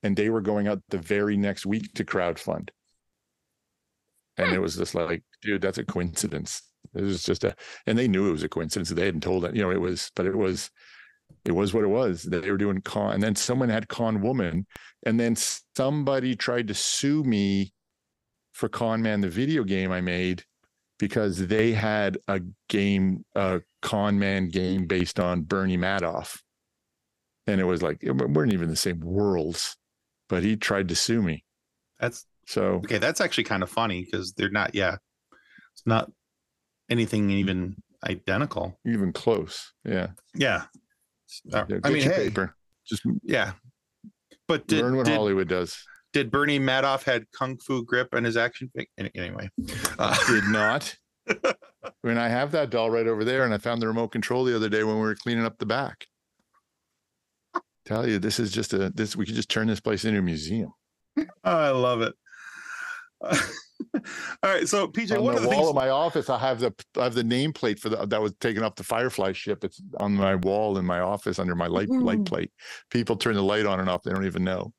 and 0.03 0.15
they 0.15 0.29
were 0.29 0.41
going 0.41 0.67
out 0.67 0.83
the 0.89 0.99
very 0.99 1.35
next 1.35 1.65
week 1.65 1.91
to 1.95 2.05
crowdfund. 2.05 2.69
And 4.37 4.53
it 4.53 4.59
was 4.59 4.75
just 4.75 4.93
like, 4.93 5.23
dude, 5.41 5.61
that's 5.61 5.79
a 5.79 5.83
coincidence. 5.83 6.61
It 6.93 7.01
was 7.01 7.23
just 7.23 7.43
a, 7.43 7.55
and 7.87 7.97
they 7.97 8.07
knew 8.07 8.29
it 8.29 8.33
was 8.33 8.43
a 8.43 8.49
coincidence. 8.49 8.89
They 8.89 9.05
hadn't 9.05 9.21
told 9.21 9.45
it, 9.45 9.55
you 9.55 9.63
know, 9.63 9.71
it 9.71 9.81
was, 9.81 10.11
but 10.15 10.27
it 10.27 10.35
was, 10.35 10.69
it 11.43 11.53
was 11.53 11.73
what 11.73 11.83
it 11.83 11.87
was. 11.87 12.23
That 12.23 12.43
they 12.43 12.51
were 12.51 12.57
doing 12.57 12.81
con, 12.81 13.13
and 13.13 13.23
then 13.23 13.35
someone 13.35 13.69
had 13.69 13.87
con 13.87 14.21
woman, 14.21 14.67
and 15.05 15.19
then 15.19 15.35
somebody 15.75 16.35
tried 16.35 16.67
to 16.67 16.75
sue 16.75 17.23
me 17.23 17.73
for 18.53 18.69
Con 18.69 19.01
Man, 19.01 19.21
the 19.21 19.29
video 19.29 19.63
game 19.63 19.91
I 19.91 20.01
made, 20.01 20.43
because 20.97 21.47
they 21.47 21.73
had 21.73 22.17
a 22.27 22.41
game, 22.69 23.25
a 23.35 23.61
con 23.81 24.19
man 24.19 24.49
game 24.49 24.87
based 24.87 25.19
on 25.19 25.41
Bernie 25.41 25.77
Madoff. 25.77 26.39
And 27.47 27.61
it 27.61 27.65
was 27.65 27.83
like, 27.83 27.99
we 28.01 28.11
weren't 28.11 28.53
even 28.53 28.69
the 28.69 28.75
same 28.75 28.99
worlds 29.01 29.77
but 30.29 30.43
he 30.43 30.55
tried 30.55 30.89
to 30.89 30.95
sue 30.95 31.21
me. 31.21 31.43
That's 31.99 32.25
so 32.47 32.81
okay. 32.83 32.97
That's 32.97 33.21
actually 33.21 33.45
kind 33.45 33.63
of 33.63 33.69
funny 33.69 34.03
because 34.03 34.33
they're 34.33 34.49
not. 34.49 34.75
Yeah, 34.75 34.97
it's 35.73 35.85
not 35.85 36.11
anything 36.89 37.29
even 37.31 37.75
identical, 38.03 38.77
even 38.85 39.13
close. 39.13 39.73
Yeah, 39.83 40.09
yeah. 40.33 40.63
Uh, 41.53 41.65
yeah 41.67 41.79
I 41.83 41.89
mean, 41.89 42.03
hey, 42.03 42.29
paper. 42.29 42.55
just 42.87 43.03
yeah. 43.23 43.53
But 44.47 44.67
did, 44.67 44.81
learn 44.81 44.95
what 44.95 45.07
did, 45.07 45.15
Hollywood 45.15 45.47
does. 45.47 45.77
Did 46.15 46.31
Bernie 46.31 46.59
Madoff 46.59 47.03
had 47.03 47.29
kung 47.31 47.57
fu 47.57 47.83
grip 47.83 48.07
on 48.13 48.23
his 48.23 48.37
action? 48.37 48.71
figure? 48.73 49.11
Anyway, 49.15 49.49
uh, 49.99 50.15
did 50.27 50.45
not. 50.45 50.95
I 51.27 51.91
mean, 52.03 52.17
I 52.17 52.29
have 52.29 52.51
that 52.51 52.69
doll 52.69 52.89
right 52.89 53.05
over 53.05 53.25
there, 53.25 53.43
and 53.43 53.53
I 53.53 53.57
found 53.57 53.81
the 53.81 53.87
remote 53.87 54.13
control 54.13 54.45
the 54.45 54.55
other 54.55 54.69
day 54.69 54.83
when 54.83 54.95
we 54.95 55.01
were 55.01 55.15
cleaning 55.15 55.45
up 55.45 55.57
the 55.57 55.65
back 55.65 56.07
tell 57.85 58.07
you 58.07 58.19
this 58.19 58.39
is 58.39 58.51
just 58.51 58.73
a 58.73 58.89
this 58.89 59.15
we 59.15 59.25
could 59.25 59.35
just 59.35 59.49
turn 59.49 59.67
this 59.67 59.79
place 59.79 60.05
into 60.05 60.19
a 60.19 60.21
museum. 60.21 60.73
oh, 61.17 61.25
I 61.43 61.69
love 61.69 62.01
it. 62.01 62.13
All 63.23 64.51
right, 64.51 64.67
so 64.67 64.87
PJ, 64.87 65.17
on 65.17 65.23
one 65.23 65.35
the 65.35 65.41
of 65.41 65.43
the 65.43 65.49
wall 65.49 65.57
things... 65.57 65.69
of 65.69 65.75
my 65.75 65.89
office, 65.89 66.29
I 66.29 66.39
have 66.39 66.59
the 66.59 66.73
I 66.97 67.03
have 67.03 67.13
the 67.13 67.23
nameplate 67.23 67.79
for 67.79 67.89
the 67.89 68.05
that 68.05 68.21
was 68.21 68.33
taken 68.39 68.63
off 68.63 68.75
the 68.75 68.83
Firefly 68.83 69.33
ship. 69.33 69.63
It's 69.63 69.81
on 69.99 70.13
my 70.13 70.35
wall 70.35 70.77
in 70.77 70.85
my 70.85 70.99
office 70.99 71.39
under 71.39 71.55
my 71.55 71.67
light 71.67 71.89
light 71.89 72.25
plate. 72.25 72.51
People 72.89 73.15
turn 73.15 73.35
the 73.35 73.43
light 73.43 73.65
on 73.65 73.79
and 73.79 73.89
off; 73.89 74.03
they 74.03 74.11
don't 74.11 74.25
even 74.25 74.43
know. 74.43 74.73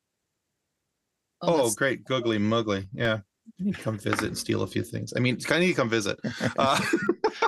Oh, 1.42 1.70
great, 1.72 2.04
googly 2.04 2.38
muggly, 2.38 2.86
yeah. 2.92 3.20
You 3.56 3.66
need 3.66 3.76
to 3.76 3.82
come 3.82 3.98
visit 3.98 4.24
and 4.24 4.38
steal 4.38 4.62
a 4.62 4.66
few 4.66 4.82
things. 4.82 5.12
I 5.16 5.20
mean, 5.20 5.36
it's 5.36 5.50
I 5.50 5.58
need 5.58 5.68
to 5.68 5.74
come 5.74 5.88
visit. 5.88 6.18
Uh, 6.58 6.80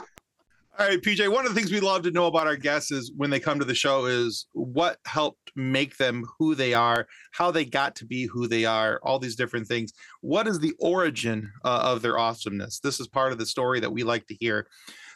all 0.79 0.87
right, 0.87 1.01
PJ. 1.03 1.31
One 1.33 1.45
of 1.45 1.55
the 1.55 1.61
things 1.61 1.73
we 1.73 1.81
love 1.81 2.03
to 2.03 2.11
know 2.11 2.27
about 2.27 2.47
our 2.47 2.57
guests 2.57 2.93
is 2.93 3.13
when 3.17 3.31
they 3.31 3.41
come 3.41 3.59
to 3.59 3.65
the 3.65 3.75
show 3.75 4.07
is 4.07 4.47
what 4.53 4.99
helped 5.07 5.51
make 5.57 5.97
them 5.97 6.25
who 6.39 6.55
they 6.55 6.73
are, 6.73 7.07
how 7.33 7.51
they 7.51 7.65
got 7.65 7.97
to 7.97 8.07
be 8.07 8.27
who 8.27 8.47
they 8.47 8.65
are, 8.65 9.01
all 9.03 9.19
these 9.19 9.35
different 9.35 9.67
things. 9.67 9.93
What 10.21 10.47
is 10.47 10.61
the 10.61 10.75
origin 10.79 11.51
uh, 11.65 11.81
of 11.83 12.03
their 12.03 12.19
awesomeness? 12.19 12.79
This 12.81 13.01
is 13.01 13.09
part 13.09 13.33
of 13.33 13.39
the 13.39 13.47
story 13.47 13.81
that 13.81 13.93
we 13.93 14.05
like 14.05 14.27
to 14.29 14.37
hear. 14.39 14.69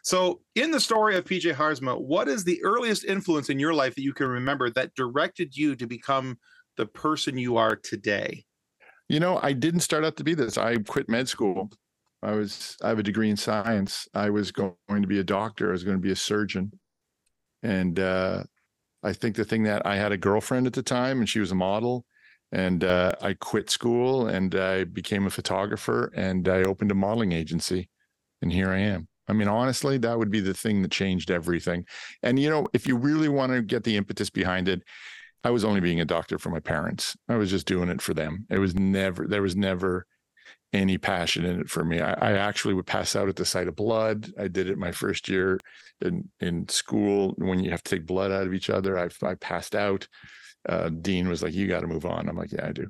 So, 0.03 0.41
in 0.57 0.73
the 0.73 0.81
story 0.81 1.17
of 1.17 1.25
PJ 1.25 1.55
Haarsma, 1.55 2.01
what 2.01 2.27
is 2.27 2.43
the 2.43 2.63
earliest 2.65 3.05
influence 3.05 3.49
in 3.49 3.61
your 3.61 3.73
life 3.73 3.95
that 3.95 4.03
you 4.03 4.13
can 4.13 4.27
remember 4.27 4.69
that 4.71 4.95
directed 4.97 5.57
you 5.57 5.77
to 5.77 5.87
become 5.87 6.39
the 6.77 6.87
person 6.87 7.39
you 7.39 7.57
are 7.57 7.77
today? 7.77 8.45
You 9.09 9.21
know, 9.21 9.39
I 9.43 9.53
didn't 9.53 9.81
start 9.81 10.05
out 10.05 10.17
to 10.17 10.25
be 10.25 10.35
this. 10.35 10.57
I 10.57 10.77
quit 10.77 11.09
med 11.09 11.29
school 11.29 11.71
I 12.23 12.33
was 12.33 12.77
I 12.83 12.89
have 12.89 12.99
a 12.99 13.03
degree 13.03 13.31
in 13.31 13.37
science. 13.37 14.09
I 14.15 14.31
was 14.31 14.53
going 14.53 14.77
to 14.89 15.07
be 15.07 15.19
a 15.19 15.25
doctor. 15.25 15.69
I 15.69 15.73
was 15.73 15.85
going 15.85 15.97
to 15.97 16.03
be 16.03 16.13
a 16.13 16.17
surgeon, 16.17 16.73
and 17.63 17.99
uh, 17.99 18.45
I 19.03 19.13
think 19.13 19.37
the 19.37 19.45
thing 19.45 19.65
that 19.65 19.85
I 19.87 19.97
had 19.97 20.13
a 20.13 20.17
girlfriend 20.17 20.67
at 20.67 20.73
the 20.73 20.83
time, 20.83 21.19
and 21.19 21.29
she 21.29 21.41
was 21.41 21.51
a 21.51 21.57
model, 21.57 22.07
and 22.53 22.85
uh, 22.85 23.13
I 23.21 23.35
quit 23.35 23.71
school 23.71 24.29
and 24.29 24.55
I 24.55 24.85
became 24.85 25.27
a 25.27 25.31
photographer, 25.31 26.13
and 26.15 26.49
I 26.49 26.63
opened 26.63 26.93
a 26.93 26.95
modeling 26.95 27.33
agency, 27.33 27.89
and 28.41 28.53
here 28.53 28.71
I 28.71 28.79
am. 28.79 29.09
I 29.29 29.33
mean, 29.33 29.49
honestly, 29.49 29.99
that 29.99 30.19
would 30.19 30.31
be 30.31 30.41
the 30.41 30.55
thing 30.55 30.83
that 30.83 30.91
changed 30.93 31.31
everything. 31.31 31.87
And 32.23 32.39
you 32.39 32.51
know, 32.51 32.67
if 32.73 32.87
you 32.87 32.97
really 32.97 33.29
want 33.29 33.53
to 33.53 33.63
get 33.63 33.83
the 33.83 33.97
impetus 33.97 34.31
behind 34.31 34.69
it, 34.69 34.83
I 35.45 35.51
was 35.51 35.65
only 35.65 35.81
being 35.81 36.01
a 36.01 36.05
doctor 36.05 36.39
for 36.39 36.51
my 36.51 36.61
parents. 36.61 37.17
I 37.29 37.37
was 37.37 37.51
just 37.51 37.67
doing 37.67 37.89
it 37.89 38.01
for 38.01 38.15
them. 38.15 38.47
It 38.51 38.59
was 38.59 38.75
never 38.75 39.27
there 39.27 39.43
was 39.43 39.57
never 39.57 40.07
any 40.73 40.99
passion 40.99 41.45
in 41.45 41.61
it 41.61 41.71
for 41.71 41.85
me. 41.85 42.01
I, 42.01 42.13
I, 42.13 42.33
actually 42.33 42.73
would 42.75 42.87
pass 42.87 43.15
out 43.15 43.29
at 43.29 43.37
the 43.37 43.45
sight 43.45 43.69
of 43.69 43.77
blood. 43.77 44.33
I 44.39 44.49
did 44.49 44.71
it 44.71 44.79
my 44.79 44.91
first 44.91 45.29
year 45.29 45.59
in 46.01 46.31
in 46.41 46.69
school 46.69 47.35
when 47.37 47.63
you 47.63 47.71
have 47.71 47.83
to 47.83 47.97
take 47.97 48.07
blood 48.07 48.33
out 48.33 48.47
of 48.47 48.55
each 48.55 48.71
other. 48.71 48.99
I, 48.99 49.09
I 49.23 49.35
passed 49.35 49.75
out. 49.75 50.09
Uh, 50.69 50.89
Dean 50.89 51.29
was 51.29 51.43
like, 51.43 51.53
"You 51.53 51.67
got 51.67 51.81
to 51.81 51.87
move 51.87 52.07
on." 52.07 52.29
I'm 52.29 52.37
like, 52.37 52.53
"Yeah, 52.53 52.69
I 52.69 52.73
do." 52.73 52.87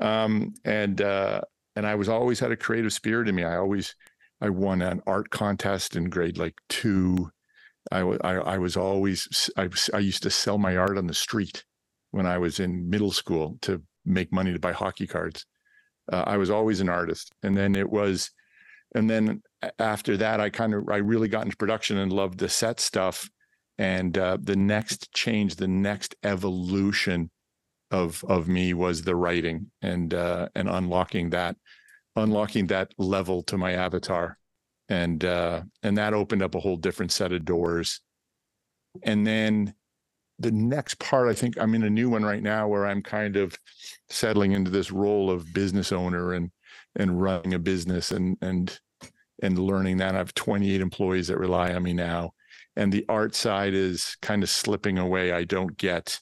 Um, 0.00 0.54
and 0.64 1.00
uh, 1.00 1.42
and 1.74 1.86
I 1.86 1.94
was 1.96 2.08
always 2.08 2.40
had 2.40 2.52
a 2.52 2.56
creative 2.56 2.92
spirit 2.92 3.28
in 3.28 3.34
me. 3.34 3.44
I 3.44 3.56
always 3.56 3.94
I 4.40 4.48
won 4.50 4.80
an 4.80 5.02
art 5.06 5.30
contest 5.30 5.96
in 5.96 6.08
grade 6.08 6.38
like 6.38 6.54
two. 6.68 7.30
I, 7.92 8.00
I, 8.00 8.34
I 8.34 8.58
was 8.58 8.76
always 8.76 9.50
I, 9.56 9.68
I 9.92 9.98
used 9.98 10.22
to 10.24 10.30
sell 10.30 10.58
my 10.58 10.76
art 10.76 10.98
on 10.98 11.06
the 11.06 11.14
street 11.14 11.64
when 12.16 12.26
I 12.26 12.38
was 12.38 12.60
in 12.60 12.88
middle 12.90 13.12
school 13.12 13.58
to 13.62 13.82
make 14.04 14.32
money 14.32 14.52
to 14.52 14.58
buy 14.58 14.72
hockey 14.72 15.06
cards 15.06 15.46
uh, 16.12 16.24
I 16.26 16.36
was 16.36 16.50
always 16.50 16.80
an 16.80 16.88
artist. 16.88 17.32
And 17.42 17.56
then 17.56 17.74
it 17.74 17.88
was, 17.88 18.30
and 18.94 19.08
then 19.08 19.42
after 19.78 20.16
that, 20.18 20.40
I 20.40 20.50
kind 20.50 20.74
of, 20.74 20.88
I 20.88 20.96
really 20.96 21.28
got 21.28 21.44
into 21.44 21.56
production 21.56 21.98
and 21.98 22.12
loved 22.12 22.38
the 22.38 22.48
set 22.48 22.80
stuff. 22.80 23.28
And 23.78 24.16
uh, 24.16 24.38
the 24.40 24.56
next 24.56 25.12
change, 25.12 25.56
the 25.56 25.68
next 25.68 26.14
evolution 26.22 27.30
of 27.92 28.24
of 28.26 28.48
me 28.48 28.74
was 28.74 29.02
the 29.02 29.14
writing 29.14 29.70
and 29.82 30.12
uh, 30.14 30.48
and 30.54 30.68
unlocking 30.68 31.30
that, 31.30 31.56
unlocking 32.16 32.68
that 32.68 32.92
level 32.96 33.42
to 33.44 33.58
my 33.58 33.72
avatar, 33.72 34.38
and 34.88 35.22
uh, 35.22 35.62
and 35.82 35.98
that 35.98 36.14
opened 36.14 36.42
up 36.42 36.54
a 36.54 36.60
whole 36.60 36.78
different 36.78 37.12
set 37.12 37.32
of 37.32 37.44
doors. 37.44 38.00
And 39.02 39.26
then 39.26 39.74
the 40.38 40.50
next 40.50 40.98
part, 40.98 41.28
I 41.28 41.34
think 41.34 41.58
I'm 41.58 41.74
in 41.74 41.84
a 41.84 41.90
new 41.90 42.10
one 42.10 42.24
right 42.24 42.42
now 42.42 42.68
where 42.68 42.86
I'm 42.86 43.02
kind 43.02 43.36
of 43.36 43.56
settling 44.08 44.52
into 44.52 44.70
this 44.70 44.90
role 44.90 45.30
of 45.30 45.52
business 45.52 45.92
owner 45.92 46.34
and 46.34 46.50
and 46.96 47.20
running 47.20 47.54
a 47.54 47.58
business 47.58 48.10
and 48.10 48.36
and 48.40 48.78
and 49.42 49.58
learning 49.58 49.98
that 49.98 50.14
I 50.14 50.18
have 50.18 50.34
28 50.34 50.80
employees 50.80 51.28
that 51.28 51.38
rely 51.38 51.74
on 51.74 51.82
me 51.82 51.92
now. 51.92 52.32
And 52.74 52.92
the 52.92 53.04
art 53.08 53.34
side 53.34 53.74
is 53.74 54.16
kind 54.22 54.42
of 54.42 54.50
slipping 54.50 54.98
away. 54.98 55.32
I 55.32 55.44
don't 55.44 55.76
get 55.76 56.20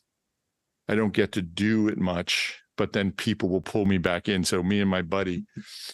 I 0.89 0.95
don't 0.95 1.13
get 1.13 1.33
to 1.33 1.43
do 1.43 1.89
it 1.89 1.99
much 1.99 2.61
but 2.77 2.93
then 2.93 3.13
people 3.13 3.49
will 3.49 3.61
pull 3.61 3.87
me 3.87 3.99
back 3.99 4.29
in. 4.29 4.45
So 4.45 4.63
me 4.63 4.81
and 4.81 4.91
my 4.91 5.03
buddy 5.03 5.45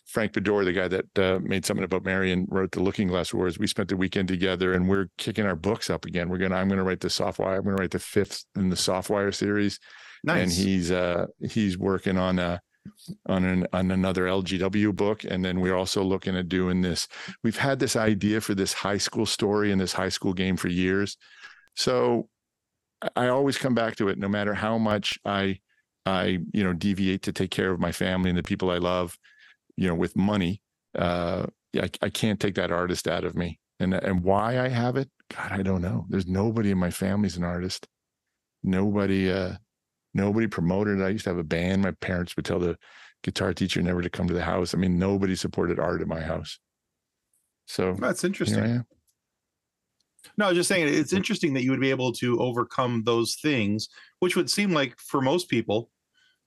Frank 0.06 0.32
Beddor, 0.32 0.64
the 0.64 0.72
guy 0.72 0.88
that 0.88 1.18
uh, 1.18 1.38
made 1.40 1.64
something 1.64 1.84
about 1.84 2.04
Mary 2.04 2.32
and 2.32 2.46
wrote 2.50 2.72
the 2.72 2.82
Looking 2.82 3.08
Glass 3.08 3.32
Wars, 3.34 3.58
we 3.58 3.66
spent 3.66 3.88
the 3.88 3.96
weekend 3.96 4.28
together, 4.28 4.72
and 4.74 4.88
we're 4.88 5.08
kicking 5.18 5.46
our 5.46 5.56
books 5.56 5.90
up 5.90 6.04
again. 6.04 6.28
We're 6.28 6.38
gonna 6.38 6.56
I'm 6.56 6.68
gonna 6.68 6.84
write 6.84 7.00
the 7.00 7.08
Softwire. 7.08 7.58
I'm 7.58 7.64
gonna 7.64 7.76
write 7.76 7.90
the 7.90 7.98
fifth 7.98 8.44
in 8.56 8.70
the 8.70 8.76
Softwire 8.76 9.34
series. 9.34 9.78
Nice. 10.24 10.42
And 10.42 10.52
he's 10.52 10.90
uh 10.90 11.26
he's 11.40 11.78
working 11.78 12.18
on 12.18 12.38
a 12.38 12.60
on 13.26 13.44
an 13.44 13.66
on 13.72 13.90
another 13.90 14.24
LGW 14.24 14.94
book, 14.94 15.24
and 15.24 15.44
then 15.44 15.60
we're 15.60 15.76
also 15.76 16.02
looking 16.02 16.36
at 16.36 16.48
doing 16.48 16.80
this. 16.80 17.08
We've 17.42 17.56
had 17.56 17.78
this 17.78 17.96
idea 17.96 18.40
for 18.40 18.54
this 18.54 18.72
high 18.72 18.98
school 18.98 19.26
story 19.26 19.72
and 19.72 19.80
this 19.80 19.92
high 19.92 20.08
school 20.08 20.32
game 20.32 20.56
for 20.56 20.68
years. 20.68 21.16
So 21.76 22.28
I 23.16 23.28
always 23.28 23.58
come 23.58 23.74
back 23.74 23.96
to 23.96 24.08
it, 24.08 24.18
no 24.18 24.28
matter 24.28 24.54
how 24.54 24.78
much 24.78 25.18
I 25.24 25.60
I, 26.06 26.38
you 26.52 26.64
know, 26.64 26.72
deviate 26.72 27.22
to 27.22 27.32
take 27.32 27.50
care 27.50 27.70
of 27.70 27.80
my 27.80 27.92
family 27.92 28.30
and 28.30 28.38
the 28.38 28.42
people 28.42 28.70
I 28.70 28.78
love, 28.78 29.18
you 29.76 29.86
know, 29.88 29.94
with 29.94 30.16
money. 30.16 30.62
Uh, 30.94 31.46
I, 31.76 31.90
I 32.02 32.08
can't 32.08 32.40
take 32.40 32.54
that 32.56 32.72
artist 32.72 33.06
out 33.06 33.24
of 33.24 33.34
me. 33.34 33.58
And 33.78 33.94
and 33.94 34.22
why 34.22 34.58
I 34.58 34.68
have 34.68 34.96
it, 34.96 35.08
God, 35.34 35.52
I 35.52 35.62
don't 35.62 35.80
know. 35.80 36.06
There's 36.08 36.26
nobody 36.26 36.70
in 36.70 36.78
my 36.78 36.90
family's 36.90 37.36
an 37.36 37.44
artist. 37.44 37.86
Nobody, 38.62 39.30
uh, 39.30 39.54
nobody 40.12 40.46
promoted. 40.46 41.00
I 41.00 41.08
used 41.08 41.24
to 41.24 41.30
have 41.30 41.38
a 41.38 41.44
band. 41.44 41.82
My 41.82 41.92
parents 41.92 42.36
would 42.36 42.44
tell 42.44 42.58
the 42.58 42.76
guitar 43.22 43.54
teacher 43.54 43.80
never 43.80 44.02
to 44.02 44.10
come 44.10 44.26
to 44.28 44.34
the 44.34 44.42
house. 44.42 44.74
I 44.74 44.78
mean, 44.78 44.98
nobody 44.98 45.34
supported 45.34 45.78
art 45.78 46.02
in 46.02 46.08
my 46.08 46.20
house. 46.20 46.58
So 47.66 47.94
that's 47.98 48.24
interesting. 48.24 48.84
No, 50.36 50.46
I 50.46 50.48
was 50.48 50.56
just 50.56 50.68
saying 50.68 50.88
it's 50.88 51.12
interesting 51.12 51.54
that 51.54 51.62
you 51.62 51.70
would 51.70 51.80
be 51.80 51.90
able 51.90 52.12
to 52.14 52.38
overcome 52.40 53.02
those 53.04 53.36
things, 53.36 53.88
which 54.20 54.36
would 54.36 54.50
seem 54.50 54.72
like 54.72 54.98
for 54.98 55.20
most 55.20 55.48
people, 55.48 55.90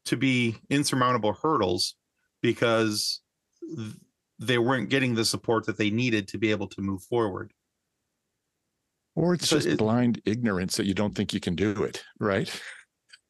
to 0.06 0.18
be 0.18 0.58
insurmountable 0.70 1.34
hurdles 1.34 1.96
because 2.42 3.22
they 4.40 4.58
weren't 4.58 4.90
getting 4.90 5.16
the 5.16 5.26
support 5.26 5.66
that 5.66 5.78
they 5.78 5.90
needed 5.90 6.28
to 6.28 6.38
be 6.38 6.52
able 6.52 6.68
to 6.68 6.82
move 6.82 7.02
forward. 7.04 7.54
Or 9.16 9.36
it's 9.36 9.48
so 9.48 9.58
just 9.58 9.68
it, 9.68 9.78
blind 9.78 10.22
ignorance 10.26 10.76
that 10.78 10.86
you 10.86 10.94
don't 10.94 11.16
think 11.16 11.34
you 11.34 11.40
can 11.40 11.56
do 11.56 11.84
it, 11.84 12.04
right? 12.20 12.50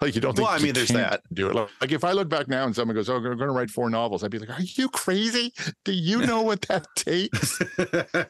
Like 0.03 0.15
you 0.15 0.21
don't 0.21 0.35
think. 0.35 0.47
Well, 0.47 0.55
I 0.55 0.61
mean, 0.61 0.73
there's 0.73 0.89
that. 0.89 1.21
Do 1.33 1.49
it. 1.49 1.55
Like 1.55 1.91
if 1.91 2.03
I 2.03 2.11
look 2.11 2.29
back 2.29 2.47
now 2.47 2.65
and 2.65 2.75
someone 2.75 2.95
goes, 2.95 3.09
"Oh, 3.09 3.15
I'm 3.15 3.23
going 3.23 3.37
to 3.37 3.51
write 3.51 3.69
four 3.69 3.89
novels," 3.89 4.23
I'd 4.23 4.31
be 4.31 4.39
like, 4.39 4.49
"Are 4.49 4.61
you 4.61 4.89
crazy? 4.89 5.53
Do 5.85 5.93
you 5.93 6.25
know 6.25 6.41
what 6.41 6.61
that 6.63 6.85
takes?" 6.95 7.59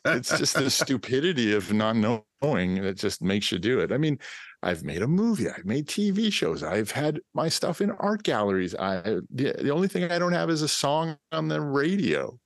it's 0.05 0.37
just 0.37 0.55
the 0.55 0.69
stupidity 0.69 1.53
of 1.53 1.73
not 1.73 1.95
knowing 1.95 2.81
that 2.81 2.97
just 2.97 3.21
makes 3.21 3.51
you 3.51 3.59
do 3.59 3.79
it. 3.79 3.91
I 3.91 3.97
mean, 3.97 4.19
I've 4.61 4.83
made 4.83 5.01
a 5.01 5.07
movie. 5.07 5.49
I've 5.49 5.65
made 5.65 5.87
TV 5.87 6.31
shows. 6.31 6.63
I've 6.63 6.91
had 6.91 7.19
my 7.33 7.49
stuff 7.49 7.81
in 7.81 7.91
art 7.91 8.23
galleries. 8.23 8.75
I 8.75 9.01
the, 9.31 9.55
the 9.59 9.71
only 9.71 9.87
thing 9.87 10.11
I 10.11 10.19
don't 10.19 10.33
have 10.33 10.49
is 10.49 10.61
a 10.61 10.67
song 10.67 11.17
on 11.31 11.47
the 11.47 11.59
radio. 11.59 12.39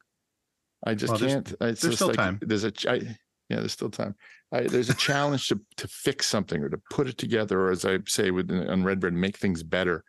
I 0.86 0.94
just 0.94 1.12
well, 1.12 1.20
can't. 1.20 1.60
There's, 1.60 1.82
there's 1.82 1.96
still 1.96 2.08
like, 2.08 2.18
time. 2.18 2.40
There's 2.42 2.64
a. 2.64 2.72
I, 2.88 3.18
yeah, 3.50 3.58
there's 3.58 3.74
still 3.74 3.90
time. 3.90 4.16
I, 4.52 4.62
there's 4.62 4.90
a 4.90 4.96
challenge 4.96 5.48
to 5.50 5.60
to 5.78 5.88
fix 5.88 6.28
something 6.28 6.64
or 6.64 6.70
to 6.70 6.80
put 6.90 7.08
it 7.08 7.18
together, 7.18 7.62
or 7.62 7.72
as 7.72 7.86
I 7.86 8.00
say 8.08 8.32
with 8.32 8.52
on 8.52 8.84
Redbear, 8.84 9.12
make 9.12 9.38
things 9.38 9.64
better. 9.64 10.04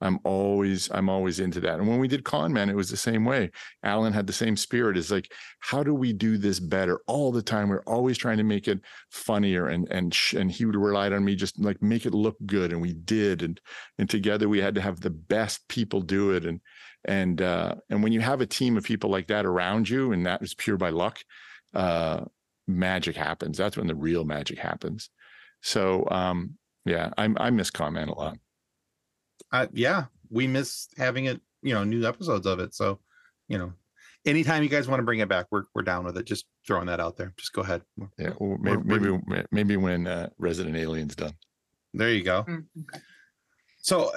I'm 0.00 0.18
always 0.24 0.90
I'm 0.92 1.08
always 1.08 1.40
into 1.40 1.60
that. 1.60 1.78
And 1.78 1.88
when 1.88 1.98
we 1.98 2.08
did 2.08 2.24
Con 2.24 2.52
Man, 2.52 2.68
it 2.68 2.76
was 2.76 2.90
the 2.90 2.96
same 2.96 3.24
way. 3.24 3.50
Alan 3.82 4.12
had 4.12 4.26
the 4.26 4.32
same 4.32 4.56
spirit. 4.56 4.96
Is 4.96 5.10
like, 5.10 5.32
how 5.60 5.82
do 5.82 5.94
we 5.94 6.12
do 6.12 6.36
this 6.36 6.60
better 6.60 7.00
all 7.06 7.32
the 7.32 7.42
time? 7.42 7.68
We're 7.68 7.82
always 7.86 8.18
trying 8.18 8.38
to 8.38 8.44
make 8.44 8.68
it 8.68 8.80
funnier, 9.10 9.68
and 9.68 9.88
and 9.90 10.16
and 10.36 10.50
he 10.50 10.64
would 10.66 10.76
rely 10.76 11.10
on 11.10 11.24
me 11.24 11.36
just 11.36 11.58
like 11.58 11.80
make 11.80 12.06
it 12.06 12.14
look 12.14 12.36
good, 12.44 12.72
and 12.72 12.82
we 12.82 12.92
did. 12.92 13.42
And 13.42 13.60
and 13.98 14.10
together 14.10 14.48
we 14.48 14.60
had 14.60 14.74
to 14.74 14.82
have 14.82 15.00
the 15.00 15.10
best 15.10 15.66
people 15.68 16.00
do 16.00 16.32
it. 16.32 16.44
And 16.44 16.60
and 17.04 17.40
uh, 17.40 17.76
and 17.88 18.02
when 18.02 18.12
you 18.12 18.20
have 18.20 18.40
a 18.40 18.46
team 18.46 18.76
of 18.76 18.84
people 18.84 19.10
like 19.10 19.28
that 19.28 19.46
around 19.46 19.88
you, 19.88 20.12
and 20.12 20.26
that 20.26 20.42
is 20.42 20.54
pure 20.54 20.76
by 20.76 20.90
luck, 20.90 21.20
uh, 21.72 22.24
magic 22.66 23.16
happens. 23.16 23.58
That's 23.58 23.76
when 23.76 23.86
the 23.86 23.94
real 23.94 24.24
magic 24.24 24.58
happens. 24.58 25.10
So 25.62 26.06
um, 26.10 26.58
yeah, 26.84 27.10
I, 27.16 27.32
I 27.36 27.50
miss 27.50 27.70
Con 27.70 27.94
Man 27.94 28.08
a 28.08 28.18
lot. 28.18 28.38
Uh, 29.50 29.66
yeah, 29.72 30.04
we 30.30 30.46
miss 30.46 30.88
having 30.96 31.26
it. 31.26 31.40
You 31.62 31.74
know, 31.74 31.84
new 31.84 32.06
episodes 32.06 32.46
of 32.46 32.60
it. 32.60 32.74
So, 32.74 33.00
you 33.48 33.56
know, 33.56 33.72
anytime 34.26 34.62
you 34.62 34.68
guys 34.68 34.86
want 34.86 35.00
to 35.00 35.04
bring 35.04 35.20
it 35.20 35.28
back, 35.28 35.46
we're 35.50 35.64
we're 35.74 35.82
down 35.82 36.04
with 36.04 36.18
it. 36.18 36.26
Just 36.26 36.46
throwing 36.66 36.86
that 36.86 37.00
out 37.00 37.16
there. 37.16 37.32
Just 37.36 37.52
go 37.52 37.62
ahead. 37.62 37.82
Yeah, 38.18 38.32
well, 38.38 38.58
maybe 38.60 38.82
maybe, 38.84 39.46
maybe 39.50 39.76
when 39.76 40.06
uh, 40.06 40.28
Resident 40.38 40.76
Alien's 40.76 41.16
done. 41.16 41.32
There 41.94 42.10
you 42.10 42.24
go. 42.24 42.44
Mm, 42.44 42.64
okay. 42.82 43.02
So, 43.78 44.10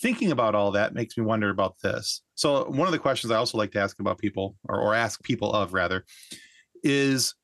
thinking 0.00 0.32
about 0.32 0.54
all 0.54 0.72
that 0.72 0.94
makes 0.94 1.16
me 1.16 1.24
wonder 1.24 1.50
about 1.50 1.80
this. 1.82 2.22
So, 2.34 2.64
one 2.70 2.86
of 2.86 2.92
the 2.92 2.98
questions 2.98 3.30
I 3.30 3.36
also 3.36 3.58
like 3.58 3.72
to 3.72 3.80
ask 3.80 3.98
about 4.00 4.18
people, 4.18 4.56
or, 4.68 4.80
or 4.80 4.94
ask 4.94 5.22
people 5.22 5.52
of 5.52 5.74
rather, 5.74 6.04
is 6.82 7.34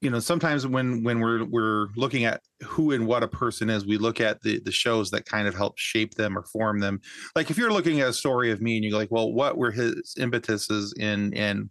you 0.00 0.10
know 0.10 0.20
sometimes 0.20 0.66
when 0.66 1.02
when 1.02 1.20
we're 1.20 1.44
we're 1.44 1.88
looking 1.96 2.24
at 2.24 2.40
who 2.62 2.92
and 2.92 3.06
what 3.06 3.22
a 3.22 3.28
person 3.28 3.68
is 3.68 3.84
we 3.84 3.98
look 3.98 4.20
at 4.20 4.40
the 4.42 4.60
the 4.60 4.70
shows 4.70 5.10
that 5.10 5.26
kind 5.26 5.48
of 5.48 5.54
help 5.54 5.76
shape 5.76 6.14
them 6.14 6.38
or 6.38 6.44
form 6.44 6.78
them. 6.78 7.00
Like 7.34 7.50
if 7.50 7.58
you're 7.58 7.72
looking 7.72 8.00
at 8.00 8.08
a 8.08 8.12
story 8.12 8.50
of 8.50 8.60
me 8.60 8.76
and 8.76 8.84
you're 8.84 8.98
like 8.98 9.10
well 9.10 9.32
what 9.32 9.56
were 9.56 9.70
his 9.70 10.14
impetuses 10.16 10.94
in 10.98 11.32
in 11.32 11.70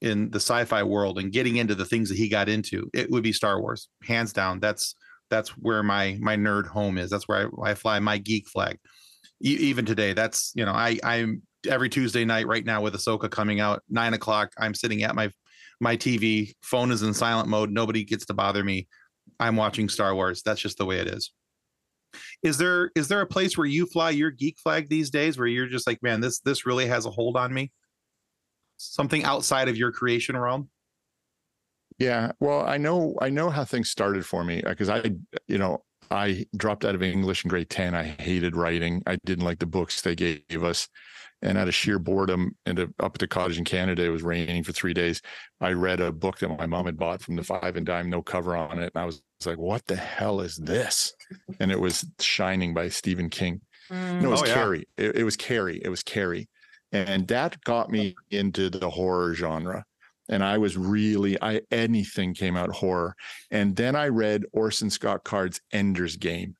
in 0.00 0.30
the 0.30 0.40
sci-fi 0.40 0.82
world 0.82 1.18
and 1.18 1.32
getting 1.32 1.56
into 1.56 1.74
the 1.74 1.84
things 1.84 2.08
that 2.08 2.18
he 2.18 2.28
got 2.28 2.48
into? 2.48 2.90
It 2.94 3.10
would 3.10 3.22
be 3.22 3.32
star 3.32 3.60
wars 3.60 3.88
hands 4.02 4.32
down. 4.32 4.58
That's 4.60 4.96
that's 5.30 5.50
where 5.50 5.82
my 5.82 6.18
my 6.20 6.36
nerd 6.36 6.66
home 6.66 6.98
is. 6.98 7.10
That's 7.10 7.28
where 7.28 7.48
i, 7.64 7.70
I 7.70 7.74
fly 7.74 8.00
my 8.00 8.18
geek 8.18 8.48
flag. 8.48 8.78
E- 9.44 9.58
even 9.60 9.84
today 9.84 10.14
that's 10.14 10.50
you 10.56 10.64
know 10.64 10.72
i 10.72 10.98
i'm 11.04 11.42
every 11.68 11.88
tuesday 11.88 12.24
night 12.24 12.48
right 12.48 12.64
now 12.64 12.80
with 12.80 12.94
ahsoka 12.94 13.30
coming 13.30 13.60
out 13.60 13.82
nine 13.88 14.14
o'clock 14.14 14.52
i'm 14.58 14.74
sitting 14.74 15.02
at 15.04 15.14
my 15.14 15.30
my 15.80 15.96
TV, 15.96 16.52
phone 16.62 16.90
is 16.90 17.02
in 17.02 17.14
silent 17.14 17.48
mode, 17.48 17.70
nobody 17.70 18.04
gets 18.04 18.26
to 18.26 18.34
bother 18.34 18.64
me. 18.64 18.88
I'm 19.38 19.56
watching 19.56 19.88
Star 19.88 20.14
Wars. 20.14 20.42
That's 20.42 20.60
just 20.60 20.78
the 20.78 20.84
way 20.84 20.98
it 20.98 21.06
is. 21.06 21.32
Is 22.42 22.56
there 22.56 22.90
is 22.94 23.08
there 23.08 23.20
a 23.20 23.26
place 23.26 23.56
where 23.58 23.66
you 23.66 23.86
fly 23.86 24.10
your 24.10 24.30
geek 24.30 24.58
flag 24.58 24.88
these 24.88 25.10
days 25.10 25.38
where 25.38 25.46
you're 25.46 25.66
just 25.66 25.86
like, 25.86 26.02
man, 26.02 26.20
this 26.20 26.40
this 26.40 26.64
really 26.66 26.86
has 26.86 27.04
a 27.06 27.10
hold 27.10 27.36
on 27.36 27.52
me? 27.52 27.70
Something 28.78 29.24
outside 29.24 29.68
of 29.68 29.76
your 29.76 29.92
creation 29.92 30.36
realm? 30.36 30.70
Yeah, 31.98 32.32
well, 32.40 32.64
I 32.66 32.78
know 32.78 33.14
I 33.20 33.28
know 33.28 33.50
how 33.50 33.64
things 33.64 33.90
started 33.90 34.24
for 34.24 34.42
me 34.42 34.62
because 34.64 34.88
uh, 34.88 35.02
I, 35.04 35.16
you 35.48 35.58
know, 35.58 35.82
I 36.10 36.46
dropped 36.56 36.84
out 36.84 36.94
of 36.94 37.02
English 37.02 37.44
in 37.44 37.48
grade 37.48 37.70
10. 37.70 37.94
I 37.94 38.04
hated 38.18 38.56
writing. 38.56 39.02
I 39.06 39.18
didn't 39.24 39.44
like 39.44 39.58
the 39.58 39.66
books 39.66 40.00
they 40.00 40.14
gave 40.14 40.64
us. 40.64 40.88
And 41.40 41.56
out 41.56 41.68
of 41.68 41.74
sheer 41.74 42.00
boredom, 42.00 42.56
and 42.66 42.80
up 42.80 42.92
at 43.00 43.18
the 43.18 43.28
cottage 43.28 43.58
in 43.58 43.64
Canada, 43.64 44.02
it 44.02 44.08
was 44.08 44.24
raining 44.24 44.64
for 44.64 44.72
three 44.72 44.92
days. 44.92 45.22
I 45.60 45.70
read 45.70 46.00
a 46.00 46.10
book 46.10 46.38
that 46.40 46.48
my 46.48 46.66
mom 46.66 46.86
had 46.86 46.96
bought 46.96 47.22
from 47.22 47.36
the 47.36 47.44
Five 47.44 47.76
and 47.76 47.86
Dime, 47.86 48.10
no 48.10 48.22
cover 48.22 48.56
on 48.56 48.80
it, 48.80 48.90
and 48.92 49.02
I 49.02 49.04
was, 49.04 49.22
like, 49.46 49.56
"What 49.56 49.86
the 49.86 49.94
hell 49.94 50.40
is 50.40 50.56
this?" 50.56 51.14
And 51.60 51.70
it 51.70 51.78
was 51.78 52.04
Shining 52.18 52.74
by 52.74 52.88
Stephen 52.88 53.30
King. 53.30 53.60
Mm. 53.88 54.22
No, 54.22 54.28
it 54.28 54.30
was 54.32 54.42
oh, 54.42 54.46
Carrie. 54.46 54.88
Yeah. 54.98 55.04
It, 55.04 55.16
it 55.18 55.22
was 55.22 55.36
Carrie. 55.36 55.80
It 55.80 55.90
was 55.90 56.02
Carrie, 56.02 56.48
and 56.90 57.28
that 57.28 57.62
got 57.62 57.88
me 57.88 58.16
into 58.32 58.68
the 58.68 58.90
horror 58.90 59.32
genre 59.32 59.84
and 60.28 60.44
I 60.44 60.58
was 60.58 60.76
really 60.76 61.40
I 61.42 61.62
anything 61.70 62.34
came 62.34 62.56
out 62.56 62.70
horror. 62.70 63.14
And 63.50 63.74
then 63.76 63.96
I 63.96 64.08
read 64.08 64.44
Orson 64.52 64.90
Scott 64.90 65.24
Card's 65.24 65.60
Ender's 65.72 66.16
Game, 66.16 66.56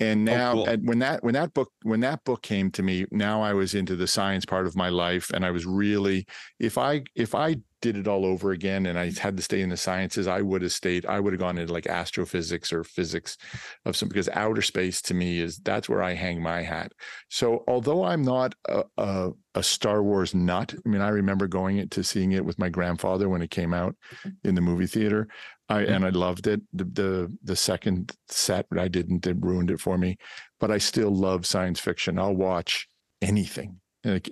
and 0.00 0.28
oh, 0.28 0.32
now 0.32 0.52
oh, 0.52 0.64
cool. 0.64 0.76
when 0.84 0.98
that 0.98 1.22
when 1.22 1.34
that 1.34 1.52
book 1.54 1.70
when 1.82 2.00
that 2.00 2.22
book 2.24 2.42
came 2.42 2.70
to 2.70 2.82
me 2.82 3.04
now 3.10 3.42
i 3.42 3.52
was 3.52 3.74
into 3.74 3.96
the 3.96 4.06
science 4.06 4.44
part 4.44 4.66
of 4.66 4.76
my 4.76 4.88
life 4.88 5.30
and 5.34 5.44
i 5.44 5.50
was 5.50 5.66
really 5.66 6.26
if 6.58 6.78
i 6.78 7.02
if 7.14 7.34
i 7.34 7.56
did 7.80 7.96
it 7.96 8.08
all 8.08 8.26
over 8.26 8.50
again 8.50 8.86
and 8.86 8.98
I 8.98 9.12
had 9.18 9.36
to 9.36 9.42
stay 9.42 9.60
in 9.60 9.68
the 9.68 9.76
sciences, 9.76 10.26
I 10.26 10.42
would 10.42 10.62
have 10.62 10.72
stayed, 10.72 11.06
I 11.06 11.20
would 11.20 11.32
have 11.32 11.40
gone 11.40 11.58
into 11.58 11.72
like 11.72 11.86
astrophysics 11.86 12.72
or 12.72 12.82
physics 12.82 13.36
of 13.84 13.96
some, 13.96 14.08
because 14.08 14.28
outer 14.30 14.62
space 14.62 15.00
to 15.02 15.14
me 15.14 15.40
is 15.40 15.58
that's 15.58 15.88
where 15.88 16.02
I 16.02 16.14
hang 16.14 16.42
my 16.42 16.62
hat. 16.62 16.92
So 17.28 17.64
although 17.68 18.04
I'm 18.04 18.22
not 18.22 18.54
a, 18.68 18.84
a, 18.96 19.30
a 19.54 19.62
Star 19.62 20.02
Wars 20.02 20.34
nut, 20.34 20.74
I 20.74 20.88
mean, 20.88 21.02
I 21.02 21.08
remember 21.08 21.46
going 21.46 21.88
to 21.88 22.04
seeing 22.04 22.32
it 22.32 22.44
with 22.44 22.58
my 22.58 22.68
grandfather 22.68 23.28
when 23.28 23.42
it 23.42 23.50
came 23.50 23.72
out 23.72 23.94
mm-hmm. 24.12 24.48
in 24.48 24.54
the 24.54 24.60
movie 24.60 24.86
theater. 24.86 25.28
I, 25.68 25.82
and 25.82 26.04
I 26.04 26.10
loved 26.10 26.46
it. 26.46 26.62
The, 26.72 26.84
the, 26.84 27.38
the 27.42 27.56
second 27.56 28.12
set 28.28 28.66
I 28.76 28.88
didn't, 28.88 29.26
it 29.26 29.36
ruined 29.40 29.70
it 29.70 29.80
for 29.80 29.98
me, 29.98 30.16
but 30.60 30.70
I 30.70 30.78
still 30.78 31.14
love 31.14 31.44
science 31.44 31.78
fiction. 31.78 32.18
I'll 32.18 32.34
watch 32.34 32.88
anything 33.20 33.80
like 34.04 34.28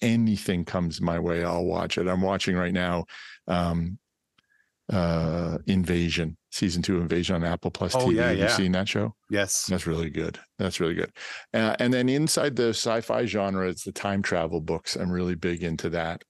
anything 0.00 0.64
comes 0.64 1.00
my 1.00 1.18
way, 1.18 1.44
I'll 1.44 1.64
watch 1.64 1.98
it. 1.98 2.08
I'm 2.08 2.20
watching 2.20 2.56
right 2.56 2.72
now, 2.72 3.04
um, 3.46 3.98
uh, 4.92 5.58
Invasion 5.66 6.36
season 6.52 6.80
two 6.80 7.00
Invasion 7.00 7.34
on 7.34 7.44
Apple 7.44 7.70
Plus 7.70 7.94
oh, 7.94 8.06
TV. 8.06 8.16
Yeah, 8.16 8.28
Have 8.28 8.38
yeah. 8.38 8.44
you 8.44 8.50
seen 8.50 8.72
that 8.72 8.88
show? 8.88 9.14
Yes, 9.30 9.66
that's 9.66 9.86
really 9.86 10.10
good. 10.10 10.38
That's 10.58 10.80
really 10.80 10.94
good. 10.94 11.10
Uh, 11.52 11.74
and 11.78 11.92
then 11.92 12.08
inside 12.08 12.56
the 12.56 12.68
sci-fi 12.68 13.26
genre, 13.26 13.68
it's 13.68 13.84
the 13.84 13.92
time 13.92 14.22
travel 14.22 14.60
books. 14.60 14.96
I'm 14.96 15.10
really 15.10 15.34
big 15.34 15.62
into 15.62 15.90
that. 15.90 16.22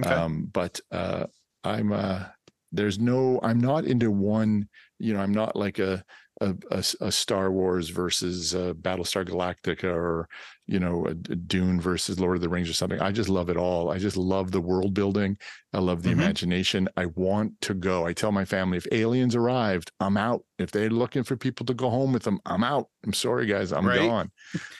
Okay. 0.00 0.08
Um, 0.10 0.48
but 0.52 0.78
uh, 0.92 1.26
I'm 1.64 1.92
uh, 1.92 2.24
there's 2.72 2.98
no. 2.98 3.40
I'm 3.42 3.60
not 3.60 3.84
into 3.84 4.10
one. 4.10 4.68
You 4.98 5.14
know, 5.14 5.20
I'm 5.20 5.32
not 5.32 5.56
like 5.56 5.78
a 5.78 6.04
a, 6.40 6.54
a, 6.70 6.84
a, 7.00 7.12
Star 7.12 7.50
Wars 7.50 7.88
versus 7.88 8.54
uh, 8.54 8.74
Battlestar 8.74 9.26
Galactica 9.26 9.84
or 9.84 10.28
you 10.66 10.78
know 10.78 11.06
a, 11.06 11.10
a, 11.10 11.14
Dune 11.14 11.80
versus 11.80 12.20
Lord 12.20 12.36
of 12.36 12.42
the 12.42 12.48
Rings 12.48 12.68
or 12.68 12.74
something. 12.74 13.00
I 13.00 13.10
just 13.10 13.28
love 13.28 13.48
it 13.48 13.56
all. 13.56 13.90
I 13.90 13.98
just 13.98 14.16
love 14.16 14.50
the 14.50 14.60
world 14.60 14.92
building. 14.92 15.38
I 15.72 15.78
love 15.78 16.02
the 16.02 16.10
mm-hmm. 16.10 16.20
imagination. 16.20 16.88
I 16.96 17.06
want 17.06 17.60
to 17.62 17.74
go. 17.74 18.06
I 18.06 18.12
tell 18.12 18.32
my 18.32 18.44
family 18.44 18.76
if 18.76 18.86
aliens 18.92 19.34
arrived, 19.34 19.90
I'm 19.98 20.16
out. 20.16 20.44
If 20.58 20.70
they're 20.70 20.90
looking 20.90 21.22
for 21.22 21.36
people 21.36 21.64
to 21.66 21.74
go 21.74 21.88
home 21.88 22.12
with 22.12 22.24
them, 22.24 22.40
I'm 22.44 22.64
out. 22.64 22.88
I'm 23.04 23.14
sorry 23.14 23.46
guys, 23.46 23.72
I'm 23.72 23.86
right? 23.86 24.00
gone. 24.00 24.30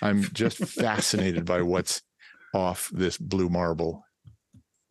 I'm 0.03 0.25
just 0.33 0.59
fascinated 0.59 1.47
by 1.47 1.63
what's 1.63 2.03
off 2.55 2.91
this 2.93 3.17
blue 3.17 3.49
marble. 3.49 4.05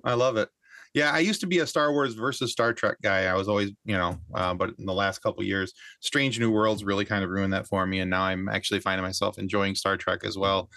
I 0.03 0.13
love 0.13 0.38
it. 0.38 0.49
Yeah, 0.95 1.12
I 1.12 1.19
used 1.19 1.41
to 1.41 1.47
be 1.47 1.60
a 1.60 1.67
Star 1.67 1.91
Wars 1.91 2.13
versus 2.13 2.54
Star 2.54 2.71
Trek 2.71 2.96
guy. 3.04 3.25
I 3.25 3.33
was 3.33 3.50
always, 3.50 3.71
you 3.83 3.98
know, 3.98 4.17
uh, 4.33 4.54
but 4.54 4.71
in 4.79 4.85
the 4.85 4.93
last 4.93 5.19
couple 5.19 5.43
years, 5.43 5.73
Strange 6.00 6.39
New 6.39 6.50
Worlds 6.50 6.85
really 6.85 7.04
kind 7.04 7.21
of 7.21 7.29
ruined 7.29 7.52
that 7.52 7.67
for 7.67 7.85
me, 7.85 8.00
and 8.00 8.10
now 8.10 8.23
I'm 8.23 8.48
actually 8.48 8.79
finding 8.79 9.04
myself 9.04 9.37
enjoying 9.37 9.75
Star 9.75 9.98
Trek 9.98 10.21
as 10.23 10.37
well. 10.37 10.69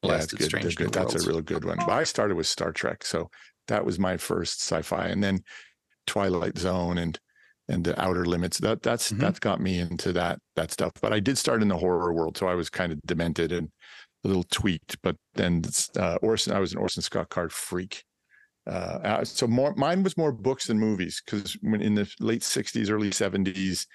Blessed 0.00 0.32
yeah, 0.40 0.48
good. 0.48 0.76
good. 0.76 0.92
That's 0.92 1.22
a 1.22 1.28
really 1.28 1.42
good 1.42 1.66
one. 1.66 1.76
But 1.76 1.90
I 1.90 2.04
started 2.04 2.38
with 2.38 2.46
Star 2.46 2.72
Trek, 2.72 3.04
so 3.04 3.28
that 3.66 3.84
was 3.84 3.98
my 3.98 4.16
first 4.16 4.62
sci-fi, 4.62 5.08
and 5.08 5.22
then 5.22 5.40
Twilight 6.06 6.56
Zone 6.56 6.96
and 6.96 7.20
and 7.68 7.84
the 7.84 8.00
Outer 8.00 8.24
Limits. 8.24 8.56
That 8.56 8.82
that's 8.82 9.10
mm-hmm. 9.10 9.20
that's 9.20 9.40
got 9.40 9.60
me 9.60 9.78
into 9.78 10.10
that 10.14 10.38
that 10.56 10.70
stuff. 10.72 10.92
But 11.02 11.12
I 11.12 11.20
did 11.20 11.36
start 11.36 11.60
in 11.60 11.68
the 11.68 11.76
horror 11.76 12.14
world, 12.14 12.38
so 12.38 12.48
I 12.48 12.54
was 12.54 12.70
kind 12.70 12.92
of 12.92 13.02
demented 13.04 13.52
and 13.52 13.68
a 14.24 14.28
little 14.28 14.44
tweaked. 14.44 14.96
But 15.02 15.16
then 15.34 15.64
uh, 15.98 16.16
Orson, 16.22 16.54
I 16.54 16.60
was 16.60 16.72
an 16.72 16.78
Orson 16.78 17.02
Scott 17.02 17.28
Card 17.28 17.52
freak 17.52 18.04
uh, 18.68 18.98
uh, 19.02 19.24
so 19.24 19.46
more 19.46 19.74
mine 19.74 20.02
was 20.02 20.16
more 20.16 20.32
books 20.32 20.66
than 20.66 20.78
movies 20.78 21.22
because 21.24 21.56
when 21.62 21.80
in 21.80 21.94
the 21.94 22.10
late 22.20 22.42
60s 22.42 22.90
early 22.90 23.10
70s 23.10 23.86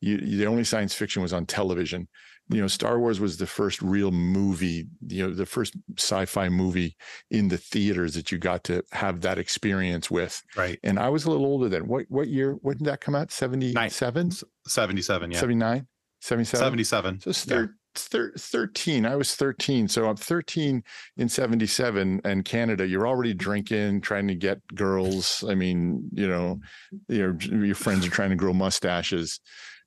you, 0.00 0.18
the 0.18 0.46
only 0.46 0.64
science 0.64 0.94
fiction 0.94 1.22
was 1.22 1.32
on 1.32 1.44
television 1.44 2.08
you 2.50 2.60
know, 2.60 2.66
Star 2.66 2.98
Wars 2.98 3.20
was 3.20 3.36
the 3.36 3.46
first 3.46 3.82
real 3.82 4.10
movie, 4.10 4.86
you 5.06 5.26
know, 5.26 5.34
the 5.34 5.44
first 5.44 5.76
sci-fi 5.98 6.48
movie 6.48 6.96
in 7.30 7.48
the 7.48 7.58
theaters 7.58 8.14
that 8.14 8.32
you 8.32 8.38
got 8.38 8.64
to 8.64 8.82
have 8.92 9.20
that 9.20 9.38
experience 9.38 10.10
with. 10.10 10.42
Right. 10.56 10.78
And 10.82 10.98
I 10.98 11.10
was 11.10 11.26
a 11.26 11.30
little 11.30 11.46
older 11.46 11.68
then. 11.68 11.86
What 11.86 12.06
what 12.08 12.28
year? 12.28 12.52
When 12.62 12.78
did 12.78 12.86
that 12.86 13.00
come 13.00 13.14
out? 13.14 13.30
77? 13.30 14.32
77, 14.66 15.30
yeah. 15.32 15.38
79? 15.38 15.86
77? 16.20 16.64
77. 16.64 17.20
So 17.20 17.32
thir- 17.32 17.74
thir- 18.02 18.32
13. 18.36 19.06
I 19.06 19.16
was 19.16 19.34
13. 19.34 19.88
So 19.88 20.08
I'm 20.08 20.16
13 20.16 20.82
in 21.16 21.28
77 21.28 22.20
and 22.24 22.44
Canada, 22.44 22.86
you're 22.86 23.06
already 23.06 23.34
drinking, 23.34 24.00
trying 24.00 24.28
to 24.28 24.34
get 24.34 24.60
girls. 24.74 25.44
I 25.48 25.54
mean, 25.54 26.08
you 26.12 26.28
know, 26.28 26.60
your 27.08 27.36
your 27.40 27.74
friends 27.74 28.06
are 28.06 28.10
trying 28.10 28.30
to 28.30 28.36
grow 28.36 28.52
mustaches. 28.52 29.40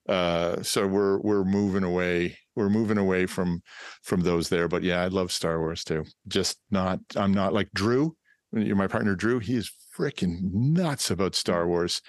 Uh, 0.09 0.61
so 0.63 0.87
we're 0.87 1.19
we're 1.19 1.43
moving 1.43 1.83
away 1.83 2.37
we're 2.55 2.69
moving 2.69 2.97
away 2.97 3.25
from 3.25 3.61
from 4.03 4.21
those 4.21 4.49
there 4.49 4.67
but 4.67 4.83
yeah 4.83 5.01
i 5.01 5.07
love 5.07 5.31
star 5.31 5.59
wars 5.59 5.83
too 5.83 6.03
just 6.27 6.57
not 6.69 6.99
i'm 7.15 7.33
not 7.33 7.53
like 7.53 7.69
drew 7.73 8.15
you're 8.51 8.75
my 8.75 8.87
partner 8.87 9.15
drew 9.15 9.39
he 9.39 9.55
is 9.55 9.71
freaking 9.97 10.39
nuts 10.51 11.11
about 11.11 11.35
star 11.35 11.67
wars 11.67 12.01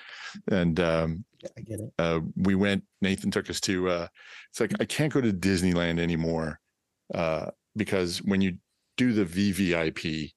and 0.50 0.80
um 0.80 1.24
yeah, 1.42 1.48
i 1.58 1.60
get 1.60 1.80
it 1.80 1.92
uh 1.98 2.20
we 2.36 2.54
went 2.54 2.82
nathan 3.00 3.30
took 3.30 3.50
us 3.50 3.60
to 3.60 3.88
uh 3.88 4.06
it's 4.50 4.60
like 4.60 4.72
i 4.80 4.84
can't 4.84 5.12
go 5.12 5.20
to 5.20 5.32
disneyland 5.32 5.98
anymore 5.98 6.60
uh 7.14 7.46
because 7.76 8.18
when 8.18 8.40
you 8.40 8.56
do 8.96 9.12
the 9.12 9.24
vvip 9.24 10.30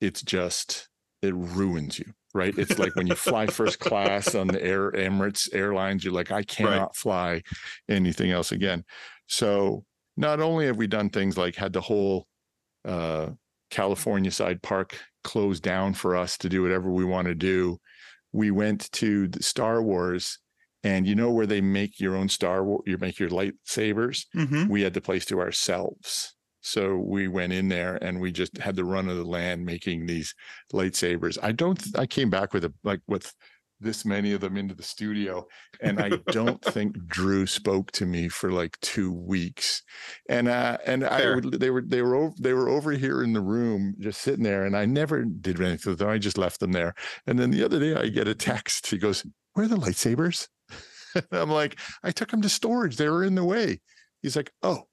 it's 0.00 0.22
just 0.22 0.88
it 1.22 1.34
ruins 1.34 1.98
you 1.98 2.12
right? 2.34 2.56
It's 2.56 2.78
like 2.78 2.94
when 2.96 3.06
you 3.06 3.14
fly 3.14 3.46
first 3.46 3.78
class 3.80 4.34
on 4.34 4.46
the 4.46 4.62
Air 4.62 4.92
Emirates 4.92 5.48
Airlines, 5.52 6.04
you're 6.04 6.14
like, 6.14 6.30
I 6.30 6.42
cannot 6.42 6.80
right. 6.80 6.94
fly 6.94 7.42
anything 7.88 8.30
else 8.30 8.52
again. 8.52 8.84
So 9.26 9.84
not 10.16 10.40
only 10.40 10.66
have 10.66 10.76
we 10.76 10.86
done 10.86 11.10
things 11.10 11.36
like 11.36 11.56
had 11.56 11.72
the 11.72 11.80
whole 11.80 12.26
uh, 12.84 13.30
California 13.70 14.30
side 14.30 14.62
park 14.62 14.98
closed 15.24 15.62
down 15.62 15.94
for 15.94 16.16
us 16.16 16.36
to 16.38 16.48
do 16.48 16.62
whatever 16.62 16.90
we 16.90 17.04
want 17.04 17.28
to 17.28 17.34
do, 17.34 17.78
we 18.32 18.50
went 18.50 18.90
to 18.92 19.28
the 19.28 19.42
Star 19.42 19.82
Wars. 19.82 20.38
And 20.82 21.06
you 21.06 21.14
know 21.14 21.30
where 21.30 21.46
they 21.46 21.60
make 21.60 22.00
your 22.00 22.16
own 22.16 22.30
Star 22.30 22.64
Wars, 22.64 22.84
you 22.86 22.96
make 22.96 23.18
your 23.18 23.28
lightsabers. 23.28 24.24
Mm-hmm. 24.34 24.68
We 24.68 24.80
had 24.80 24.94
the 24.94 25.02
place 25.02 25.26
to 25.26 25.38
ourselves. 25.38 26.34
So 26.62 26.96
we 26.96 27.28
went 27.28 27.52
in 27.52 27.68
there 27.68 27.96
and 28.02 28.18
we 28.20 28.32
just 28.32 28.56
had 28.58 28.76
the 28.76 28.84
run 28.84 29.08
of 29.08 29.16
the 29.16 29.24
land 29.24 29.64
making 29.64 30.06
these 30.06 30.34
lightsabers. 30.72 31.38
I 31.42 31.52
don't, 31.52 31.82
I 31.98 32.06
came 32.06 32.30
back 32.30 32.54
with 32.54 32.64
a, 32.64 32.72
like 32.82 33.00
with 33.06 33.32
this 33.80 34.04
many 34.04 34.32
of 34.32 34.40
them 34.40 34.56
into 34.56 34.74
the 34.74 34.82
studio. 34.82 35.46
And 35.80 36.00
I 36.00 36.10
don't 36.30 36.62
think 36.62 37.06
Drew 37.06 37.46
spoke 37.46 37.90
to 37.92 38.06
me 38.06 38.28
for 38.28 38.52
like 38.52 38.78
two 38.80 39.12
weeks. 39.12 39.82
And 40.28 40.48
uh 40.48 40.78
and 40.86 41.02
Fair. 41.02 41.32
I 41.32 41.34
would 41.34 41.52
they 41.60 41.70
were 41.70 41.82
they 41.82 42.02
were 42.02 42.14
over 42.14 42.34
they 42.38 42.52
were 42.52 42.68
over 42.68 42.92
here 42.92 43.22
in 43.22 43.32
the 43.32 43.40
room 43.40 43.94
just 43.98 44.20
sitting 44.20 44.44
there 44.44 44.64
and 44.64 44.76
I 44.76 44.84
never 44.84 45.24
did 45.24 45.60
anything 45.60 45.92
with 45.92 45.98
them. 45.98 46.08
I 46.08 46.18
just 46.18 46.38
left 46.38 46.60
them 46.60 46.72
there. 46.72 46.94
And 47.26 47.38
then 47.38 47.50
the 47.50 47.64
other 47.64 47.78
day 47.78 47.94
I 47.94 48.08
get 48.08 48.28
a 48.28 48.34
text. 48.34 48.86
He 48.88 48.98
goes, 48.98 49.24
Where 49.54 49.66
are 49.66 49.68
the 49.68 49.76
lightsabers? 49.76 50.48
I'm 51.32 51.50
like, 51.50 51.78
I 52.02 52.10
took 52.10 52.30
them 52.30 52.42
to 52.42 52.48
storage. 52.48 52.96
They 52.96 53.08
were 53.08 53.24
in 53.24 53.34
the 53.34 53.44
way. 53.44 53.80
He's 54.22 54.36
like, 54.36 54.52
Oh. 54.62 54.84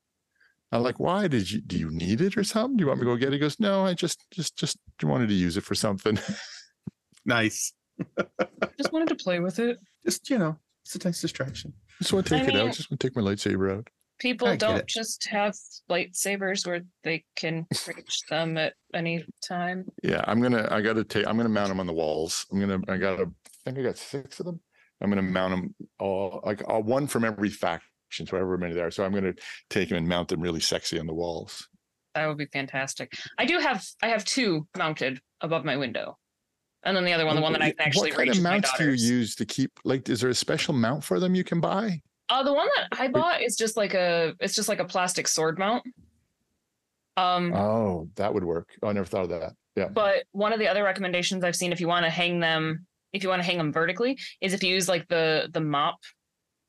I'm 0.69 0.83
like, 0.83 0.99
why 0.99 1.29
did 1.29 1.49
you 1.49 1.61
do 1.61 1.77
you 1.77 1.89
need 1.89 2.19
it 2.19 2.35
or 2.35 2.43
something? 2.43 2.75
Do 2.75 2.81
you 2.81 2.87
want 2.87 2.99
me 2.99 3.05
to 3.05 3.11
go 3.11 3.15
get 3.15 3.29
it? 3.29 3.33
He 3.33 3.39
goes, 3.39 3.57
No, 3.59 3.85
I 3.85 3.93
just 3.93 4.25
just 4.31 4.57
just 4.57 4.77
wanted 5.01 5.29
to 5.29 5.33
use 5.33 5.55
it 5.55 5.63
for 5.63 5.75
something. 5.75 6.19
nice. 7.25 7.73
Just 8.77 8.93
wanted 8.93 9.09
to 9.09 9.15
play 9.15 9.39
with 9.39 9.59
it. 9.59 9.79
Just 10.05 10.29
you 10.29 10.37
know, 10.37 10.57
it's 10.85 10.95
a 10.95 11.07
nice 11.07 11.21
distraction. 11.21 11.73
Just 11.99 12.13
want 12.13 12.25
to 12.27 12.35
take 12.35 12.43
I 12.43 12.45
it 12.45 12.53
mean, 12.53 12.67
out. 12.67 12.73
Just 12.73 12.91
want 12.91 12.99
to 12.99 13.07
take 13.07 13.15
my 13.15 13.21
lightsaber 13.21 13.77
out. 13.77 13.87
People 14.19 14.55
don't 14.57 14.87
just 14.87 15.27
have 15.27 15.55
lightsabers 15.89 16.65
where 16.65 16.81
they 17.03 17.23
can 17.35 17.67
reach 17.87 18.21
them 18.29 18.57
at 18.57 18.73
any 18.93 19.23
time. 19.47 19.85
Yeah, 20.03 20.23
I'm 20.25 20.41
gonna. 20.41 20.67
I 20.71 20.81
gotta 20.81 21.03
take. 21.03 21.27
I'm 21.27 21.37
gonna 21.37 21.49
mount 21.49 21.69
them 21.69 21.79
on 21.79 21.87
the 21.87 21.93
walls. 21.93 22.45
I'm 22.51 22.59
gonna. 22.59 22.79
I 22.87 22.97
gotta. 22.97 23.23
I 23.23 23.71
think 23.71 23.79
I 23.79 23.81
got 23.83 23.97
six 23.97 24.39
of 24.39 24.45
them. 24.45 24.59
I'm 25.01 25.09
gonna 25.09 25.21
mount 25.21 25.51
them 25.51 25.75
all 25.99 26.41
like 26.43 26.63
all, 26.67 26.81
one 26.81 27.05
from 27.05 27.25
every 27.25 27.49
faction, 27.49 28.25
so 28.25 28.37
however 28.37 28.57
many 28.57 28.73
there 28.73 28.87
are. 28.87 28.91
So 28.91 29.05
I'm 29.05 29.13
gonna 29.13 29.33
take 29.69 29.89
them 29.89 29.99
and 29.99 30.07
mount 30.07 30.29
them 30.29 30.41
really 30.41 30.61
sexy 30.61 30.99
on 30.99 31.05
the 31.05 31.13
walls. 31.13 31.67
That 32.15 32.27
would 32.27 32.37
be 32.37 32.47
fantastic. 32.47 33.13
I 33.37 33.45
do 33.45 33.59
have. 33.59 33.85
I 34.01 34.07
have 34.07 34.25
two 34.25 34.67
mounted 34.75 35.21
above 35.41 35.63
my 35.63 35.77
window 35.77 36.17
and 36.83 36.95
then 36.95 37.03
the 37.05 37.13
other 37.13 37.25
one, 37.25 37.35
the 37.35 37.41
one 37.41 37.53
that 37.53 37.61
I 37.61 37.71
can 37.71 37.81
actually 37.81 38.11
what 38.11 38.17
kind 38.17 38.29
reach. 38.29 38.37
of 38.37 38.43
mounts 38.43 38.71
do 38.77 38.85
you 38.85 38.91
use 38.91 39.35
to 39.35 39.45
keep? 39.45 39.71
Like, 39.83 40.07
is 40.09 40.21
there 40.21 40.29
a 40.29 40.35
special 40.35 40.73
mount 40.73 41.03
for 41.03 41.19
them 41.19 41.35
you 41.35 41.43
can 41.43 41.59
buy? 41.59 42.01
Uh, 42.29 42.43
the 42.43 42.53
one 42.53 42.67
that 42.75 42.99
I 42.99 43.07
bought 43.07 43.41
is 43.41 43.55
just 43.55 43.77
like 43.77 43.93
a, 43.93 44.33
it's 44.39 44.55
just 44.55 44.69
like 44.69 44.79
a 44.79 44.85
plastic 44.85 45.27
sword 45.27 45.57
mount. 45.57 45.83
Um. 47.15 47.53
Oh, 47.53 48.09
that 48.15 48.33
would 48.33 48.43
work. 48.43 48.69
Oh, 48.83 48.89
I 48.89 48.93
never 48.93 49.05
thought 49.05 49.23
of 49.23 49.29
that. 49.29 49.53
Yeah. 49.75 49.87
But 49.87 50.23
one 50.31 50.53
of 50.53 50.59
the 50.59 50.67
other 50.67 50.83
recommendations 50.83 51.43
I've 51.43 51.55
seen, 51.55 51.71
if 51.71 51.79
you 51.79 51.87
want 51.87 52.05
to 52.05 52.09
hang 52.09 52.39
them, 52.39 52.85
if 53.13 53.23
you 53.23 53.29
want 53.29 53.41
to 53.41 53.45
hang 53.45 53.57
them 53.57 53.71
vertically, 53.71 54.19
is 54.41 54.53
if 54.53 54.63
you 54.63 54.73
use 54.73 54.87
like 54.87 55.07
the 55.07 55.49
the 55.51 55.61
mop 55.61 55.97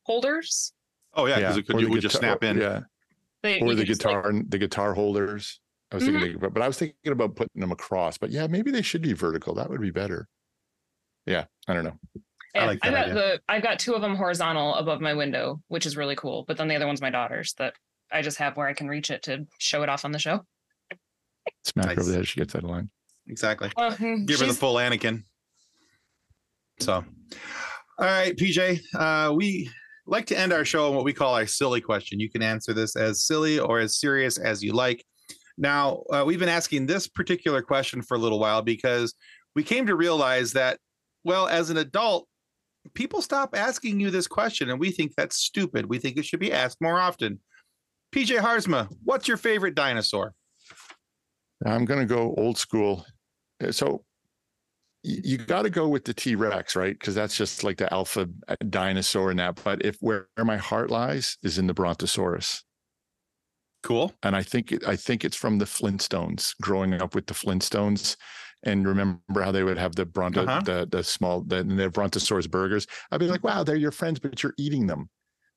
holders. 0.05 0.73
Oh 1.15 1.27
yeah, 1.27 1.37
because 1.37 1.57
yeah. 1.57 1.61
it 1.61 1.67
could 1.67 1.81
you 1.81 1.91
would 1.91 2.01
just 2.01 2.17
snap 2.17 2.45
in. 2.45 2.59
Yeah. 2.59 2.81
They, 3.43 3.61
or 3.61 3.75
the 3.75 3.85
guitar, 3.85 4.33
like, 4.33 4.51
the 4.51 4.59
guitar 4.59 4.95
holders. 4.95 5.61
I 5.91 5.97
was 5.97 6.05
mm-hmm. 6.05 6.21
thinking, 6.21 6.51
but 6.53 6.63
I 6.63 6.67
was 6.67 6.79
thinking 6.79 7.13
about 7.13 7.35
putting 7.37 7.61
them 7.61 7.73
across. 7.73 8.19
But 8.19 8.31
yeah, 8.31 8.47
maybe 8.47 8.71
they 8.71 8.83
should 8.83 9.03
be 9.03 9.15
vertical. 9.15 9.55
That 9.55 9.71
would 9.71 9.81
be 9.81 9.91
better. 9.91 10.29
Yeah, 11.27 11.45
I 11.67 11.75
don't 11.75 11.85
know. 11.85 11.99
Yeah, 12.55 12.63
I 12.63 12.67
like 12.67 12.81
that 12.81 12.89
I've 12.89 12.95
got 12.95 13.05
idea. 13.05 13.15
the 13.15 13.41
I've 13.49 13.63
got 13.63 13.79
two 13.79 13.95
of 13.95 14.03
them 14.03 14.17
horizontal 14.17 14.75
above 14.75 15.01
my 15.01 15.15
window, 15.15 15.61
which 15.69 15.87
is 15.87 15.97
really 15.97 16.17
cool. 16.17 16.45
But 16.47 16.57
then 16.57 16.69
the 16.69 16.77
other 16.77 16.87
one's 16.87 17.01
my 17.01 17.11
daughter's 17.11 17.55
that 17.55 17.75
I 18.13 18.23
just 18.23 18.39
have 18.39 18.57
where 18.57 18.67
I 18.67 18.75
can 18.75 18.89
reach 18.89 19.11
it 19.11 19.23
to 19.25 19.47
show 19.59 19.83
it 19.83 19.89
off 19.89 20.05
on 20.05 20.13
the 20.13 20.19
show. 20.19 20.43
Smack 21.65 21.87
nice. 21.87 21.97
her 21.97 22.03
over 22.03 22.11
there. 22.13 22.25
She 22.25 22.41
gets 22.41 22.55
out 22.55 22.65
of 22.65 22.71
line. 22.71 22.91
Exactly. 23.27 23.71
Well, 23.77 23.93
hmm, 23.93 24.25
Give 24.25 24.41
her 24.41 24.47
the 24.47 24.55
full 24.55 24.77
Anakin. 24.77 25.25
So, 26.81 26.93
all 26.95 27.05
right, 27.99 28.37
PJ. 28.37 28.81
Uh, 28.95 29.33
we 29.35 29.71
like 30.07 30.27
to 30.27 30.39
end 30.39 30.53
our 30.53 30.65
show 30.65 30.89
on 30.89 30.95
what 30.95 31.05
we 31.05 31.13
call 31.13 31.35
our 31.35 31.47
silly 31.47 31.81
question. 31.81 32.21
You 32.21 32.31
can 32.31 32.43
answer 32.43 32.73
this 32.73 32.97
as 32.97 33.25
silly 33.25 33.59
or 33.59 33.79
as 33.79 33.99
serious 33.99 34.39
as 34.39 34.63
you 34.63 34.73
like. 34.73 35.05
Now, 35.59 36.05
uh, 36.11 36.23
we've 36.25 36.39
been 36.39 36.49
asking 36.49 36.87
this 36.87 37.09
particular 37.09 37.63
question 37.63 38.01
for 38.01 38.15
a 38.15 38.19
little 38.19 38.39
while 38.39 38.63
because 38.63 39.15
we 39.57 39.65
came 39.65 39.87
to 39.87 39.97
realize 39.97 40.53
that, 40.53 40.79
well, 41.25 41.49
as 41.49 41.69
an 41.69 41.77
adult, 41.77 42.29
people 42.95 43.21
stop 43.21 43.57
asking 43.57 43.99
you 43.99 44.11
this 44.11 44.29
question 44.29 44.71
and 44.71 44.79
we 44.79 44.93
think 44.93 45.13
that's 45.17 45.37
stupid. 45.37 45.87
We 45.87 45.99
think 45.99 46.17
it 46.17 46.25
should 46.25 46.39
be 46.39 46.53
asked 46.53 46.81
more 46.81 47.01
often. 47.01 47.41
PJ 48.15 48.39
Haarsma, 48.39 48.89
what's 49.03 49.27
your 49.27 49.37
favorite 49.37 49.75
dinosaur? 49.75 50.33
I'm 51.67 51.85
going 51.85 52.01
to 52.01 52.07
go 52.07 52.35
old 52.39 52.57
school. 52.57 53.05
Uh, 53.63 53.73
so 53.73 54.05
you 55.03 55.39
got 55.39 55.63
to 55.63 55.71
go 55.71 55.89
with 55.89 56.05
the 56.05 56.15
T 56.15 56.37
Rex, 56.37 56.77
right? 56.77 56.97
Because 56.97 57.15
that's 57.15 57.37
just 57.37 57.65
like 57.65 57.79
the 57.79 57.93
alpha 57.93 58.29
uh, 58.47 58.57
dinosaur 58.71 59.33
in 59.33 59.37
that. 59.39 59.61
But 59.63 59.85
if 59.85 59.97
where 60.01 60.29
my 60.39 60.57
heart 60.57 60.91
lies 60.91 61.37
is 61.43 61.59
in 61.59 61.67
the 61.67 61.75
Brontosaurus. 61.75 62.65
Cool. 63.89 64.13
And 64.23 64.37
I 64.37 64.43
think 64.43 64.87
I 64.87 64.97
think 64.97 65.25
it's 65.25 65.35
from 65.35 65.57
the 65.57 65.65
Flintstones. 65.65 66.55
Growing 66.61 66.93
up 67.01 67.15
with 67.15 67.27
the 67.27 67.33
Flintstones, 67.33 68.17
and 68.63 68.87
remember 68.87 69.41
how 69.41 69.51
they 69.51 69.63
would 69.63 69.79
have 69.79 69.95
the 69.95 70.05
bronto 70.05 70.43
uh-huh. 70.43 70.61
the 70.61 70.87
the 70.91 71.03
small 71.03 71.41
the, 71.41 71.63
the 71.63 71.89
Brontosaurus 71.89 72.47
burgers. 72.47 72.87
I'd 73.11 73.21
be 73.21 73.29
like, 73.29 73.43
wow, 73.43 73.65
they're 73.65 73.77
your 73.77 73.91
friends, 73.91 74.19
but 74.19 74.43
you're 74.43 74.53
eating 74.59 74.87
them. 74.87 75.09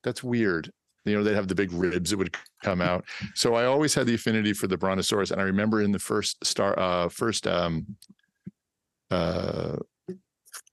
That's 0.06 0.24
weird. 0.24 0.72
You 1.04 1.18
know, 1.18 1.26
they'd 1.26 1.36
have 1.36 1.50
the 1.50 1.56
big 1.56 1.74
ribs 1.74 2.12
that 2.12 2.18
would 2.18 2.34
come 2.64 2.80
out. 2.80 3.04
So 3.36 3.56
I 3.56 3.66
always 3.66 3.94
had 3.94 4.08
the 4.08 4.14
affinity 4.14 4.54
for 4.54 4.68
the 4.68 4.78
Brontosaurus, 4.78 5.32
and 5.32 5.42
I 5.42 5.44
remember 5.44 5.82
in 5.82 5.92
the 5.92 6.00
first 6.00 6.38
star, 6.46 6.80
uh, 6.80 7.10
first 7.10 7.48
um, 7.48 7.98
uh, 9.10 9.76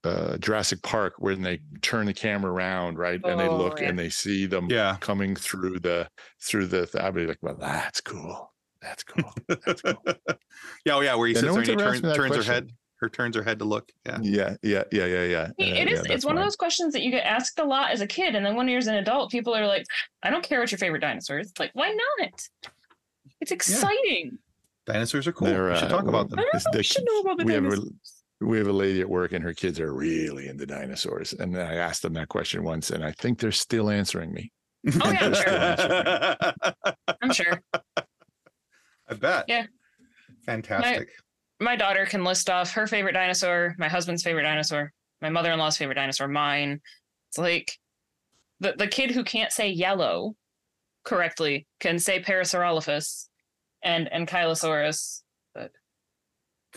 uh, 0.03 0.37
Jurassic 0.37 0.81
Park 0.81 1.15
when 1.17 1.41
they 1.41 1.59
turn 1.81 2.05
the 2.05 2.13
camera 2.13 2.51
around, 2.51 2.97
right, 2.97 3.19
and 3.23 3.39
they 3.39 3.47
oh, 3.47 3.57
look 3.57 3.81
yeah. 3.81 3.89
and 3.89 3.99
they 3.99 4.09
see 4.09 4.45
them 4.45 4.67
yeah. 4.69 4.97
coming 4.99 5.35
through 5.35 5.79
the 5.79 6.07
through 6.41 6.67
the. 6.67 6.85
Th- 6.85 7.03
I'd 7.03 7.13
be 7.13 7.25
like, 7.25 7.39
well, 7.41 7.57
that's 7.59 8.01
cool. 8.01 8.53
That's 8.81 9.03
cool. 9.03 9.33
That's 9.47 9.81
cool. 9.81 10.01
yeah, 10.85 10.95
oh, 10.95 11.01
yeah, 11.01 11.15
where 11.15 11.27
he 11.27 11.33
sits 11.33 11.45
no 11.45 11.53
there 11.53 11.61
and 11.61 11.69
he 11.69 11.75
turns, 11.75 12.15
turns 12.15 12.35
her 12.35 12.43
head. 12.43 12.71
Her 13.01 13.09
turns 13.09 13.35
her 13.35 13.43
head 13.43 13.59
to 13.59 13.65
look. 13.65 13.91
Yeah. 14.05 14.19
Yeah. 14.21 14.55
Yeah. 14.61 14.83
Yeah. 14.91 15.05
Yeah. 15.05 15.23
Yeah. 15.23 15.49
It 15.57 15.87
uh, 15.87 15.91
is. 15.91 16.01
Yeah, 16.05 16.13
it's 16.13 16.25
one 16.25 16.37
of 16.37 16.43
those 16.43 16.55
questions 16.55 16.93
that 16.93 17.01
you 17.01 17.11
get 17.11 17.25
asked 17.25 17.59
a 17.59 17.65
lot 17.65 17.91
as 17.91 18.01
a 18.01 18.07
kid, 18.07 18.35
and 18.35 18.45
then 18.45 18.55
when 18.55 18.67
you're 18.67 18.77
as 18.77 18.87
an 18.87 18.95
adult, 18.95 19.31
people 19.31 19.55
are 19.55 19.67
like, 19.67 19.85
"I 20.23 20.29
don't 20.29 20.43
care 20.43 20.59
what 20.59 20.71
your 20.71 20.79
favorite 20.79 20.99
dinosaur 20.99 21.39
is." 21.39 21.51
Like, 21.57 21.71
why 21.73 21.89
not? 22.19 22.41
It's 23.41 23.51
exciting. 23.51 24.31
Yeah. 24.87 24.93
Dinosaurs 24.93 25.27
are 25.27 25.31
cool. 25.31 25.47
They're, 25.47 25.69
we 25.69 25.77
should 25.77 25.89
talk 25.89 26.05
uh, 26.05 26.09
about 26.09 26.29
them. 26.29 26.39
I 26.39 26.43
don't 26.43 26.53
know, 26.55 26.77
we 26.77 26.83
should 26.83 27.05
know 27.05 27.19
about 27.19 27.37
the 27.37 27.45
dinosaurs 27.45 28.18
we 28.41 28.57
have 28.57 28.67
a 28.67 28.73
lady 28.73 29.01
at 29.01 29.09
work 29.09 29.33
and 29.33 29.43
her 29.43 29.53
kids 29.53 29.79
are 29.79 29.93
really 29.93 30.47
into 30.47 30.65
dinosaurs. 30.65 31.33
And 31.33 31.57
I 31.57 31.75
asked 31.75 32.01
them 32.01 32.13
that 32.13 32.29
question 32.29 32.63
once, 32.63 32.89
and 32.89 33.03
I 33.03 33.11
think 33.11 33.39
they're 33.39 33.51
still 33.51 33.89
answering 33.89 34.31
me. 34.31 34.51
Oh 35.01 35.11
yeah, 35.11 35.25
I'm 35.25 35.33
sure. 35.33 37.13
I'm 37.21 37.33
sure. 37.33 37.61
I 39.09 39.13
bet. 39.13 39.45
Yeah. 39.47 39.65
Fantastic. 40.45 41.09
My, 41.59 41.71
my, 41.71 41.75
daughter 41.75 42.05
can 42.05 42.23
list 42.23 42.49
off 42.49 42.71
her 42.71 42.87
favorite 42.87 43.11
dinosaur, 43.13 43.75
my 43.77 43.89
husband's 43.89 44.23
favorite 44.23 44.43
dinosaur, 44.43 44.93
my 45.21 45.29
mother-in-law's 45.29 45.77
favorite 45.77 45.95
dinosaur, 45.95 46.27
mine. 46.29 46.79
It's 47.29 47.37
like 47.37 47.77
the 48.61 48.73
the 48.77 48.87
kid 48.87 49.11
who 49.11 49.23
can't 49.23 49.51
say 49.51 49.69
yellow 49.69 50.35
correctly 51.03 51.67
can 51.79 51.99
say 51.99 52.21
Parasaurolophus 52.21 53.27
and 53.83 54.07
and 54.11 54.27
Kylosaurus, 54.27 55.21
but 55.21 55.28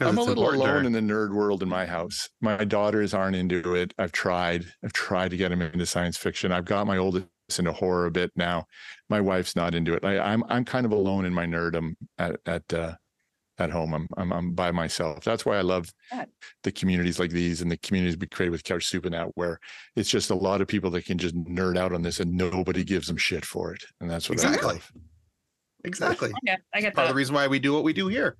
I'm 0.00 0.18
a 0.18 0.22
little 0.22 0.48
alone 0.48 0.86
in 0.86 0.92
the 0.92 1.00
nerd 1.00 1.32
world 1.32 1.62
in 1.62 1.68
my 1.68 1.84
house. 1.84 2.28
My 2.40 2.64
daughters 2.64 3.12
aren't 3.12 3.36
into 3.36 3.74
it. 3.74 3.92
I've 3.98 4.12
tried. 4.12 4.64
I've 4.82 4.92
tried 4.92 5.30
to 5.32 5.36
get 5.36 5.50
them 5.50 5.62
into 5.62 5.86
science 5.86 6.16
fiction. 6.16 6.50
I've 6.52 6.64
got 6.64 6.86
my 6.86 6.96
oldest 6.96 7.28
into 7.58 7.72
horror 7.72 8.06
a 8.06 8.10
bit 8.10 8.30
now. 8.34 8.66
My 9.10 9.20
wife's 9.20 9.54
not 9.54 9.74
into 9.74 9.94
it. 9.94 10.04
I, 10.04 10.14
am 10.14 10.42
I'm, 10.44 10.44
I'm 10.48 10.64
kind 10.64 10.86
of 10.86 10.92
alone 10.92 11.24
in 11.24 11.34
my 11.34 11.44
nerdum 11.44 11.94
at 12.18 12.40
at 12.46 12.72
uh, 12.72 12.94
at 13.58 13.70
home. 13.70 13.92
I'm, 13.92 14.08
I'm 14.16 14.32
I'm 14.32 14.52
by 14.52 14.70
myself. 14.70 15.24
That's 15.24 15.44
why 15.44 15.58
I 15.58 15.60
love 15.60 15.92
the 16.62 16.72
communities 16.72 17.18
like 17.18 17.30
these 17.30 17.60
and 17.60 17.70
the 17.70 17.76
communities 17.78 18.16
we 18.18 18.26
create 18.26 18.50
with 18.50 18.64
Couch 18.64 18.86
Soup 18.86 19.04
and 19.04 19.14
that, 19.14 19.28
where 19.34 19.60
it's 19.96 20.10
just 20.10 20.30
a 20.30 20.34
lot 20.34 20.60
of 20.60 20.68
people 20.68 20.90
that 20.92 21.04
can 21.04 21.18
just 21.18 21.36
nerd 21.36 21.76
out 21.76 21.92
on 21.92 22.02
this 22.02 22.20
and 22.20 22.32
nobody 22.32 22.84
gives 22.84 23.08
them 23.08 23.16
shit 23.16 23.44
for 23.44 23.74
it. 23.74 23.84
And 24.00 24.10
that's 24.10 24.28
what 24.28 24.34
exactly. 24.34 24.70
I 24.70 24.72
love. 24.72 24.92
Exactly. 25.84 26.32
Yeah, 26.44 26.56
I 26.72 26.80
get 26.80 26.94
that. 26.94 26.94
Part 26.94 27.08
of 27.08 27.14
the 27.14 27.16
reason 27.16 27.34
why 27.34 27.48
we 27.48 27.58
do 27.58 27.72
what 27.72 27.84
we 27.84 27.92
do 27.92 28.08
here. 28.08 28.36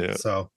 Yeah. 0.00 0.14
So 0.14 0.50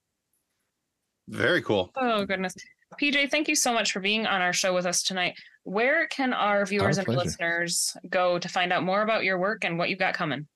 very 1.28 1.62
cool. 1.62 1.92
Oh 1.96 2.26
goodness. 2.26 2.54
PJ, 3.02 3.32
thank 3.32 3.48
you 3.48 3.56
so 3.56 3.74
much 3.74 3.92
for 3.92 4.00
being 4.00 4.28
on 4.28 4.42
our 4.42 4.54
show 4.54 4.74
with 4.74 4.86
us 4.86 5.02
tonight. 5.02 5.34
Where 5.64 6.08
can 6.08 6.34
our 6.34 6.66
viewers 6.66 7.00
our 7.00 7.06
and 7.08 7.18
listeners 7.18 7.96
go 8.10 8.38
to 8.38 8.50
find 8.50 8.72
out 8.72 8.84
more 8.84 9.02
about 9.02 9.24
your 9.24 9.40
work 9.40 9.64
and 9.64 9.78
what 9.78 9.90
you've 9.90 10.00
got 10.00 10.14
coming? 10.14 10.48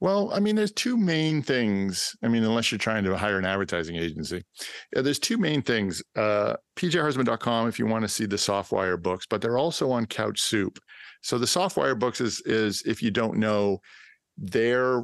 Well, 0.00 0.30
I 0.32 0.38
mean, 0.38 0.54
there's 0.54 0.72
two 0.72 0.96
main 0.96 1.42
things. 1.42 2.14
I 2.22 2.28
mean, 2.28 2.44
unless 2.44 2.70
you're 2.70 2.78
trying 2.78 3.02
to 3.04 3.16
hire 3.16 3.38
an 3.38 3.44
advertising 3.44 3.96
agency, 3.96 4.44
yeah, 4.94 5.02
there's 5.02 5.18
two 5.18 5.38
main 5.38 5.60
things. 5.60 6.00
Uh, 6.16 6.54
PJHaarsma.com 6.76 7.68
if 7.68 7.80
you 7.80 7.86
want 7.86 8.02
to 8.02 8.08
see 8.08 8.24
the 8.24 8.36
Softwire 8.36 9.00
books, 9.00 9.26
but 9.28 9.40
they're 9.40 9.58
also 9.58 9.90
on 9.90 10.06
Couch 10.06 10.40
Soup. 10.40 10.78
So 11.22 11.36
the 11.36 11.46
Softwire 11.46 11.98
books 11.98 12.20
is 12.20 12.40
is 12.46 12.82
if 12.86 13.02
you 13.02 13.10
don't 13.10 13.38
know, 13.38 13.78
they're 14.36 15.02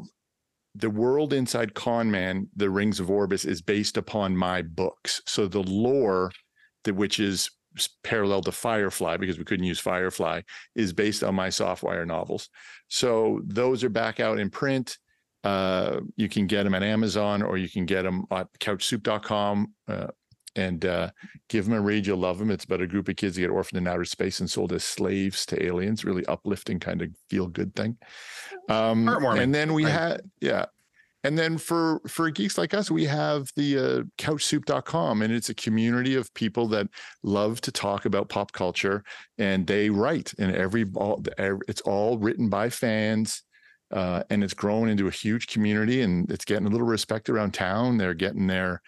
the 0.75 0.91
world 0.91 1.33
inside 1.33 1.75
Con 1.75 2.11
Man, 2.11 2.49
the 2.57 2.71
Rings 2.71 3.01
of 3.01 3.11
Orbis, 3.11 3.45
is 3.45 3.63
based 3.63 3.97
upon 3.97 4.37
my 4.37 4.63
books. 4.63 5.23
So 5.27 5.47
the 5.47 5.63
lore, 5.63 6.33
that 6.85 6.95
which 6.95 7.21
is 7.21 7.51
parallel 8.03 8.43
to 8.43 8.53
Firefly 8.53 9.17
because 9.17 9.39
we 9.39 9.45
couldn't 9.45 9.67
use 9.67 9.81
Firefly, 9.81 10.43
is 10.75 10.93
based 10.93 11.23
on 11.23 11.35
my 11.35 11.49
Softwire 11.49 12.07
novels. 12.07 12.49
So 12.89 13.41
those 13.45 13.85
are 13.85 13.89
back 13.89 14.21
out 14.21 14.39
in 14.39 14.51
print. 14.51 14.99
Uh, 15.45 16.01
you 16.17 16.29
can 16.29 16.47
get 16.47 16.65
them 16.65 16.75
at 16.75 16.83
Amazon 16.83 17.43
or 17.43 17.59
you 17.59 17.69
can 17.69 17.85
get 17.85 18.03
them 18.03 18.25
at 18.31 18.49
couchsoup.com 18.61 19.75
uh, 19.89 20.07
and 20.57 20.85
uh, 20.85 21.11
give 21.49 21.65
them 21.65 21.75
a 21.75 21.81
read. 21.81 22.07
You'll 22.07 22.19
love 22.19 22.39
them. 22.39 22.51
It's 22.51 22.65
about 22.65 22.81
a 22.81 22.87
group 22.87 23.09
of 23.09 23.17
kids 23.17 23.35
that 23.37 23.43
get 23.43 23.51
orphaned 23.51 23.79
in 23.79 23.93
outer 23.93 24.05
space 24.05 24.41
and 24.41 24.51
sold 24.51 24.73
as 24.73 24.85
slaves 24.85 25.47
to 25.47 25.63
aliens. 25.65 26.05
Really 26.05 26.25
uplifting, 26.27 26.81
kind 26.81 27.03
of 27.03 27.11
feel 27.29 27.47
good 27.47 27.75
thing. 27.75 27.97
Um, 28.69 29.09
and 29.09 29.55
then 29.55 29.75
we 29.75 29.85
right. 29.85 29.93
had, 29.93 30.23
yeah. 30.41 30.67
And 31.25 31.39
then 31.39 31.57
for 31.57 32.01
for 32.07 32.31
geeks 32.31 32.59
like 32.59 32.75
us, 32.75 32.91
we 32.91 33.07
have 33.07 33.51
the 33.57 33.79
uh, 33.79 34.03
couchsoup.com 34.19 35.23
and 35.23 35.33
it's 35.33 35.49
a 35.49 35.55
community 35.55 36.17
of 36.17 36.33
people 36.35 36.69
that 36.69 36.87
love 37.23 37.63
to 37.63 37.73
talk 37.73 38.05
about 38.05 38.29
pop 38.29 38.53
culture 38.53 39.03
and 39.39 39.67
they 39.67 39.89
write 39.89 40.35
and 40.39 40.55
every 40.55 40.85
all 40.95 41.25
it's 41.39 41.81
all 41.81 42.19
written 42.19 42.51
by 42.51 42.69
fans. 42.69 43.43
Uh, 43.91 44.23
and 44.29 44.43
it's 44.43 44.55
grown 44.55 44.89
into 44.89 45.07
a 45.07 45.11
huge 45.11 45.47
community 45.47 46.03
and 46.03 46.31
it's 46.31 46.45
getting 46.45 46.67
a 46.67 46.71
little 46.71 46.87
respect 46.87 47.31
around 47.31 47.55
town. 47.55 47.97
They're 47.97 48.13
getting 48.13 48.47
their 48.47 48.83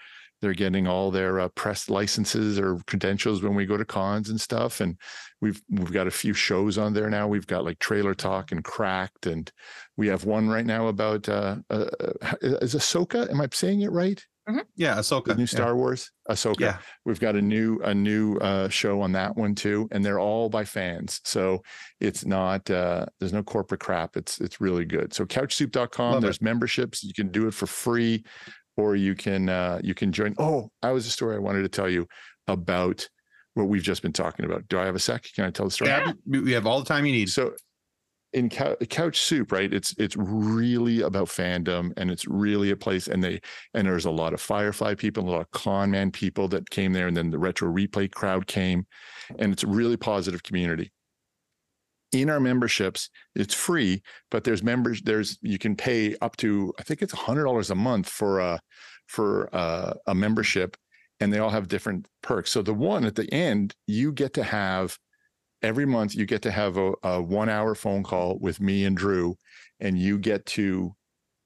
they're 0.47 0.55
getting 0.55 0.87
all 0.87 1.11
their 1.11 1.41
uh, 1.41 1.49
press 1.49 1.91
licenses 1.91 2.57
or 2.57 2.79
credentials 2.87 3.43
when 3.43 3.57
we 3.57 3.67
go 3.67 3.77
to 3.77 3.85
cons 3.85 4.31
and 4.31 4.41
stuff. 4.41 4.81
And 4.81 4.97
we've 5.41 5.61
we've 5.69 5.91
got 5.91 6.07
a 6.07 6.13
few 6.13 6.35
shows 6.35 6.79
on 6.79 6.95
there 6.95 7.11
now. 7.11 7.27
We've 7.27 7.49
got 7.49 7.65
like 7.65 7.81
Trailer 7.81 8.15
Talk 8.15 8.53
and 8.53 8.63
Cracked, 8.63 9.27
and 9.27 9.51
we 9.97 10.07
have 10.07 10.25
one 10.25 10.49
right 10.49 10.65
now 10.65 10.87
about 10.87 11.29
uh, 11.29 11.57
uh, 11.69 11.87
uh 12.01 12.35
is 12.43 12.77
Ahsoka. 12.77 13.29
Am 13.29 13.41
I 13.41 13.49
saying 13.53 13.81
it 13.81 13.91
right? 13.91 14.25
Mm-hmm. 14.49 14.61
Yeah, 14.77 14.95
Ahsoka. 14.95 15.25
The 15.25 15.35
new 15.35 15.49
Star 15.49 15.71
yeah. 15.71 15.75
Wars, 15.75 16.13
Ahsoka. 16.31 16.61
Yeah. 16.61 16.79
We've 17.05 17.19
got 17.19 17.35
a 17.35 17.43
new 17.43 17.81
a 17.83 17.93
new 17.93 18.37
uh, 18.37 18.69
show 18.69 19.01
on 19.01 19.11
that 19.13 19.37
one 19.37 19.57
too, 19.57 19.89
and 19.91 20.05
they're 20.05 20.21
all 20.21 20.49
by 20.49 20.65
fans. 20.65 21.21
So 21.25 21.65
it's 21.99 22.25
not 22.25 22.71
uh, 22.71 23.07
there's 23.19 23.33
no 23.33 23.43
corporate 23.43 23.81
crap. 23.81 24.17
It's 24.17 24.41
it's 24.41 24.61
really 24.61 24.85
good. 24.85 25.13
So 25.13 25.25
couchsoup.com. 25.25 26.13
Love 26.13 26.23
there's 26.23 26.37
it. 26.37 26.43
memberships. 26.43 27.03
You 27.03 27.15
can 27.15 27.33
do 27.33 27.49
it 27.49 27.55
for 27.55 27.67
free 27.67 28.23
or 28.77 28.97
you 28.97 29.15
can 29.15 29.49
uh, 29.49 29.81
you 29.83 29.95
can 29.95 30.13
join. 30.13 30.35
Oh, 30.39 30.71
I 30.83 30.93
was 30.93 31.07
a 31.07 31.11
story 31.11 31.37
I 31.37 31.39
wanted 31.39 31.63
to 31.63 31.69
tell 31.69 31.89
you 31.89 32.07
about 32.47 33.09
what 33.55 33.69
we've 33.69 33.83
just 33.83 34.03
been 34.03 34.13
talking 34.13 34.45
about. 34.45 34.69
Do 34.69 34.79
I 34.79 34.85
have 34.85 34.95
a 34.95 35.01
sec? 35.01 35.27
Can 35.35 35.45
I 35.45 35.51
tell 35.51 35.67
the 35.67 35.73
story? 35.73 35.91
Yeah, 35.91 36.13
we 36.27 36.53
have 36.53 36.67
all 36.67 36.79
the 36.79 36.85
time 36.85 37.07
you 37.07 37.13
need. 37.13 37.31
So 37.31 37.55
in 38.33 38.51
couch 38.51 39.21
soup 39.21 39.51
right 39.51 39.73
it's 39.73 39.95
it's 39.99 40.15
really 40.17 41.01
about 41.01 41.29
fandom 41.29 41.91
and 41.97 42.11
it's 42.11 42.27
really 42.27 42.71
a 42.71 42.77
place 42.77 43.09
and 43.09 43.25
they 43.25 43.41
and 43.73 43.87
there's 43.87 44.05
a 44.05 44.11
lot 44.11 44.35
of 44.35 44.41
firefly 44.41 44.95
people 44.95 45.27
a 45.27 45.31
lot 45.31 45.41
of 45.41 45.51
con 45.53 45.91
man 45.91 46.11
people 46.11 46.47
that 46.47 46.69
came 46.69 46.93
there 46.93 47.07
and 47.07 47.17
then 47.17 47.31
the 47.31 47.39
retro 47.39 47.73
replay 47.73 48.13
crowd 48.13 48.47
came 48.47 48.85
and 49.39 49.53
it's 49.53 49.63
a 49.63 49.67
really 49.67 49.97
positive 49.97 50.43
community 50.43 50.93
in 52.13 52.31
our 52.31 52.41
memberships 52.41 53.11
it's 53.35 53.55
free 53.55 54.01
but 54.31 54.45
there's 54.45 54.63
members 54.63 55.03
there's 55.03 55.39
you 55.43 55.59
can 55.59 55.75
pay 55.75 56.15
up 56.21 56.37
to 56.37 56.73
i 56.79 56.83
think 56.83 57.03
it's 57.03 57.13
a 57.13 57.17
hundred 57.17 57.45
dollars 57.45 57.71
a 57.71 57.75
month 57.75 58.09
for 58.09 58.39
a 58.39 58.61
for 59.07 59.45
a, 59.53 59.95
a 60.07 60.15
membership 60.15 60.77
and 61.21 61.33
they 61.33 61.39
all 61.39 61.51
have 61.51 61.69
different 61.69 62.07
perks. 62.23 62.51
So 62.53 62.63
the 62.63 62.75
one 62.75 63.05
at 63.05 63.15
the 63.15 63.33
end 63.33 63.75
you 63.87 64.13
get 64.13 64.35
to 64.35 64.43
have 64.43 64.99
every 65.63 65.87
month 65.87 66.15
you 66.15 66.27
get 66.27 66.43
to 66.43 66.51
have 66.51 66.77
a, 66.77 66.93
a 67.03 67.23
one 67.23 67.49
hour 67.49 67.75
phone 67.75 68.03
call 68.03 68.39
with 68.39 68.61
me 68.61 68.85
and 68.85 68.97
drew 68.97 69.37
and 69.81 69.99
you 69.99 70.19
get 70.19 70.45
to 70.47 70.95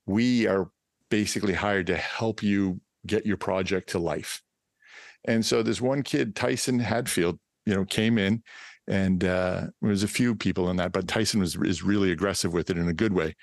we 0.06 0.46
are 0.46 0.70
basically 1.10 1.54
hired 1.54 1.86
to 1.86 1.96
help 1.96 2.42
you 2.42 2.80
get 3.06 3.26
your 3.26 3.36
project 3.36 3.90
to 3.90 3.98
life. 3.98 4.42
And 5.26 5.44
so 5.44 5.62
this 5.62 5.80
one 5.80 6.02
kid 6.02 6.34
tyson 6.34 6.78
hadfield 6.78 7.38
you 7.66 7.74
know 7.74 7.84
came 7.84 8.18
in 8.18 8.42
and 8.90 9.24
uh, 9.24 9.68
there 9.80 9.90
was 9.90 10.02
a 10.02 10.08
few 10.08 10.34
people 10.34 10.68
in 10.68 10.76
that, 10.76 10.90
but 10.92 11.06
Tyson 11.06 11.40
was 11.40 11.56
is 11.56 11.82
really 11.82 12.10
aggressive 12.10 12.52
with 12.52 12.68
it 12.70 12.76
in 12.76 12.88
a 12.88 12.92
good 12.92 13.12
way, 13.12 13.36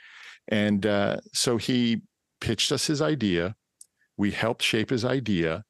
and 0.49 0.85
uh, 0.85 1.17
so 1.33 1.55
he 1.55 2.01
pitched 2.41 2.71
us 2.71 2.85
his 2.85 3.01
idea. 3.01 3.55
We 4.17 4.31
helped 4.31 4.61
shape 4.61 4.89
his 4.89 5.05
idea. 5.05 5.63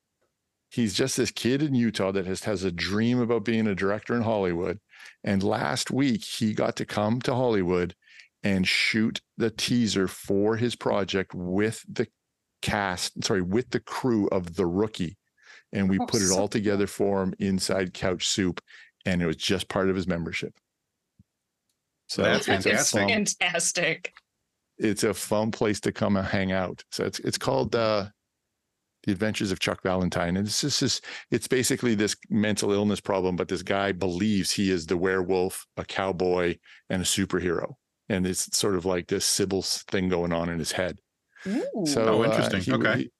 He's 0.70 0.94
just 0.96 1.16
this 1.16 1.32
kid 1.32 1.62
in 1.62 1.76
Utah 1.76 2.12
that 2.12 2.26
has 2.26 2.44
has 2.44 2.64
a 2.64 2.72
dream 2.72 3.20
about 3.20 3.46
being 3.46 3.68
a 3.68 3.76
director 3.76 4.16
in 4.16 4.24
Hollywood, 4.24 4.80
and 5.24 5.44
last 5.44 5.92
week 5.92 6.26
he 6.26 6.54
got 6.54 6.76
to 6.78 6.86
come 6.86 7.22
to 7.22 7.36
Hollywood 7.36 7.96
and 8.44 8.68
shoot 8.68 9.22
the 9.38 9.52
teaser 9.52 10.08
for 10.08 10.58
his 10.58 10.76
project 10.76 11.36
with 11.36 11.86
the 11.88 12.08
cast, 12.64 13.24
sorry, 13.24 13.42
with 13.44 13.70
the 13.70 13.80
crew 13.80 14.28
of 14.30 14.56
The 14.56 14.66
Rookie. 14.66 15.18
And 15.74 15.90
we 15.90 16.00
oh, 16.00 16.06
put 16.06 16.22
it 16.22 16.32
all 16.32 16.48
together 16.48 16.88
for 16.88 17.22
him 17.22 17.34
inside 17.40 17.94
Couch 17.94 18.28
Soup 18.28 18.62
and 19.08 19.22
it 19.22 19.26
was 19.26 19.38
just 19.38 19.70
part 19.70 19.90
of 19.90 19.96
his 19.96 20.06
membership. 20.06 20.54
So 22.10 22.24
that's 22.24 22.46
fantastic. 22.46 23.08
fantastic. 23.08 24.14
It's 24.78 25.04
a 25.04 25.14
fun 25.14 25.52
place 25.52 25.80
to 25.82 25.92
come 25.92 26.18
and 26.18 26.28
hang 26.28 26.52
out. 26.52 26.84
So 26.92 27.06
it's 27.06 27.20
it's 27.20 27.38
called 27.38 27.76
uh, 27.76 28.08
the 29.04 29.12
Adventures 29.14 29.52
of 29.52 29.60
Chuck 29.60 29.82
Valentine, 29.82 30.36
and 30.38 30.46
it's 30.46 30.62
just 30.62 30.82
this. 30.82 31.02
It's 31.32 31.48
basically 31.48 31.96
this 31.96 32.16
mental 32.30 32.74
illness 32.74 33.00
problem, 33.00 33.38
but 33.38 33.48
this 33.48 33.64
guy 33.64 33.94
believes 33.94 34.52
he 34.52 34.72
is 34.72 34.86
the 34.86 34.98
werewolf, 34.98 35.66
a 35.78 35.86
cowboy, 35.86 36.58
and 36.90 37.02
a 37.02 37.06
superhero, 37.06 37.74
and 38.10 38.28
it's 38.28 38.56
sort 38.56 38.76
of 38.76 38.86
like 38.86 39.08
this 39.08 39.26
Sybil's 39.26 39.84
thing 39.84 40.10
going 40.10 40.34
on 40.34 40.50
in 40.50 40.60
his 40.60 40.74
head. 40.74 41.00
Ooh. 41.48 41.86
So 41.86 42.04
oh, 42.04 42.26
interesting. 42.26 42.60
Uh, 42.60 42.64
he, 42.64 42.74
okay. 42.74 42.98
He, 43.00 43.12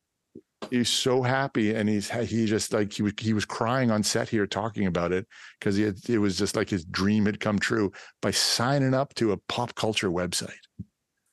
he's 0.70 0.90
so 0.90 1.22
happy 1.22 1.74
and 1.74 1.88
he's 1.88 2.10
he 2.10 2.46
just 2.46 2.74
like 2.74 2.94
he 2.94 3.04
was 3.04 3.14
he 3.20 3.34
was 3.34 3.46
crying 3.46 3.92
on 3.92 4.04
set 4.04 4.30
here 4.30 4.48
talking 4.48 4.88
about 4.88 5.12
it 5.12 5.28
because 5.60 5.76
he 5.76 5.84
had, 5.84 5.98
it 6.10 6.18
was 6.18 6.38
just 6.38 6.56
like 6.56 6.70
his 6.70 6.86
dream 6.86 7.26
had 7.26 7.40
come 7.40 7.60
true 7.60 7.92
by 8.22 8.32
signing 8.32 8.94
up 8.94 9.14
to 9.16 9.32
a 9.32 9.38
pop 9.50 9.74
culture 9.76 10.10
website. 10.10 10.52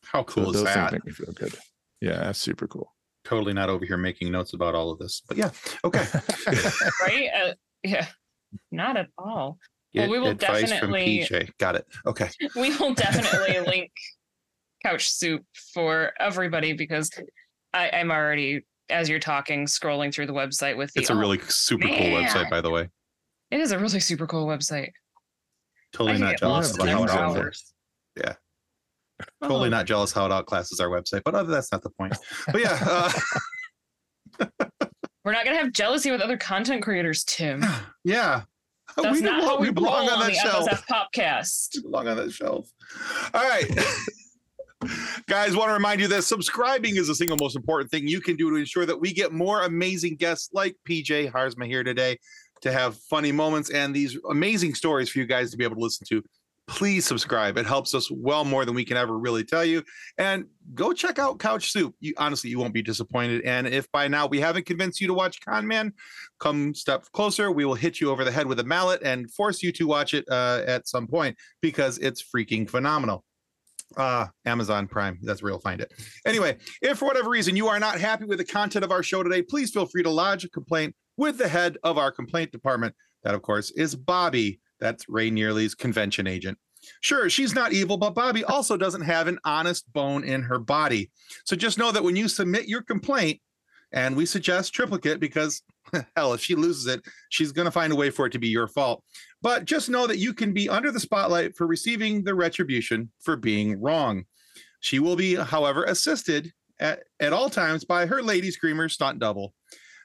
How 0.05 0.23
cool 0.25 0.53
so 0.53 0.59
is 0.61 0.65
that? 0.65 0.93
make 0.93 1.05
me 1.05 1.13
feel 1.13 1.33
good. 1.33 1.55
Yeah 2.01 2.19
that's 2.19 2.39
super 2.39 2.67
cool. 2.69 2.93
Totally 3.25 3.55
not 3.55 3.71
over 3.71 3.85
here 3.85 3.97
making 3.97 4.31
notes 4.31 4.53
about 4.53 4.75
all 4.75 4.91
of 4.91 4.99
this 4.99 5.23
but 5.27 5.37
yeah 5.37 5.51
okay. 5.85 6.05
Right? 7.03 7.29
Uh, 7.35 7.55
yeah. 7.83 8.07
Not 8.71 8.97
at 8.97 9.09
all. 9.19 9.59
Well, 9.95 10.11
we 10.11 10.19
will 10.19 10.29
Advice 10.29 10.71
definitely 10.71 11.27
got 11.59 11.77
it. 11.77 11.87
Okay. 12.07 12.29
We 12.57 12.77
will 12.77 12.95
definitely 12.95 13.61
link 13.61 13.93
couch 14.85 15.09
soup 15.09 15.45
for 15.73 16.13
everybody 16.19 16.73
because 16.73 17.11
I, 17.73 17.91
I'm 17.91 18.11
already 18.11 18.65
as 18.91 19.09
you're 19.09 19.19
talking, 19.19 19.67
scrolling 19.67 20.13
through 20.13 20.27
the 20.27 20.33
website 20.33 20.77
with 20.77 20.91
you. 20.95 21.01
It's 21.01 21.11
a 21.11 21.15
really 21.15 21.39
super 21.49 21.87
man. 21.87 21.99
cool 21.99 22.21
website, 22.21 22.51
by 22.51 22.61
the 22.61 22.71
way. 22.71 22.89
It 23.51 23.61
is 23.61 23.73
a 23.73 23.79
really 23.79 24.01
super 24.01 24.27
cool 24.27 24.47
website. 24.47 24.91
Totally 25.93 26.19
not 26.19 26.39
jealous 26.39 26.75
about 26.75 26.89
how 26.89 27.05
it 27.05 27.11
hours. 27.11 27.73
Yeah. 28.17 28.35
Totally 29.43 29.69
oh. 29.69 29.71
not 29.71 29.87
jealous 29.87 30.13
how 30.13 30.27
it 30.27 30.31
outclasses 30.31 30.81
our 30.81 30.89
website, 30.89 31.23
but 31.25 31.35
other 31.35 31.53
that's 31.53 31.71
not 31.71 31.83
the 31.83 31.91
point. 31.91 32.17
But 32.47 32.61
yeah. 32.61 32.79
Uh, 34.41 34.49
We're 35.25 35.33
not 35.33 35.45
gonna 35.45 35.57
have 35.57 35.73
jealousy 35.73 36.11
with 36.11 36.21
other 36.21 36.37
content 36.37 36.83
creators, 36.83 37.25
Tim. 37.25 37.65
Yeah. 38.05 38.43
That's 38.99 39.19
we 39.19 39.23
not 39.23 39.43
how 39.43 39.59
we, 39.59 39.69
we 39.69 39.73
belong 39.73 40.09
on, 40.09 40.21
on 40.21 40.29
that 40.29 40.35
shelf. 40.35 40.69
FSF 40.69 40.85
Popcast. 40.91 41.69
We 41.77 41.83
belong 41.83 42.07
on 42.07 42.17
that 42.19 42.31
shelf. 42.31 42.69
All 43.33 43.43
right. 43.43 43.65
Guys, 45.29 45.57
want 45.57 45.69
to 45.69 45.75
remind 45.75 46.01
you 46.01 46.09
that 46.09 46.25
subscribing 46.25 46.97
is 46.97 47.09
the 47.09 47.15
single 47.15 47.37
most 47.37 47.57
important 47.57 47.91
thing 47.91 48.07
you 48.07 48.21
can 48.21 48.37
do 48.37 48.51
to 48.51 48.57
ensure 48.57 48.87
that 48.87 49.01
we 49.01 49.13
get 49.13 49.33
more 49.33 49.63
amazing 49.63 50.17
guests 50.17 50.51
like 50.53 50.77
PJ 50.89 51.31
Haarsma 51.31 51.67
here 51.67 51.85
today 51.85 52.19
to 52.63 52.73
have 52.73 52.97
funny 52.97 53.33
moments 53.33 53.71
and 53.71 53.95
these 53.95 54.19
amazing 54.31 54.75
stories 54.75 55.09
for 55.09 55.19
you 55.19 55.27
guys 55.27 55.51
to 55.51 55.57
be 55.57 55.65
able 55.65 55.77
to 55.77 55.83
listen 55.83 56.07
to. 56.09 56.23
Please 56.67 57.05
subscribe. 57.05 57.59
It 57.59 57.67
helps 57.67 57.95
us 57.95 58.11
well 58.11 58.43
more 58.43 58.65
than 58.65 58.75
we 58.75 58.87
can 58.87 58.97
ever 58.97 59.19
really 59.19 59.45
tell 59.45 59.67
you. 59.67 59.83
And 60.17 60.47
go 60.75 60.95
check 60.95 61.19
out 61.19 61.39
Couch 61.39 61.71
Soup. 61.71 61.95
You 62.01 62.15
honestly, 62.17 62.49
you 62.49 62.59
won't 62.59 62.73
be 62.73 62.81
disappointed. 62.81 63.43
And 63.45 63.67
if 63.67 63.91
by 63.93 64.09
now 64.09 64.27
we 64.27 64.41
haven't 64.41 64.65
convinced 64.65 64.99
you 64.99 65.07
to 65.09 65.15
watch 65.15 65.43
Con 65.43 65.67
Man, 65.67 65.93
come 66.41 66.75
step 66.75 67.05
closer. 67.13 67.53
We 67.53 67.67
will 67.67 67.75
hit 67.75 68.01
you 68.01 68.11
over 68.11 68.25
the 68.25 68.33
head 68.33 68.47
with 68.47 68.61
a 68.61 68.65
mallet 68.65 69.03
and 69.03 69.31
force 69.31 69.63
you 69.63 69.73
to 69.73 69.87
watch 69.87 70.15
it 70.15 70.25
uh, 70.31 70.63
at 70.67 70.89
some 70.89 71.07
point 71.07 71.37
because 71.61 71.99
it's 71.99 72.23
freaking 72.23 72.69
phenomenal 72.69 73.25
uh 73.97 74.27
amazon 74.45 74.87
prime 74.87 75.19
that's 75.23 75.43
where 75.43 75.53
you'll 75.53 75.61
find 75.61 75.81
it. 75.81 75.93
Anyway 76.25 76.57
if 76.83 76.99
for 76.99 77.07
whatever 77.07 77.31
reason 77.31 77.57
you 77.57 77.69
are 77.69 77.81
not 77.81 78.01
happy 78.01 78.25
with 78.25 78.39
the 78.39 78.45
content 78.45 78.85
of 78.85 78.93
our 78.93 79.03
show 79.03 79.23
today 79.23 79.43
please 79.43 79.71
feel 79.71 79.87
free 79.87 80.03
to 80.03 80.11
lodge 80.11 80.45
a 80.45 80.49
complaint 80.49 80.95
with 81.17 81.39
the 81.39 81.49
head 81.49 81.79
of 81.85 81.99
our 81.99 82.11
complaint 82.11 82.53
department. 82.53 82.95
That 83.23 83.35
of 83.35 83.43
course 83.43 83.71
is 83.73 83.95
bobby. 83.95 84.61
That's 84.81 85.09
Wray 85.09 85.31
Nerely's 85.31 85.75
convention 85.75 86.27
agent. 86.27 86.59
Sure 87.01 87.31
she's 87.31 87.55
not 87.55 87.73
evil 87.73 87.97
but 87.97 88.15
bobby 88.15 88.45
also 88.45 88.77
doesn't 88.77 89.03
have 89.03 89.27
an 89.29 89.39
honest 89.45 89.91
bone 89.93 90.25
in 90.25 90.43
her 90.43 90.59
body. 90.59 91.11
So 91.45 91.57
just 91.57 91.79
know 91.79 91.93
that 91.93 92.05
when 92.05 92.17
you 92.17 92.29
submit 92.29 92.69
your 92.69 92.83
complaint 92.83 93.41
and 93.95 94.15
we 94.15 94.27
suggest 94.27 94.75
triplicate 94.75 95.19
because 95.19 95.63
hell 96.17 96.35
if 96.35 96.43
she 96.43 96.55
loses 96.55 96.87
it 96.87 97.01
she's 97.31 97.53
going 97.53 97.65
to 97.65 97.71
find 97.71 97.93
a 97.93 97.97
way 97.97 98.11
for 98.11 98.27
it 98.27 98.33
to 98.33 98.39
be 98.39 98.49
your 98.49 98.69
fault 98.69 99.03
but 99.45 99.67
just 99.67 99.91
know 99.91 100.07
that 100.07 100.17
you 100.17 100.33
can 100.33 100.55
be 100.55 100.71
under 100.71 100.91
the 100.91 100.99
spotlight 100.99 101.55
for 101.55 101.67
receiving 101.67 102.25
the 102.25 102.35
retribution 102.35 103.11
for 103.21 103.37
being 103.37 103.79
wrong. 103.79 104.25
She 104.81 105.01
will 105.01 105.17
be, 105.17 105.35
however, 105.35 105.85
assisted 105.85 106.51
at, 106.81 107.01
at 107.21 107.35
all 107.35 107.51
times 107.51 107.85
by 107.85 108.07
her 108.07 108.23
lady 108.23 108.51
screamer 108.51 108.89
stunt 108.89 109.19
double. 109.19 109.53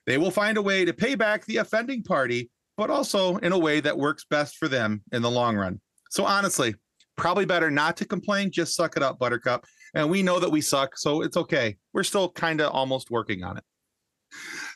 They 0.06 0.18
will 0.18 0.30
find 0.30 0.58
a 0.58 0.62
way 0.62 0.84
to 0.84 0.92
pay 0.92 1.16
back 1.16 1.46
the 1.46 1.56
offending 1.56 2.04
party, 2.04 2.50
but 2.76 2.90
also 2.90 3.38
in 3.38 3.54
a 3.54 3.58
way 3.58 3.80
that 3.80 3.98
works 3.98 4.26
best 4.30 4.58
for 4.58 4.68
them 4.68 5.04
in 5.14 5.22
the 5.22 5.32
long 5.32 5.56
run. 5.56 5.80
So 6.10 6.26
honestly, 6.26 6.76
probably 7.16 7.46
better 7.46 7.72
not 7.72 7.96
to 7.96 8.06
complain, 8.06 8.52
just 8.52 8.76
suck 8.76 8.98
it 8.98 9.04
up, 9.04 9.20
Buttercup. 9.20 9.66
And 9.94 10.10
we 10.10 10.22
know 10.22 10.42
that 10.42 10.52
we 10.52 10.60
suck, 10.60 10.98
so 10.98 11.22
it's 11.22 11.38
okay. 11.38 11.78
We're 11.94 12.04
still 12.04 12.30
kind 12.30 12.60
of 12.60 12.74
almost 12.74 13.10
working 13.10 13.46
on 13.46 13.56
it. 13.56 13.64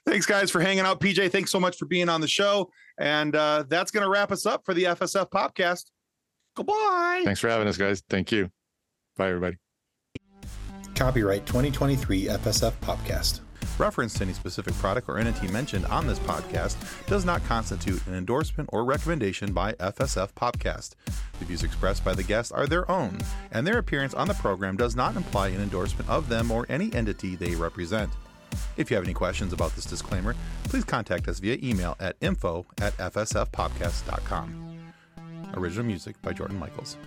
Thanks, 0.05 0.25
guys, 0.25 0.51
for 0.51 0.59
hanging 0.59 0.85
out. 0.85 0.99
PJ, 0.99 1.31
thanks 1.31 1.51
so 1.51 1.59
much 1.59 1.77
for 1.77 1.85
being 1.85 2.09
on 2.09 2.21
the 2.21 2.27
show. 2.27 2.69
And 2.97 3.35
uh, 3.35 3.63
that's 3.67 3.91
going 3.91 4.03
to 4.03 4.09
wrap 4.09 4.31
us 4.31 4.45
up 4.45 4.65
for 4.65 4.73
the 4.73 4.83
FSF 4.83 5.29
Popcast. 5.29 5.85
Goodbye. 6.55 7.21
Thanks 7.23 7.39
for 7.39 7.49
having 7.49 7.67
us, 7.67 7.77
guys. 7.77 8.03
Thank 8.09 8.31
you. 8.31 8.49
Bye, 9.17 9.29
everybody. 9.29 9.57
Copyright 10.95 11.45
2023 11.45 12.25
FSF 12.25 12.73
Popcast. 12.81 13.39
Reference 13.79 14.13
to 14.15 14.23
any 14.23 14.33
specific 14.33 14.73
product 14.75 15.09
or 15.09 15.17
entity 15.17 15.47
mentioned 15.47 15.85
on 15.87 16.05
this 16.05 16.19
podcast 16.19 16.75
does 17.07 17.25
not 17.25 17.43
constitute 17.45 18.05
an 18.05 18.13
endorsement 18.13 18.69
or 18.71 18.83
recommendation 18.83 19.51
by 19.51 19.73
FSF 19.73 20.33
Popcast. 20.33 20.91
The 21.39 21.45
views 21.45 21.63
expressed 21.63 22.05
by 22.05 22.13
the 22.13 22.23
guests 22.23 22.51
are 22.51 22.67
their 22.67 22.89
own, 22.91 23.17
and 23.51 23.65
their 23.65 23.79
appearance 23.79 24.13
on 24.13 24.27
the 24.27 24.35
program 24.35 24.77
does 24.77 24.95
not 24.95 25.15
imply 25.15 25.47
an 25.47 25.61
endorsement 25.61 26.07
of 26.07 26.29
them 26.29 26.51
or 26.51 26.67
any 26.69 26.93
entity 26.93 27.35
they 27.35 27.55
represent. 27.55 28.11
If 28.77 28.89
you 28.89 28.95
have 28.95 29.03
any 29.03 29.13
questions 29.13 29.53
about 29.53 29.75
this 29.75 29.85
disclaimer, 29.85 30.35
please 30.65 30.83
contact 30.83 31.27
us 31.27 31.39
via 31.39 31.57
email 31.61 31.95
at 31.99 32.15
info 32.21 32.65
at 32.79 32.95
fsfpopcast.com. 32.97 34.63
Original 35.55 35.85
music 35.85 36.21
by 36.21 36.33
Jordan 36.33 36.57
Michaels. 36.57 36.97